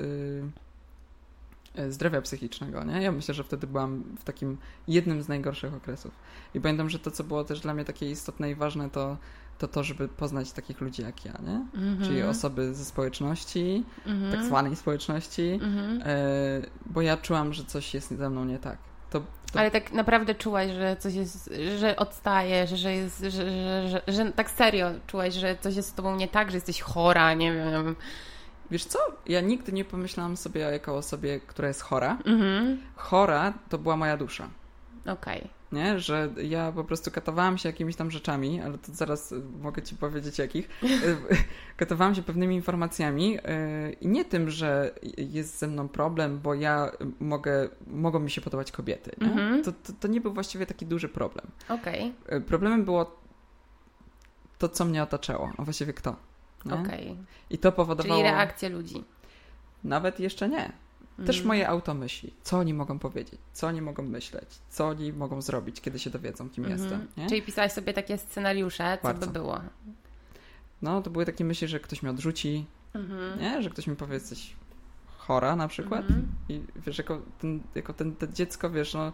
yy, 1.77 1.93
zdrowia 1.93 2.23
psychicznego, 2.23 2.85
nie? 2.85 3.03
Ja 3.03 3.13
myślę, 3.13 3.35
że 3.35 3.45
wtedy 3.45 3.67
byłam 3.67 4.05
w 4.19 4.25
takim 4.25 4.59
jednym 4.89 5.23
z 5.23 5.29
najgorszych 5.29 5.75
okresów. 5.75 6.13
I 6.55 6.61
pamiętam, 6.61 6.91
że 6.91 6.99
to, 6.99 7.11
co 7.11 7.25
było 7.25 7.45
też 7.45 7.61
dla 7.61 7.75
mnie 7.75 7.85
takie 7.85 8.11
istotne 8.11 8.51
i 8.51 8.55
ważne, 8.55 8.91
to 8.91 9.17
to 9.59 9.69
to, 9.69 9.85
żeby 9.85 10.09
poznać 10.09 10.53
takich 10.53 10.81
ludzi 10.81 11.03
jak 11.03 11.25
ja, 11.25 11.33
nie? 11.47 11.67
Mm 11.81 11.99
-hmm. 11.99 12.05
Czyli 12.05 12.23
osoby 12.23 12.75
ze 12.75 12.85
społeczności, 12.85 13.85
mm 14.07 14.23
-hmm. 14.23 14.33
tak 14.33 14.45
zwanej 14.45 14.77
społeczności, 14.77 15.51
mm 15.63 15.77
-hmm. 15.77 16.03
bo 16.87 17.03
ja 17.03 17.17
czułam, 17.17 17.53
że 17.53 17.65
coś 17.65 17.95
jest 17.95 18.11
ze 18.11 18.31
mną 18.31 18.45
nie 18.45 18.59
tak. 18.59 18.79
To, 19.11 19.23
to... 19.53 19.59
Ale 19.59 19.71
tak 19.71 19.93
naprawdę 19.93 20.35
czułaś, 20.35 20.71
że 20.71 20.97
coś 20.97 21.15
jest, 21.15 21.51
że 21.79 21.97
odstajesz, 21.97 22.71
że 22.71 22.93
jest, 22.93 23.21
że, 23.21 23.31
że, 23.31 23.89
że, 23.89 24.03
że, 24.07 24.33
tak 24.33 24.51
serio 24.51 24.91
czułaś, 25.07 25.35
że 25.35 25.57
coś 25.61 25.77
jest 25.77 25.89
z 25.89 25.95
tobą 25.95 26.17
nie 26.17 26.29
tak, 26.29 26.51
że 26.51 26.57
jesteś 26.57 26.81
chora, 26.81 27.35
nie 27.35 27.53
wiem. 27.53 27.97
Wiesz 28.71 28.85
co? 28.85 28.99
Ja 29.27 29.41
nigdy 29.41 29.73
nie 29.73 29.85
pomyślałam 29.85 30.37
sobie 30.37 30.61
jako 30.61 30.97
osobie, 30.97 31.41
która 31.41 31.69
jest 31.69 31.83
chora. 31.83 32.19
Mhm. 32.25 32.83
Chora 32.97 33.53
to 33.69 33.79
była 33.79 33.97
moja 33.97 34.17
dusza. 34.17 34.49
Okej. 35.07 35.39
Okay 35.39 35.58
nie? 35.73 36.01
Że 36.01 36.29
ja 36.43 36.73
po 36.73 36.85
prostu 36.85 37.11
katowałam 37.11 37.59
się 37.59 37.69
jakimiś 37.69 37.97
tam 37.97 38.11
rzeczami, 38.11 38.61
ale 38.61 38.79
to 38.79 38.93
zaraz 38.93 39.35
mogę 39.61 39.83
ci 39.83 39.97
powiedzieć 39.97 40.39
jakich. 40.39 40.69
katowałam 41.77 42.15
się 42.15 42.23
pewnymi 42.23 42.55
informacjami 42.55 43.33
yy, 43.33 43.41
i 44.01 44.09
nie 44.09 44.25
tym, 44.25 44.51
że 44.51 44.95
jest 45.17 45.59
ze 45.59 45.67
mną 45.67 45.89
problem, 45.89 46.41
bo 46.41 46.55
ja 46.55 46.91
mogę, 47.21 47.69
mogą 47.87 48.19
mi 48.19 48.31
się 48.31 48.41
podobać 48.41 48.73
kobiety. 48.73 49.11
Nie? 49.21 49.29
-hmm. 49.29 49.65
To, 49.65 49.73
to, 49.73 49.93
to, 50.01 50.09
nie 50.09 50.21
był 50.21 50.33
właściwie 50.33 50.67
taki 50.67 50.87
duży 50.87 51.09
problem. 51.09 51.47
Okay. 51.69 52.13
Problemem 52.47 52.85
było 52.85 53.21
to, 54.59 54.69
co 54.69 54.85
mnie 54.85 55.03
otaczało, 55.03 55.53
a 55.59 55.63
właściwie 55.63 55.93
kto. 55.93 56.17
Okay. 56.67 57.17
I 57.51 57.59
to 57.59 57.73
powodowało... 57.73 58.15
Czyli 58.15 58.31
reakcje 58.31 58.69
ludzi. 58.69 59.05
Nawet 59.85 60.21
jeszcze 60.21 60.49
nie. 60.49 60.73
Też 61.27 61.45
moje 61.45 61.69
auto 61.69 61.95
myśli, 61.95 62.35
co 62.43 62.59
oni 62.59 62.75
mogą 62.75 62.99
powiedzieć, 62.99 63.41
co 63.53 63.67
oni 63.67 63.83
mogą 63.83 64.03
myśleć, 64.03 64.49
co 64.69 64.89
oni 64.89 65.13
mogą 65.13 65.43
zrobić, 65.43 65.81
kiedy 65.81 65.99
się 65.99 66.11
dowiedzą, 66.11 66.51
kim 66.51 66.65
-hmm. 66.65 66.71
jestem. 66.71 67.07
Nie? 67.17 67.29
Czyli 67.29 67.43
pisałaś 67.43 67.73
sobie 67.73 67.95
takie 67.95 68.19
scenariusze, 68.19 68.99
co 69.03 69.09
Bardzo. 69.09 69.27
by 69.27 69.33
było? 69.33 69.61
No, 70.83 71.03
to 71.03 71.11
były 71.11 71.27
takie 71.27 71.45
myśli, 71.45 71.69
że 71.69 71.81
ktoś 71.81 72.03
mnie 72.03 72.11
odrzuci, 72.11 72.67
-hmm. 72.95 73.41
nie? 73.41 73.63
że 73.63 73.71
ktoś 73.71 73.87
mi 73.87 73.97
powie, 73.97 74.21
coś 74.21 74.57
chora 75.17 75.57
na 75.57 75.69
przykład. 75.69 76.07
-hmm. 76.07 76.23
I 76.49 76.63
wiesz, 76.87 76.99
jako, 76.99 77.23
ten, 77.39 77.61
jako 77.75 77.93
ten, 77.93 78.17
to 78.17 78.27
dziecko, 78.27 78.71
wiesz, 78.71 78.95
no, 78.95 79.13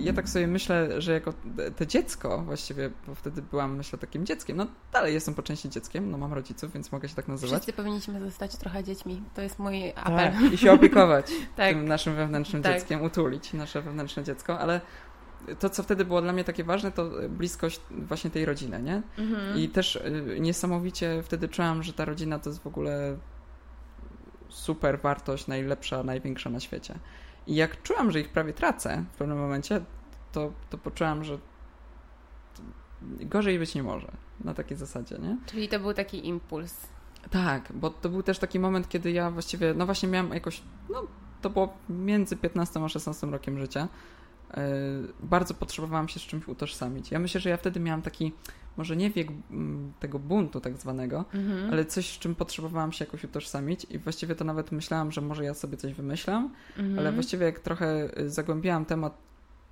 ja 0.00 0.12
tak 0.12 0.28
sobie 0.28 0.46
myślę, 0.46 1.00
że 1.02 1.12
jako 1.12 1.32
te 1.76 1.86
dziecko 1.86 2.38
właściwie, 2.38 2.90
bo 3.06 3.14
wtedy 3.14 3.42
byłam, 3.42 3.76
myślę, 3.76 3.98
takim 3.98 4.26
dzieckiem, 4.26 4.56
no 4.56 4.66
dalej 4.92 5.14
jestem 5.14 5.34
po 5.34 5.42
części 5.42 5.68
dzieckiem, 5.70 6.10
no 6.10 6.18
mam 6.18 6.32
rodziców, 6.32 6.72
więc 6.72 6.92
mogę 6.92 7.08
się 7.08 7.14
tak 7.14 7.28
nazywać. 7.28 7.62
Wszyscy 7.62 7.72
powinniśmy 7.72 8.20
zostać 8.20 8.56
trochę 8.56 8.84
dziećmi, 8.84 9.22
to 9.34 9.42
jest 9.42 9.58
mój 9.58 9.90
apel. 9.90 10.32
Tak, 10.32 10.52
I 10.52 10.58
się 10.58 10.72
opiekować 10.72 11.26
tak. 11.56 11.68
tym 11.68 11.88
naszym 11.88 12.14
wewnętrznym 12.14 12.62
tak. 12.62 12.74
dzieckiem, 12.74 13.02
utulić 13.02 13.52
nasze 13.52 13.82
wewnętrzne 13.82 14.24
dziecko, 14.24 14.58
ale 14.58 14.80
to, 15.58 15.70
co 15.70 15.82
wtedy 15.82 16.04
było 16.04 16.22
dla 16.22 16.32
mnie 16.32 16.44
takie 16.44 16.64
ważne, 16.64 16.92
to 16.92 17.10
bliskość 17.28 17.80
właśnie 17.90 18.30
tej 18.30 18.44
rodziny, 18.44 18.82
nie? 18.82 19.02
Mhm. 19.18 19.58
I 19.58 19.68
też 19.68 19.96
y, 19.96 20.36
niesamowicie 20.40 21.22
wtedy 21.22 21.48
czułam, 21.48 21.82
że 21.82 21.92
ta 21.92 22.04
rodzina 22.04 22.38
to 22.38 22.50
jest 22.50 22.62
w 22.62 22.66
ogóle 22.66 23.16
super 24.48 25.00
wartość, 25.00 25.46
najlepsza, 25.46 26.02
największa 26.02 26.50
na 26.50 26.60
świecie. 26.60 26.98
I 27.48 27.54
jak 27.54 27.82
czułam, 27.82 28.10
że 28.10 28.20
ich 28.20 28.28
prawie 28.28 28.52
tracę 28.52 29.04
w 29.12 29.16
pewnym 29.16 29.38
momencie, 29.38 29.80
to, 30.32 30.52
to 30.70 30.78
poczułam, 30.78 31.24
że 31.24 31.38
gorzej 33.02 33.58
być 33.58 33.74
nie 33.74 33.82
może. 33.82 34.12
Na 34.44 34.54
takiej 34.54 34.76
zasadzie, 34.76 35.18
nie? 35.18 35.36
Czyli 35.46 35.68
to 35.68 35.80
był 35.80 35.94
taki 35.94 36.28
impuls. 36.28 36.88
Tak, 37.30 37.72
bo 37.74 37.90
to 37.90 38.08
był 38.08 38.22
też 38.22 38.38
taki 38.38 38.60
moment, 38.60 38.88
kiedy 38.88 39.12
ja 39.12 39.30
właściwie, 39.30 39.74
no 39.74 39.86
właśnie 39.86 40.08
miałam 40.08 40.30
jakoś, 40.32 40.62
no 40.90 41.06
to 41.42 41.50
było 41.50 41.76
między 41.88 42.36
15 42.36 42.84
a 42.84 42.88
16 42.88 43.26
rokiem 43.26 43.58
życia. 43.58 43.88
Yy, 44.50 44.62
bardzo 45.20 45.54
potrzebowałam 45.54 46.08
się 46.08 46.20
z 46.20 46.22
czymś 46.22 46.48
utożsamić. 46.48 47.10
Ja 47.10 47.18
myślę, 47.18 47.40
że 47.40 47.50
ja 47.50 47.56
wtedy 47.56 47.80
miałam 47.80 48.02
taki 48.02 48.32
może 48.78 48.96
nie 48.96 49.10
wiek 49.10 49.28
mm, 49.50 49.92
tego 50.00 50.18
buntu 50.18 50.60
tak 50.60 50.76
zwanego, 50.76 51.24
mhm. 51.34 51.72
ale 51.72 51.84
coś, 51.84 52.10
z 52.10 52.18
czym 52.18 52.34
potrzebowałam 52.34 52.92
się 52.92 53.04
jakoś 53.04 53.24
utożsamić 53.24 53.86
i 53.90 53.98
właściwie 53.98 54.34
to 54.34 54.44
nawet 54.44 54.72
myślałam, 54.72 55.12
że 55.12 55.20
może 55.20 55.44
ja 55.44 55.54
sobie 55.54 55.76
coś 55.76 55.94
wymyślam, 55.94 56.50
mhm. 56.76 56.98
ale 56.98 57.12
właściwie 57.12 57.46
jak 57.46 57.60
trochę 57.60 58.18
y, 58.20 58.30
zagłębiałam 58.30 58.84
temat, 58.84 59.18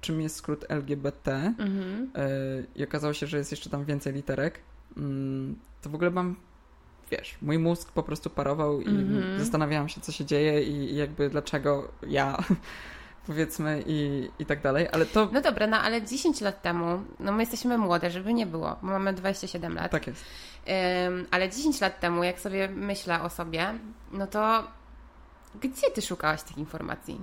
czym 0.01 0.21
jest 0.21 0.37
skrót 0.37 0.65
LGBT 0.69 1.55
mhm. 1.59 2.11
Y, 2.17 2.67
i 2.75 2.85
okazało 2.85 3.13
się, 3.13 3.27
że 3.27 3.39
jest 3.39 3.51
jeszcze 3.51 3.71
tam 3.71 3.85
więcej 3.85 4.13
literek, 4.13 4.61
mm, 4.97 5.57
to 5.83 5.91
w 5.91 5.95
ogóle 5.95 6.11
mam 6.11 6.37
wiesz, 7.11 7.39
mój 7.43 7.59
mózg 7.59 7.93
po 7.93 8.03
prostu 8.03 8.31
parował 8.31 8.81
i 8.81 8.89
mhm. 8.89 9.39
zastanawiałam 9.39 9.89
się, 9.89 10.01
co 10.01 10.13
się 10.13 10.25
dzieje 10.25 10.63
i, 10.63 10.93
i 10.93 10.97
jakby 10.97 11.31
dlaczego 11.31 11.93
ja 12.09 12.37
powiedzmy 13.27 13.83
i, 13.87 14.29
i 14.39 14.47
tak 14.47 14.63
dalej, 14.63 14.89
ale 14.93 15.07
to... 15.07 15.29
No 15.33 15.41
dobra, 15.41 15.67
no 15.67 15.77
ale 15.77 16.03
10 16.03 16.41
lat 16.41 16.63
temu, 16.63 17.03
no 17.21 17.33
my 17.33 17.43
jesteśmy 17.43 17.79
młode, 17.79 18.11
żeby 18.11 18.35
nie 18.35 18.47
było, 18.47 18.77
bo 18.83 18.89
mamy 18.89 19.13
27 19.13 19.75
lat. 19.75 19.91
Tak 19.91 20.07
jest. 20.07 20.25
Um, 20.67 21.27
ale 21.31 21.51
10 21.51 21.81
lat 21.81 22.01
temu, 22.01 22.25
jak 22.25 22.41
sobie 22.41 22.69
myślę 22.69 23.23
o 23.23 23.31
sobie, 23.31 23.75
no 24.13 24.27
to 24.27 24.65
gdzie 25.61 25.91
ty 25.95 26.03
szukałaś 26.03 26.43
tych 26.43 26.59
informacji? 26.59 27.21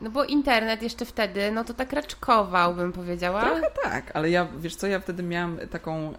No 0.00 0.10
bo 0.10 0.24
internet 0.24 0.82
jeszcze 0.82 1.04
wtedy, 1.04 1.52
no 1.52 1.64
to 1.64 1.74
tak 1.74 1.92
raczkował, 1.92 2.74
bym 2.74 2.92
powiedziała. 2.92 3.42
Trochę 3.42 3.70
tak, 3.82 4.16
ale 4.16 4.30
ja, 4.30 4.48
wiesz 4.58 4.76
co, 4.76 4.86
ja 4.86 5.00
wtedy 5.00 5.22
miałam 5.22 5.58
taką 5.70 6.12
y, 6.12 6.16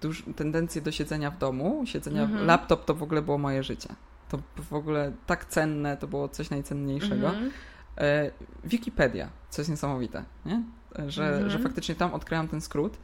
duż, 0.00 0.24
tendencję 0.36 0.82
do 0.82 0.92
siedzenia 0.92 1.30
w 1.30 1.38
domu, 1.38 1.82
siedzenia, 1.86 2.22
mm 2.22 2.36
-hmm. 2.36 2.46
laptop 2.46 2.84
to 2.84 2.94
w 2.94 3.02
ogóle 3.02 3.22
było 3.22 3.38
moje 3.38 3.62
życie. 3.62 3.88
To 4.28 4.38
w 4.56 4.72
ogóle 4.72 5.12
tak 5.26 5.44
cenne, 5.44 5.96
to 5.96 6.06
było 6.06 6.28
coś 6.28 6.50
najcenniejszego. 6.50 7.28
Mhm. 7.28 7.50
E, 7.98 8.30
Wikipedia, 8.64 9.30
co 9.50 9.62
jest 9.62 9.70
niesamowite, 9.70 10.24
nie? 10.46 10.62
Że, 11.06 11.28
mhm. 11.28 11.50
że 11.50 11.58
faktycznie 11.58 11.94
tam 11.94 12.14
odkryłam 12.14 12.48
ten 12.48 12.60
skrót. 12.60 12.98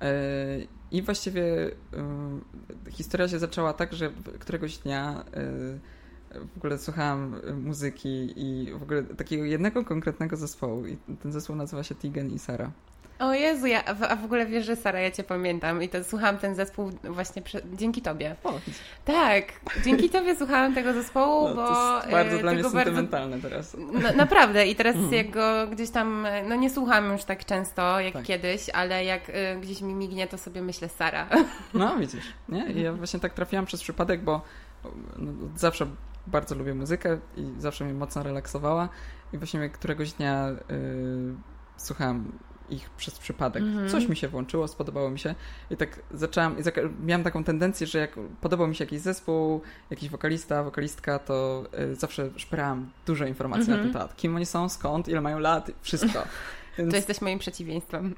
E, 0.00 0.14
I 0.90 1.02
właściwie 1.02 1.42
e, 1.46 1.70
historia 2.90 3.28
się 3.28 3.38
zaczęła 3.38 3.72
tak, 3.72 3.92
że 3.92 4.10
któregoś 4.38 4.78
dnia 4.78 5.24
w 6.54 6.56
ogóle 6.56 6.78
słuchałam 6.78 7.40
muzyki 7.62 8.32
i 8.36 8.72
w 8.72 8.82
ogóle 8.82 9.02
takiego 9.02 9.44
jednego 9.44 9.84
konkretnego 9.84 10.36
zespołu. 10.36 10.86
I 10.86 10.96
ten 11.22 11.32
zespół 11.32 11.56
nazywa 11.56 11.82
się 11.82 11.94
Tigen 11.94 12.30
i 12.30 12.38
Sara. 12.38 12.70
O 13.18 13.34
Jezu, 13.34 13.66
ja, 13.66 13.84
a 13.84 14.16
w 14.16 14.24
ogóle 14.24 14.46
wiesz, 14.46 14.66
że 14.66 14.76
Sara, 14.76 15.00
ja 15.00 15.10
Cię 15.10 15.24
pamiętam 15.24 15.82
i 15.82 15.88
to 15.88 16.04
słuchałam 16.04 16.38
ten 16.38 16.54
zespół 16.54 16.90
właśnie 17.04 17.42
przy, 17.42 17.62
dzięki 17.72 18.02
Tobie. 18.02 18.36
O, 18.44 18.60
tak, 19.04 19.44
dzięki 19.84 20.10
Tobie 20.10 20.36
słuchałam 20.36 20.74
tego 20.74 20.92
zespołu, 20.92 21.48
no, 21.48 21.54
bo... 21.54 21.66
To 21.66 21.96
jest 21.96 22.10
bardzo 22.10 22.38
dla 22.38 22.52
mnie 22.52 22.64
sentymentalne 22.64 23.36
bardzo, 23.36 23.48
teraz. 23.48 23.76
No, 24.02 24.12
naprawdę 24.16 24.66
i 24.66 24.76
teraz 24.76 24.96
mm. 24.96 25.12
jak 25.12 25.30
go 25.30 25.66
gdzieś 25.66 25.90
tam, 25.90 26.26
no 26.48 26.54
nie 26.54 26.70
słucham 26.70 27.12
już 27.12 27.24
tak 27.24 27.44
często 27.44 28.00
jak 28.00 28.14
tak. 28.14 28.24
kiedyś, 28.24 28.68
ale 28.70 29.04
jak 29.04 29.28
y, 29.28 29.32
gdzieś 29.60 29.80
mi 29.80 29.94
mignie, 29.94 30.26
to 30.26 30.38
sobie 30.38 30.62
myślę 30.62 30.88
Sara. 30.88 31.28
No 31.74 31.96
widzisz, 31.98 32.32
nie? 32.48 32.66
I 32.66 32.82
ja 32.82 32.92
właśnie 32.92 33.20
tak 33.20 33.34
trafiłam 33.34 33.66
przez 33.66 33.82
przypadek, 33.82 34.24
bo 34.24 34.42
no, 35.16 35.32
zawsze 35.56 35.86
bardzo 36.26 36.54
lubię 36.54 36.74
muzykę 36.74 37.18
i 37.36 37.52
zawsze 37.58 37.84
mnie 37.84 37.94
mocno 37.94 38.22
relaksowała 38.22 38.88
i 39.32 39.38
właśnie 39.38 39.70
któregoś 39.70 40.12
dnia 40.12 40.48
y, 40.48 40.54
słuchałam 41.76 42.32
ich 42.70 42.90
przez 42.90 43.18
przypadek. 43.18 43.62
-hmm. 43.62 43.90
Coś 43.90 44.08
mi 44.08 44.16
się 44.16 44.28
włączyło, 44.28 44.68
spodobało 44.68 45.10
mi 45.10 45.18
się 45.18 45.34
i 45.70 45.76
tak 45.76 46.00
zaczęłam, 46.14 46.56
i 46.58 46.62
miałam 47.06 47.24
taką 47.24 47.44
tendencję, 47.44 47.86
że 47.86 47.98
jak 47.98 48.10
podobał 48.40 48.68
mi 48.68 48.76
się 48.76 48.84
jakiś 48.84 49.00
zespół, 49.00 49.60
jakiś 49.90 50.10
wokalista, 50.10 50.62
wokalistka, 50.62 51.18
to 51.18 51.64
y, 51.78 51.94
zawsze 51.94 52.30
szperałam 52.36 52.90
dużo 53.06 53.26
informacji 53.26 53.70
na 53.70 53.76
ten 53.76 53.86
mhm. 53.86 53.92
temat. 53.92 54.16
Kim 54.16 54.36
oni 54.36 54.46
są, 54.46 54.68
skąd, 54.68 55.08
ile 55.08 55.20
mają 55.20 55.38
lat, 55.38 55.70
wszystko. 55.82 56.22
Więc... 56.78 56.90
To 56.90 56.96
jesteś 56.96 57.20
moim 57.20 57.38
przeciwieństwem. 57.38 58.14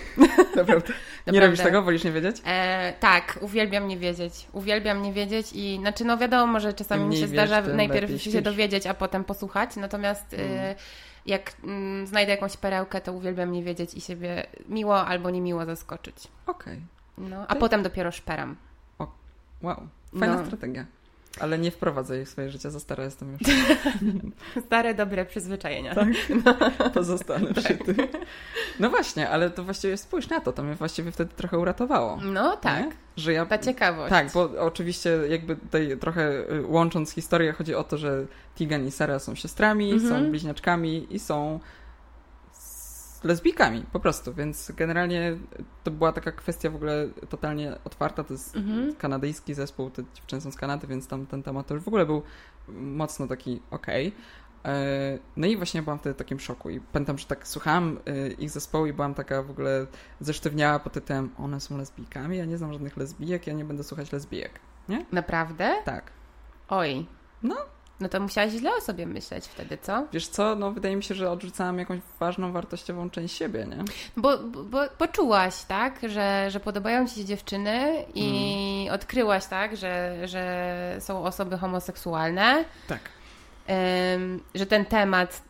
Naprawdę. 0.56 0.92
Nie 1.26 1.40
robisz 1.40 1.60
tego? 1.60 1.82
Wolisz 1.82 2.04
nie 2.04 2.12
wiedzieć? 2.12 2.36
E, 2.46 2.92
tak, 3.00 3.38
uwielbiam 3.40 3.88
nie 3.88 3.96
wiedzieć. 3.96 4.46
Uwielbiam 4.52 5.02
nie 5.02 5.12
wiedzieć 5.12 5.46
i 5.54 5.78
znaczy 5.80 6.04
no 6.04 6.18
wiadomo, 6.18 6.60
że 6.60 6.72
czasami 6.72 7.04
mi 7.04 7.16
się 7.16 7.26
zdarza 7.26 7.62
najpierw 7.62 8.22
się 8.22 8.42
dowiedzieć, 8.42 8.86
a 8.86 8.94
potem 8.94 9.24
posłuchać, 9.24 9.76
natomiast 9.76 10.34
mm. 10.34 10.50
y, 10.50 10.74
jak 11.26 11.52
mm, 11.64 12.06
znajdę 12.06 12.32
jakąś 12.32 12.56
perełkę, 12.56 13.00
to 13.00 13.12
uwielbiam 13.12 13.52
nie 13.52 13.62
wiedzieć 13.62 13.94
i 13.94 14.00
siebie 14.00 14.46
miło 14.68 15.06
albo 15.06 15.30
niemiło 15.30 15.64
zaskoczyć. 15.64 16.28
Okej. 16.46 16.82
Okay. 17.16 17.28
No, 17.30 17.44
a 17.48 17.54
potem 17.54 17.82
dopiero 17.82 18.12
szperam. 18.12 18.56
Wow, 19.62 19.88
fajna 20.18 20.36
no. 20.36 20.46
strategia. 20.46 20.86
Ale 21.40 21.58
nie 21.58 21.70
wprowadzę 21.70 22.16
jej 22.16 22.26
w 22.26 22.28
swoje 22.28 22.50
życie, 22.50 22.70
za 22.70 22.80
stara 22.80 23.04
jestem 23.04 23.32
już. 23.32 23.40
Stare, 24.66 24.94
dobre 24.94 25.24
przyzwyczajenia. 25.24 25.94
Tak, 25.94 26.08
pozostanę 26.94 27.54
przy 27.54 27.74
tym. 27.74 27.96
No 28.80 28.90
właśnie, 28.90 29.30
ale 29.30 29.50
to 29.50 29.64
właściwie 29.64 29.96
spójrz 29.96 30.28
na 30.28 30.40
to, 30.40 30.52
to 30.52 30.62
mnie 30.62 30.74
właściwie 30.74 31.12
wtedy 31.12 31.30
trochę 31.36 31.58
uratowało. 31.58 32.16
No 32.16 32.56
tak, 32.56 32.84
nie? 32.84 32.92
że 33.16 33.32
ja... 33.32 33.46
ta 33.46 33.58
ciekawość. 33.58 34.10
Tak, 34.10 34.32
bo 34.32 34.50
oczywiście 34.58 35.18
jakby 35.28 35.56
tutaj 35.56 35.96
trochę 36.00 36.52
y, 36.52 36.66
łącząc 36.66 37.10
historię, 37.10 37.52
chodzi 37.52 37.74
o 37.74 37.84
to, 37.84 37.98
że 37.98 38.26
Tigan 38.56 38.86
i 38.86 38.90
Sara 38.90 39.18
są 39.18 39.34
siostrami, 39.34 39.92
mhm. 39.92 40.24
są 40.24 40.30
bliźniaczkami 40.30 41.06
i 41.10 41.18
są 41.18 41.60
lesbijkami, 43.24 43.84
po 43.92 44.00
prostu, 44.00 44.34
więc 44.34 44.72
generalnie 44.76 45.36
to 45.84 45.90
była 45.90 46.12
taka 46.12 46.32
kwestia 46.32 46.70
w 46.70 46.74
ogóle 46.74 47.08
totalnie 47.28 47.76
otwarta, 47.84 48.24
to 48.24 48.34
jest 48.34 48.56
mhm. 48.56 48.94
kanadyjski 48.94 49.54
zespół, 49.54 49.90
te 49.90 50.02
dziewczyny 50.14 50.42
są 50.42 50.52
z 50.52 50.56
Kanady, 50.56 50.86
więc 50.86 51.08
tam 51.08 51.26
ten 51.26 51.42
temat 51.42 51.70
już 51.70 51.82
w 51.82 51.88
ogóle 51.88 52.06
był 52.06 52.22
mocno 52.68 53.26
taki 53.26 53.62
okej. 53.70 54.08
Okay. 54.08 54.20
E, 54.64 55.18
no 55.36 55.46
i 55.46 55.56
właśnie 55.56 55.82
byłam 55.82 55.98
wtedy 55.98 56.14
w 56.14 56.18
takim 56.18 56.40
szoku 56.40 56.70
i 56.70 56.80
pamiętam, 56.80 57.18
że 57.18 57.26
tak 57.26 57.48
słuchałam 57.48 57.98
e, 58.06 58.28
ich 58.28 58.50
zespołu 58.50 58.86
i 58.86 58.92
byłam 58.92 59.14
taka 59.14 59.42
w 59.42 59.50
ogóle 59.50 59.86
zesztywniała 60.20 60.78
pod 60.78 60.92
tytułem 60.92 61.30
one 61.38 61.60
są 61.60 61.78
lesbijkami, 61.78 62.36
ja 62.36 62.44
nie 62.44 62.58
znam 62.58 62.72
żadnych 62.72 62.96
lesbijek, 62.96 63.46
ja 63.46 63.52
nie 63.52 63.64
będę 63.64 63.84
słuchać 63.84 64.12
lesbijek, 64.12 64.60
nie? 64.88 65.06
Naprawdę? 65.12 65.74
Tak. 65.84 66.10
Oj. 66.68 67.06
No, 67.42 67.56
no 68.00 68.08
to 68.08 68.20
musiałaś 68.20 68.52
źle 68.52 68.70
o 68.74 68.80
sobie 68.80 69.06
myśleć 69.06 69.46
wtedy, 69.46 69.78
co? 69.82 70.06
Wiesz 70.12 70.28
co, 70.28 70.56
no 70.56 70.72
wydaje 70.72 70.96
mi 70.96 71.02
się, 71.02 71.14
że 71.14 71.30
odrzucałam 71.30 71.78
jakąś 71.78 72.00
ważną, 72.20 72.52
wartościową 72.52 73.10
część 73.10 73.36
siebie, 73.36 73.66
nie? 73.66 73.76
Bo, 74.16 74.38
bo 74.38 74.78
poczułaś, 74.98 75.62
tak, 75.62 76.00
że, 76.08 76.50
że 76.50 76.60
podobają 76.60 77.06
ci 77.06 77.14
się 77.14 77.24
dziewczyny 77.24 78.04
i 78.14 78.82
mm. 78.84 78.94
odkryłaś, 78.94 79.46
tak, 79.46 79.76
że, 79.76 80.16
że 80.28 80.96
są 81.00 81.24
osoby 81.24 81.58
homoseksualne. 81.58 82.64
Tak. 82.88 83.00
Um, 83.68 84.40
że 84.54 84.66
ten 84.66 84.84
temat 84.84 85.42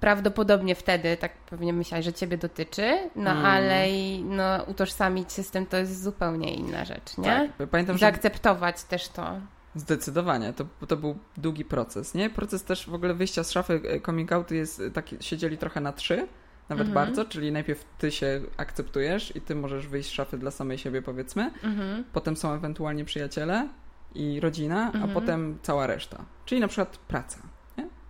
prawdopodobnie 0.00 0.74
wtedy, 0.74 1.16
tak 1.16 1.32
pewnie 1.32 1.72
myślałaś, 1.72 2.04
że 2.04 2.12
ciebie 2.12 2.38
dotyczy, 2.38 3.10
no 3.16 3.30
mm. 3.30 3.46
ale 3.46 3.86
no, 4.22 4.64
utożsamić 4.66 5.32
się 5.32 5.42
z 5.42 5.50
tym 5.50 5.66
to 5.66 5.76
jest 5.76 6.02
zupełnie 6.02 6.54
inna 6.54 6.84
rzecz, 6.84 7.18
nie? 7.18 7.50
Tak, 7.58 7.68
pamiętam, 7.68 7.98
Zaakceptować 7.98 8.80
że... 8.80 8.86
też 8.86 9.08
to. 9.08 9.40
Zdecydowanie, 9.74 10.52
to, 10.52 10.66
to 10.88 10.96
był 10.96 11.18
długi 11.36 11.64
proces, 11.64 12.14
nie? 12.14 12.30
Proces 12.30 12.64
też 12.64 12.86
w 12.90 12.94
ogóle 12.94 13.14
wyjścia 13.14 13.44
z 13.44 13.50
szafy 13.50 13.82
e, 13.84 14.00
coming 14.00 14.32
outu 14.32 14.54
jest 14.54 14.80
e, 14.80 14.90
taki, 14.90 15.16
siedzieli 15.20 15.58
trochę 15.58 15.80
na 15.80 15.92
trzy, 15.92 16.26
nawet 16.68 16.88
mhm. 16.88 16.94
bardzo, 16.94 17.24
czyli 17.24 17.52
najpierw 17.52 17.84
ty 17.98 18.12
się 18.12 18.40
akceptujesz 18.56 19.36
i 19.36 19.40
ty 19.40 19.54
możesz 19.54 19.86
wyjść 19.86 20.08
z 20.08 20.12
szafy 20.12 20.38
dla 20.38 20.50
samej 20.50 20.78
siebie, 20.78 21.02
powiedzmy. 21.02 21.50
Mhm. 21.62 22.04
Potem 22.12 22.36
są 22.36 22.52
ewentualnie 22.54 23.04
przyjaciele 23.04 23.68
i 24.14 24.40
rodzina, 24.40 24.86
mhm. 24.86 25.04
a 25.04 25.14
potem 25.14 25.58
cała 25.62 25.86
reszta. 25.86 26.24
Czyli 26.44 26.60
na 26.60 26.68
przykład 26.68 26.96
praca? 26.96 27.53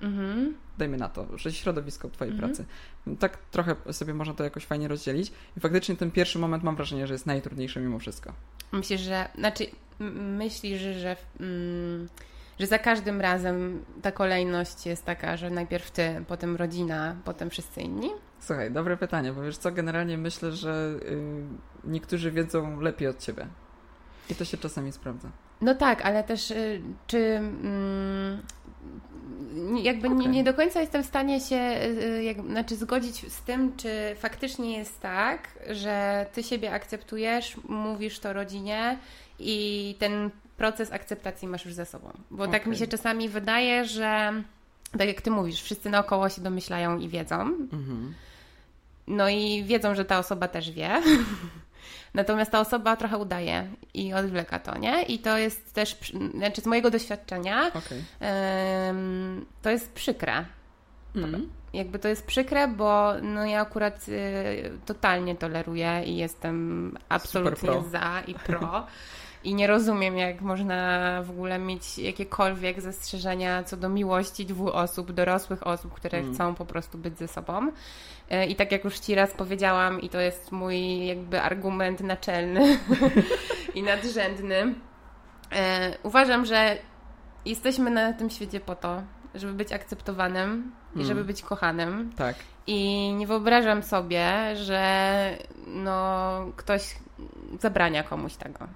Mhm. 0.05 0.55
Dajmy 0.79 0.97
na 0.97 1.09
to, 1.09 1.39
że 1.39 1.53
środowisko 1.53 2.11
twojej 2.11 2.35
mhm. 2.35 2.51
pracy. 2.51 2.65
Tak 3.19 3.39
trochę 3.51 3.77
sobie 3.93 4.15
można 4.15 4.35
to 4.35 4.45
jakoś 4.45 4.67
fajnie 4.67 4.89
rozdzielić. 4.89 5.33
I 5.57 5.61
faktycznie 5.61 5.97
ten 5.97 6.11
pierwszy 6.11 6.39
moment 6.39 6.65
mam 6.65 6.77
wrażenie, 6.77 7.07
że 7.07 7.15
jest 7.15 7.27
najtrudniejszy 7.27 7.81
mimo 7.81 7.99
wszystko. 7.99 8.33
Myślisz, 8.73 9.01
że... 9.01 9.29
Znaczy, 9.39 9.67
myślisz, 10.39 10.81
że, 10.81 11.17
mm, 11.41 12.09
że 12.61 12.67
za 12.67 12.79
każdym 12.79 13.21
razem 13.21 13.85
ta 14.03 14.13
kolejność 14.13 14.87
jest 14.87 15.05
taka, 15.05 15.37
że 15.37 15.51
najpierw 15.51 15.91
ty, 15.91 16.25
potem 16.29 16.57
rodzina, 16.57 17.17
potem 17.25 17.51
wszyscy 17.51 17.81
inni? 17.81 18.11
Słuchaj, 18.41 18.71
dobre 18.71 18.97
pytanie, 18.97 19.33
bo 19.33 19.43
wiesz 19.43 19.57
co, 19.57 19.73
generalnie 19.73 20.19
myślę, 20.19 20.53
że 20.53 20.99
y, 21.03 21.45
niektórzy 21.85 22.31
wiedzą 22.31 22.81
lepiej 22.81 23.09
od 23.09 23.19
ciebie. 23.19 23.47
I 24.31 24.35
to 24.35 24.45
się 24.45 24.57
czasami 24.57 24.93
sprawdza. 24.93 25.29
No 25.61 25.75
tak, 25.75 26.03
ale 26.03 26.25
też 26.25 26.51
y, 26.51 26.83
czy 27.07 27.19
mm, 27.19 28.43
jakby 29.83 30.07
okay. 30.07 30.19
nie, 30.19 30.29
nie, 30.29 30.45
do 30.45 30.55
końca 30.55 30.81
jestem 30.81 31.03
w 31.03 31.07
stanie 31.07 31.41
się 31.41 31.57
y, 31.57 32.23
jak, 32.25 32.41
znaczy 32.41 32.77
zgodzić 32.77 33.33
z 33.33 33.43
tym, 33.43 33.77
czy 33.77 34.17
faktycznie 34.19 34.79
jest 34.79 35.01
tak, 35.01 35.49
że 35.71 36.27
ty 36.33 36.43
siebie 36.43 36.73
akceptujesz, 36.73 37.57
mówisz 37.69 38.19
to 38.19 38.33
rodzinie 38.33 38.99
i 39.39 39.97
ten 39.99 40.31
proces 40.57 40.93
akceptacji 40.93 41.49
masz 41.49 41.65
już 41.65 41.75
za 41.75 41.85
sobą. 41.85 42.12
Bo 42.31 42.45
okay. 42.45 42.53
tak 42.53 42.67
mi 42.67 42.77
się 42.77 42.87
czasami 42.87 43.29
wydaje, 43.29 43.85
że 43.85 44.33
tak 44.99 45.09
jak 45.09 45.23
ty 45.23 45.31
mówisz, 45.31 45.62
wszyscy 45.62 45.91
naokoło 45.91 46.29
się 46.29 46.43
domyślają 46.43 46.99
i 46.99 47.09
wiedzą. 47.09 47.41
Mhm. 47.41 48.15
No 49.07 49.29
i 49.29 49.65
wiedzą, 49.65 49.95
że 49.95 50.05
ta 50.05 50.19
osoba 50.19 50.49
też 50.49 50.71
wie. 50.71 51.03
Natomiast 52.15 52.51
ta 52.51 52.61
osoba 52.61 52.97
trochę 52.97 53.19
udaje 53.19 53.69
i 53.95 54.15
odwleka 54.15 54.59
to, 54.59 54.79
nie? 54.79 55.03
I 55.03 55.19
to 55.19 55.39
jest 55.39 55.75
też, 55.75 55.97
znaczy 56.35 56.61
z 56.61 56.67
mojego 56.67 56.91
doświadczenia, 56.91 57.67
okay. 57.67 58.03
to 59.62 59.71
jest 59.71 59.93
przykre. 59.93 60.45
Mm. 61.17 61.51
Jakby 61.73 61.99
to 61.99 62.09
jest 62.09 62.27
przykre, 62.27 62.69
bo 62.69 63.12
no 63.23 63.45
ja 63.45 63.61
akurat 63.61 64.09
y, 64.09 64.79
totalnie 64.87 65.37
toleruję 65.37 66.03
i 66.07 66.17
jestem 66.17 66.99
absolutnie 67.09 67.83
za 67.91 68.23
i 68.27 68.35
pro. 68.35 68.87
I 69.45 69.55
nie 69.55 69.66
rozumiem, 69.66 70.16
jak 70.16 70.40
można 70.40 71.22
w 71.22 71.30
ogóle 71.30 71.59
mieć 71.59 71.99
jakiekolwiek 71.99 72.80
zastrzeżenia 72.80 73.64
co 73.64 73.76
do 73.76 73.88
miłości 73.88 74.47
dwóch 74.47 74.74
osób, 74.74 75.12
dorosłych 75.12 75.66
osób, 75.66 75.95
które 75.95 76.18
mm. 76.18 76.34
chcą 76.34 76.55
po 76.55 76.64
prostu 76.64 76.99
być 76.99 77.18
ze 77.18 77.28
sobą. 77.28 77.72
E, 78.30 78.47
I 78.47 78.57
tak 78.57 78.72
jak 78.72 78.84
już 78.84 78.99
Ci 78.99 79.14
raz 79.14 79.34
powiedziałam, 79.34 80.01
i 80.01 80.09
to 80.09 80.20
jest 80.20 80.53
mój 80.53 81.07
jakby 81.07 81.40
argument 81.40 82.01
naczelny 82.01 82.78
i 83.74 83.82
nadrzędny, 83.82 84.74
e, 85.53 85.97
uważam, 86.03 86.47
że 86.47 86.78
jesteśmy 87.45 87.90
na 87.90 88.12
tym 88.12 88.30
świecie 88.30 88.61
po 88.61 88.74
to, 88.74 89.03
żeby 89.34 89.53
być 89.53 89.72
akceptowanym 89.72 90.51
mm. 90.51 90.72
i 90.97 91.05
żeby 91.05 91.24
być 91.24 91.42
kochanym. 91.42 92.12
Tak. 92.16 92.36
I 92.66 93.12
nie 93.12 93.26
wyobrażam 93.26 93.82
sobie, 93.82 94.57
że 94.57 95.38
no, 95.66 96.30
ktoś 96.57 96.97
zabrania 97.61 98.03
komuś 98.03 98.34
tego. 98.34 98.68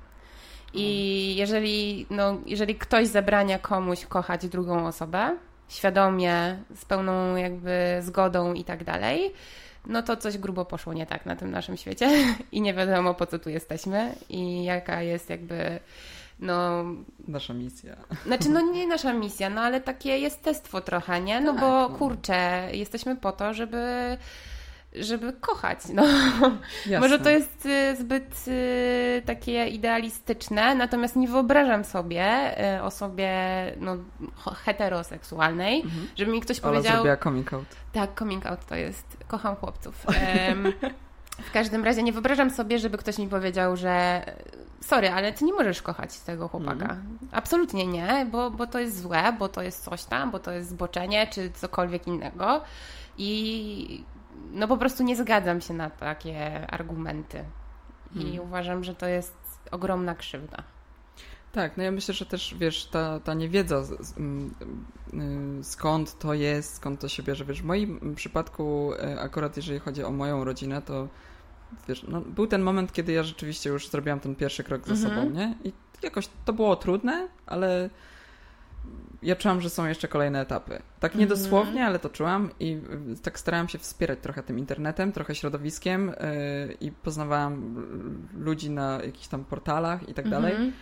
I 0.75 1.37
jeżeli, 1.37 2.07
no, 2.11 2.37
jeżeli 2.47 2.75
ktoś 2.75 3.07
zabrania 3.07 3.59
komuś 3.59 4.07
kochać 4.07 4.49
drugą 4.49 4.87
osobę, 4.87 5.37
świadomie, 5.69 6.59
z 6.75 6.85
pełną 6.85 7.37
jakby 7.37 7.99
zgodą 8.01 8.55
i 8.55 8.65
tak 8.65 8.85
dalej, 8.85 9.33
no 9.87 10.03
to 10.03 10.17
coś 10.17 10.39
grubo 10.39 10.65
poszło 10.65 10.93
nie 10.93 11.07
tak 11.07 11.27
na 11.27 11.37
tym 11.37 11.51
naszym 11.51 11.77
świecie 11.77 12.11
i 12.53 12.61
nie 12.61 12.75
wiadomo 12.75 13.15
po 13.15 13.27
co 13.27 13.39
tu 13.39 13.51
jesteśmy 13.51 14.15
i 14.29 14.65
jaka 14.65 15.03
jest 15.03 15.31
jakby 15.31 15.81
no... 16.41 16.85
Nasza 17.29 17.55
misja. 17.55 17.97
Znaczy, 18.27 18.49
no 18.49 18.61
nie 18.61 18.87
nasza 18.87 19.13
misja, 19.13 19.51
no 19.51 19.61
ale 19.61 19.81
takie 19.81 20.19
jestestwo 20.19 20.81
trochę, 20.81 21.21
nie? 21.21 21.41
No 21.41 21.53
tak, 21.53 21.61
bo 21.61 21.89
no. 21.89 21.91
kurczę, 21.91 22.69
jesteśmy 22.73 23.17
po 23.17 23.33
to, 23.33 23.55
żeby 23.55 24.17
żeby 25.01 25.33
kochać. 25.33 25.79
No. 25.95 26.05
Może 27.01 27.19
to 27.19 27.31
jest 27.31 27.67
y, 27.67 27.97
zbyt 27.97 28.45
y, 28.49 29.23
takie 29.27 29.67
idealistyczne, 29.67 30.75
natomiast 30.75 31.17
nie 31.17 31.29
wyobrażam 31.29 31.85
sobie 31.85 32.55
y, 32.77 32.83
osobie 32.83 33.33
no, 33.81 33.97
heteroseksualnej, 34.65 35.81
mhm. 35.83 36.09
żeby 36.17 36.33
mi 36.33 36.41
ktoś 36.41 36.61
powiedział... 36.61 36.93
Zrobiła 36.93 37.17
coming 37.17 37.53
out. 37.53 37.67
Tak, 37.93 38.19
coming 38.19 38.47
out 38.47 38.67
to 38.67 38.75
jest... 38.75 39.17
Kocham 39.29 39.57
chłopców. 39.57 40.07
w 41.49 41.53
każdym 41.53 41.85
razie 41.85 42.03
nie 42.03 42.13
wyobrażam 42.13 42.51
sobie, 42.51 42.79
żeby 42.79 42.99
ktoś 42.99 43.19
mi 43.19 43.29
powiedział, 43.29 43.77
że 43.77 44.23
sorry, 44.81 45.11
ale 45.11 45.33
ty 45.33 45.45
nie 45.45 45.53
możesz 45.53 45.83
kochać 45.83 46.19
tego 46.19 46.49
chłopaka. 46.49 46.73
Mhm. 46.73 47.19
Absolutnie 47.33 47.87
nie, 47.87 48.27
bo, 48.31 48.51
bo 48.51 48.67
to 48.67 48.79
jest 48.79 49.03
złe, 49.03 49.33
bo 49.39 49.49
to 49.49 49.63
jest 49.63 49.85
coś 49.85 50.05
tam, 50.05 50.31
bo 50.31 50.39
to 50.39 50.53
jest 50.53 50.69
zboczenie, 50.69 51.27
czy 51.27 51.51
cokolwiek 51.51 52.07
innego. 52.07 52.61
I 53.19 54.05
no 54.53 54.69
po 54.69 54.77
prostu 54.77 55.03
nie 55.03 55.17
zgadzam 55.17 55.61
się 55.61 55.75
na 55.75 55.91
takie 55.91 56.67
argumenty. 56.71 57.45
I 58.15 58.19
hmm. 58.19 58.41
uważam, 58.41 58.85
że 58.85 58.95
to 58.95 59.07
jest 59.07 59.37
ogromna 59.71 60.15
krzywda. 60.15 60.63
Tak, 61.53 61.77
no 61.77 61.83
ja 61.83 61.91
myślę, 61.91 62.15
że 62.15 62.27
też 62.27 62.55
wiesz, 62.59 62.87
ta, 62.87 63.21
ta 63.21 63.35
niewiedza 63.35 63.83
skąd 65.63 66.19
to 66.19 66.35
jest, 66.35 66.75
skąd 66.75 67.01
to 67.01 67.09
się 67.09 67.23
bierze. 67.23 67.45
Wiesz, 67.45 67.63
w 67.63 67.65
moim 67.65 68.15
przypadku, 68.15 68.93
e, 68.95 69.21
akurat 69.21 69.57
jeżeli 69.57 69.79
chodzi 69.79 70.05
o 70.05 70.11
moją 70.11 70.45
rodzinę, 70.45 70.83
to 70.83 71.09
wiesz, 71.89 72.05
no, 72.09 72.21
był 72.21 72.47
ten 72.47 72.63
moment, 72.63 72.93
kiedy 72.93 73.13
ja 73.13 73.23
rzeczywiście 73.23 73.71
już 73.71 73.89
zrobiłam 73.89 74.21
ten 74.21 74.35
pierwszy 74.35 74.65
krok 74.65 74.89
za 74.89 74.95
mhm. 74.95 75.15
sobą, 75.15 75.31
nie? 75.31 75.55
I 75.65 75.73
jakoś 76.03 76.29
to 76.45 76.53
było 76.53 76.77
trudne, 76.77 77.29
ale 77.47 77.91
ja 79.23 79.37
czułam, 79.37 79.61
że 79.61 79.71
są 79.71 79.87
jeszcze 79.87 80.09
kolejne 80.09 80.41
etapy. 80.41 80.83
Tak 81.01 81.13
mhm. 81.13 81.29
dosłownie, 81.29 81.87
ale 81.87 81.99
to 81.99 82.09
czułam 82.09 82.51
i 82.61 82.73
y, 83.13 83.23
tak 83.23 83.39
starałam 83.39 83.69
się 83.69 83.79
wspierać 83.79 84.19
trochę 84.23 84.43
tym 84.43 84.59
internetem, 84.59 85.13
trochę 85.13 85.35
środowiskiem 85.35 86.07
yy, 86.07 86.75
i 86.81 86.93
poznawałam 86.93 87.75
ludzi 88.35 88.71
na 88.71 89.01
jakichś 89.05 89.29
tam 89.29 89.45
portalach 89.45 90.09
i 90.09 90.15
tak 90.15 90.29
dalej. 90.29 90.53
Mhm. 90.53 90.73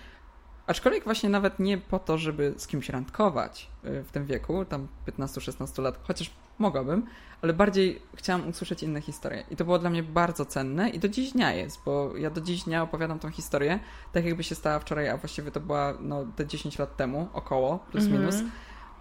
Aczkolwiek 0.66 1.04
właśnie 1.04 1.28
nawet 1.28 1.58
nie 1.58 1.78
po 1.78 1.98
to, 1.98 2.18
żeby 2.18 2.54
z 2.56 2.66
kimś 2.66 2.88
randkować 2.88 3.70
y, 3.84 4.02
w 4.02 4.12
tym 4.12 4.26
wieku, 4.26 4.64
tam 4.64 4.88
15-16 5.06 5.82
lat, 5.82 5.98
chociaż 6.02 6.30
mogłabym, 6.58 7.06
ale 7.42 7.52
bardziej 7.52 8.02
chciałam 8.14 8.48
usłyszeć 8.48 8.82
inne 8.82 9.00
historie. 9.00 9.44
I 9.50 9.56
to 9.56 9.64
było 9.64 9.78
dla 9.78 9.90
mnie 9.90 10.02
bardzo 10.02 10.44
cenne 10.44 10.88
i 10.88 10.98
do 10.98 11.08
dziś 11.08 11.32
dnia 11.32 11.52
jest, 11.52 11.80
bo 11.84 12.16
ja 12.16 12.30
do 12.30 12.40
dziś 12.40 12.62
dnia 12.62 12.82
opowiadam 12.82 13.18
tą 13.18 13.30
historię 13.30 13.78
tak, 14.12 14.24
jakby 14.24 14.44
się 14.44 14.54
stała 14.54 14.78
wczoraj, 14.78 15.08
a 15.08 15.16
właściwie 15.16 15.50
to 15.50 15.60
była 15.60 15.94
no, 16.00 16.24
te 16.36 16.46
10 16.46 16.78
lat 16.78 16.96
temu, 16.96 17.28
około, 17.32 17.78
plus 17.78 18.04
mm 18.04 18.16
-hmm. 18.16 18.20
minus. 18.20 18.36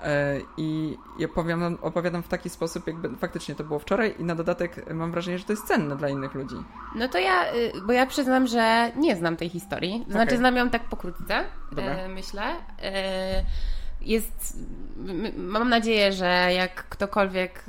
E, 0.04 0.40
I 0.58 0.98
opowiadam, 1.26 1.78
opowiadam 1.82 2.24
w 2.24 2.28
taki 2.28 2.50
sposób, 2.50 2.88
jakby 2.88 3.18
faktycznie 3.18 3.56
to 3.56 3.64
było 3.64 3.80
wczoraj, 3.80 4.16
i 4.20 4.24
na 4.24 4.36
dodatek 4.36 4.94
mam 4.94 5.12
wrażenie, 5.12 5.38
że 5.38 5.44
to 5.44 5.54
jest 5.54 5.68
cenne 5.68 5.98
dla 5.98 6.10
innych 6.10 6.34
ludzi. 6.34 6.56
No 6.96 7.08
to 7.08 7.18
ja, 7.18 7.54
y, 7.54 7.72
bo 7.88 7.94
ja 7.94 8.06
przyznam, 8.06 8.48
że 8.48 8.92
nie 8.96 9.16
znam 9.16 9.38
tej 9.38 9.50
historii. 9.50 10.06
Znaczy, 10.10 10.28
okay. 10.28 10.38
znam 10.38 10.56
ją 10.56 10.70
tak 10.70 10.84
pokrótce, 10.90 11.44
Dobra. 11.70 11.86
E, 11.86 12.10
myślę. 12.10 12.44
Jest, 14.06 14.58
mam 15.38 15.70
nadzieję, 15.70 16.12
że 16.12 16.54
jak 16.54 16.90
ktokolwiek 16.90 17.64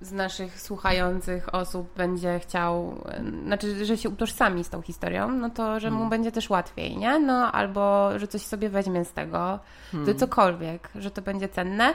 z 0.00 0.12
naszych 0.12 0.60
słuchających 0.60 1.54
osób 1.54 1.94
będzie 1.96 2.38
chciał, 2.38 3.04
znaczy, 3.44 3.84
że 3.84 3.96
się 3.96 4.08
utożsami 4.08 4.64
z 4.64 4.70
tą 4.70 4.82
historią, 4.82 5.28
no 5.28 5.50
to, 5.50 5.80
że 5.80 5.90
mu 5.90 5.96
hmm. 5.96 6.10
będzie 6.10 6.32
też 6.32 6.50
łatwiej, 6.50 6.96
nie? 6.96 7.18
No, 7.18 7.52
albo, 7.52 8.18
że 8.18 8.28
coś 8.28 8.42
sobie 8.42 8.68
weźmie 8.68 9.04
z 9.04 9.12
tego, 9.12 9.58
hmm. 9.92 10.12
to 10.14 10.20
cokolwiek, 10.20 10.88
że 10.94 11.10
to 11.10 11.22
będzie 11.22 11.48
cenne, 11.48 11.94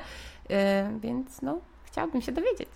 yy, 0.50 0.56
więc 1.00 1.42
no, 1.42 1.60
chciałabym 1.92 2.22
się 2.22 2.32
dowiedzieć. 2.32 2.70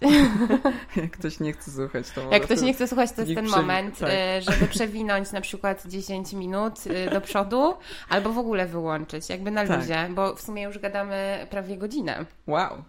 Jak 0.95 1.11
ktoś 1.11 1.39
nie 1.39 1.53
chce 1.53 1.71
słuchać, 1.71 2.05
to 2.15 2.31
Jak 2.31 2.43
ktoś 2.43 2.61
nie 2.61 2.73
chce 2.73 2.87
słuchać, 2.87 3.11
to 3.11 3.21
jest 3.21 3.35
ten 3.35 3.47
moment, 3.47 3.99
tak. 3.99 4.09
Y, 4.09 4.51
żeby 4.51 4.67
przewinąć 4.67 5.31
na 5.31 5.41
przykład 5.41 5.87
10 5.87 6.33
minut 6.33 6.73
y, 6.87 7.09
do 7.09 7.21
przodu, 7.21 7.73
albo 8.09 8.33
w 8.33 8.37
ogóle 8.37 8.65
wyłączyć, 8.65 9.29
jakby 9.29 9.51
na 9.51 9.67
tak. 9.67 9.79
luzie, 9.79 10.07
bo 10.09 10.35
w 10.35 10.41
sumie 10.41 10.63
już 10.63 10.79
gadamy 10.79 11.47
prawie 11.49 11.77
godzinę. 11.77 12.25
Wow. 12.47 12.83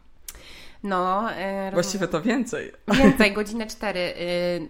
No, 0.82 1.32
e, 1.32 1.70
Właściwie 1.72 2.08
to 2.08 2.22
więcej. 2.22 2.72
Więcej, 2.88 3.32
godzinę 3.38 3.66
cztery. 3.66 4.00
E, 4.00 4.14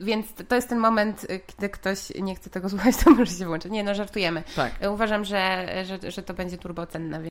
więc 0.05 0.27
to 0.49 0.55
jest 0.55 0.69
ten 0.69 0.79
moment, 0.79 1.27
kiedy 1.47 1.69
ktoś 1.69 2.13
nie 2.21 2.35
chce 2.35 2.51
tego 2.51 2.69
słuchać, 2.69 2.97
to 3.05 3.11
może 3.11 3.33
się 3.33 3.47
włączyć. 3.47 3.73
Nie, 3.73 3.85
no 3.85 3.95
żartujemy. 3.95 4.43
Tak. 4.57 4.73
Uważam, 4.91 5.25
że, 5.25 5.69
że, 5.85 6.11
że 6.11 6.23
to 6.23 6.35
będzie 6.35 6.59
turbocenne. 6.59 7.23